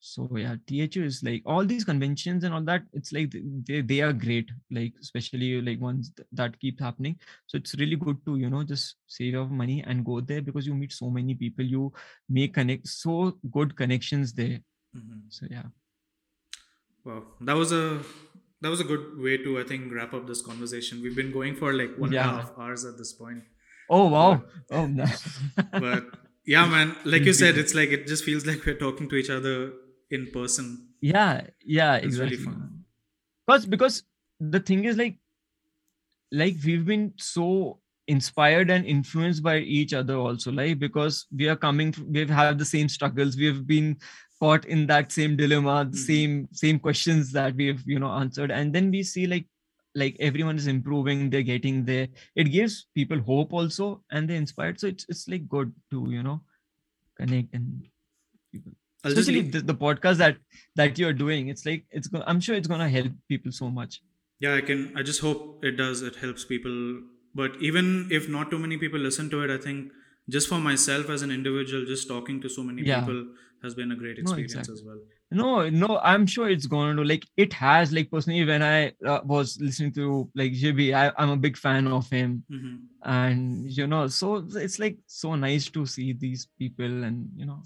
[0.00, 3.32] so yeah THU is like all these conventions and all that it's like
[3.66, 7.16] they, they are great like especially like ones that keep happening.
[7.46, 10.66] So it's really good to you know just save your money and go there because
[10.66, 11.92] you meet so many people you
[12.28, 14.60] make connect so good connections there.
[14.96, 15.18] Mm-hmm.
[15.28, 15.64] so yeah.
[17.04, 18.00] Wow that was a
[18.60, 21.02] that was a good way to i think wrap up this conversation.
[21.02, 22.28] We've been going for like one yeah.
[22.28, 23.42] and a half hours at this point.
[23.90, 24.42] Oh wow.
[24.68, 25.06] But, oh no.
[25.72, 26.04] but
[26.46, 27.32] yeah man like you.
[27.32, 29.72] said it's like it just feels like we're talking to each other
[30.10, 30.88] in person.
[31.00, 32.36] Yeah, yeah, it's exactly.
[32.36, 32.84] really fun.
[33.46, 34.02] Because because
[34.40, 35.16] the thing is like
[36.32, 41.56] like we've been so inspired and influenced by each other also like because we are
[41.56, 43.96] coming we've had the same struggles we've been
[44.40, 46.06] caught in that same dilemma the mm-hmm.
[46.06, 49.46] same same questions that we've you know answered and then we see like
[49.94, 54.80] like everyone is improving they're getting there it gives people hope also and they're inspired
[54.80, 56.40] so it's it's like good to you know
[57.16, 57.82] connect and
[59.04, 60.36] especially the, the, podcast that
[60.76, 61.48] that you're doing.
[61.48, 64.00] It's like it's i'm sure it's gonna help people so much.
[64.40, 67.00] Yeah i can i just hope it does it helps people.
[67.34, 69.92] But even if not too many people listen to it i think
[70.28, 73.00] just for myself as an individual just talking to so many yeah.
[73.00, 73.26] people
[73.62, 74.74] has been a great experience no, exactly.
[74.74, 74.98] as well.
[75.30, 79.20] No no i'm sure it's going to like it has like personally when i uh,
[79.24, 82.44] was listening to like jb I, i'm a big fan of him.
[82.50, 82.76] Mm-hmm.
[83.02, 87.62] and you know so it's like so nice to see these people and you know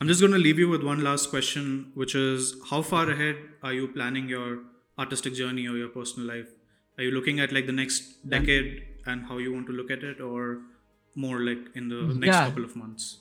[0.00, 3.36] I'm just going to leave you with one last question, which is how far ahead
[3.62, 4.60] are you planning your
[4.98, 6.48] artistic journey or your personal life?
[6.96, 10.02] Are you looking at like the next decade and how you want to look at
[10.02, 10.62] it, or
[11.14, 12.46] more like in the next yeah.
[12.46, 13.18] couple of months?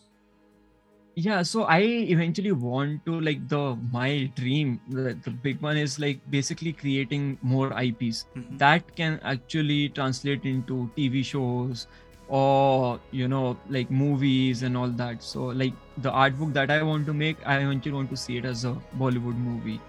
[1.16, 6.00] Yeah, so I eventually want to like the my dream, the, the big one is
[6.00, 8.56] like basically creating more IPs mm-hmm.
[8.56, 11.88] that can actually translate into TV shows,
[12.30, 15.24] or you know like movies and all that.
[15.24, 18.38] So like the art book that i want to make i eventually want to see
[18.38, 19.80] it as a bollywood movie.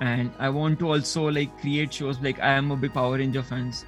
[0.00, 3.42] And i want to also like create shows like i am a big power ranger
[3.42, 3.84] fans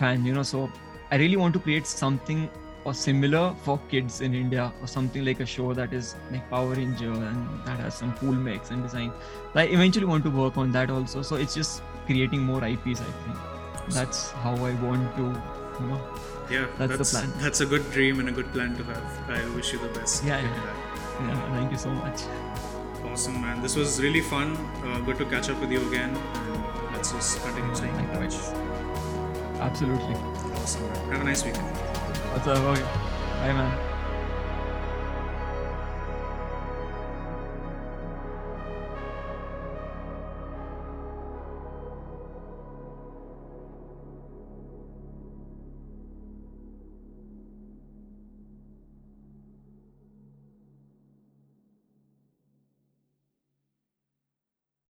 [0.00, 0.70] fan you know so
[1.10, 2.48] i really want to create something
[2.84, 6.74] or similar for kids in india or something like a show that is like power
[6.74, 9.12] ranger and that has some cool mix and design.
[9.54, 11.22] I eventually want to work on that also.
[11.22, 13.36] So it's just creating more ips i think.
[13.90, 15.22] That's how i want to
[15.80, 16.00] you know
[16.52, 17.32] yeah that's, that's, the plan.
[17.44, 19.30] that's a good dream and a good plan to have.
[19.30, 20.24] I wish you the best.
[20.24, 21.54] Yeah yeah, yeah.
[21.56, 22.22] Thank you so much.
[23.10, 23.62] Awesome man.
[23.62, 24.56] This was really fun.
[24.84, 26.12] Uh, good to catch up with you again.
[26.92, 28.36] Let's just continue staying in touch
[29.62, 30.14] absolutely.
[30.14, 31.10] Awesome man.
[31.12, 31.66] have a nice weekend.
[32.32, 32.82] What's up okay.
[32.82, 33.91] bye man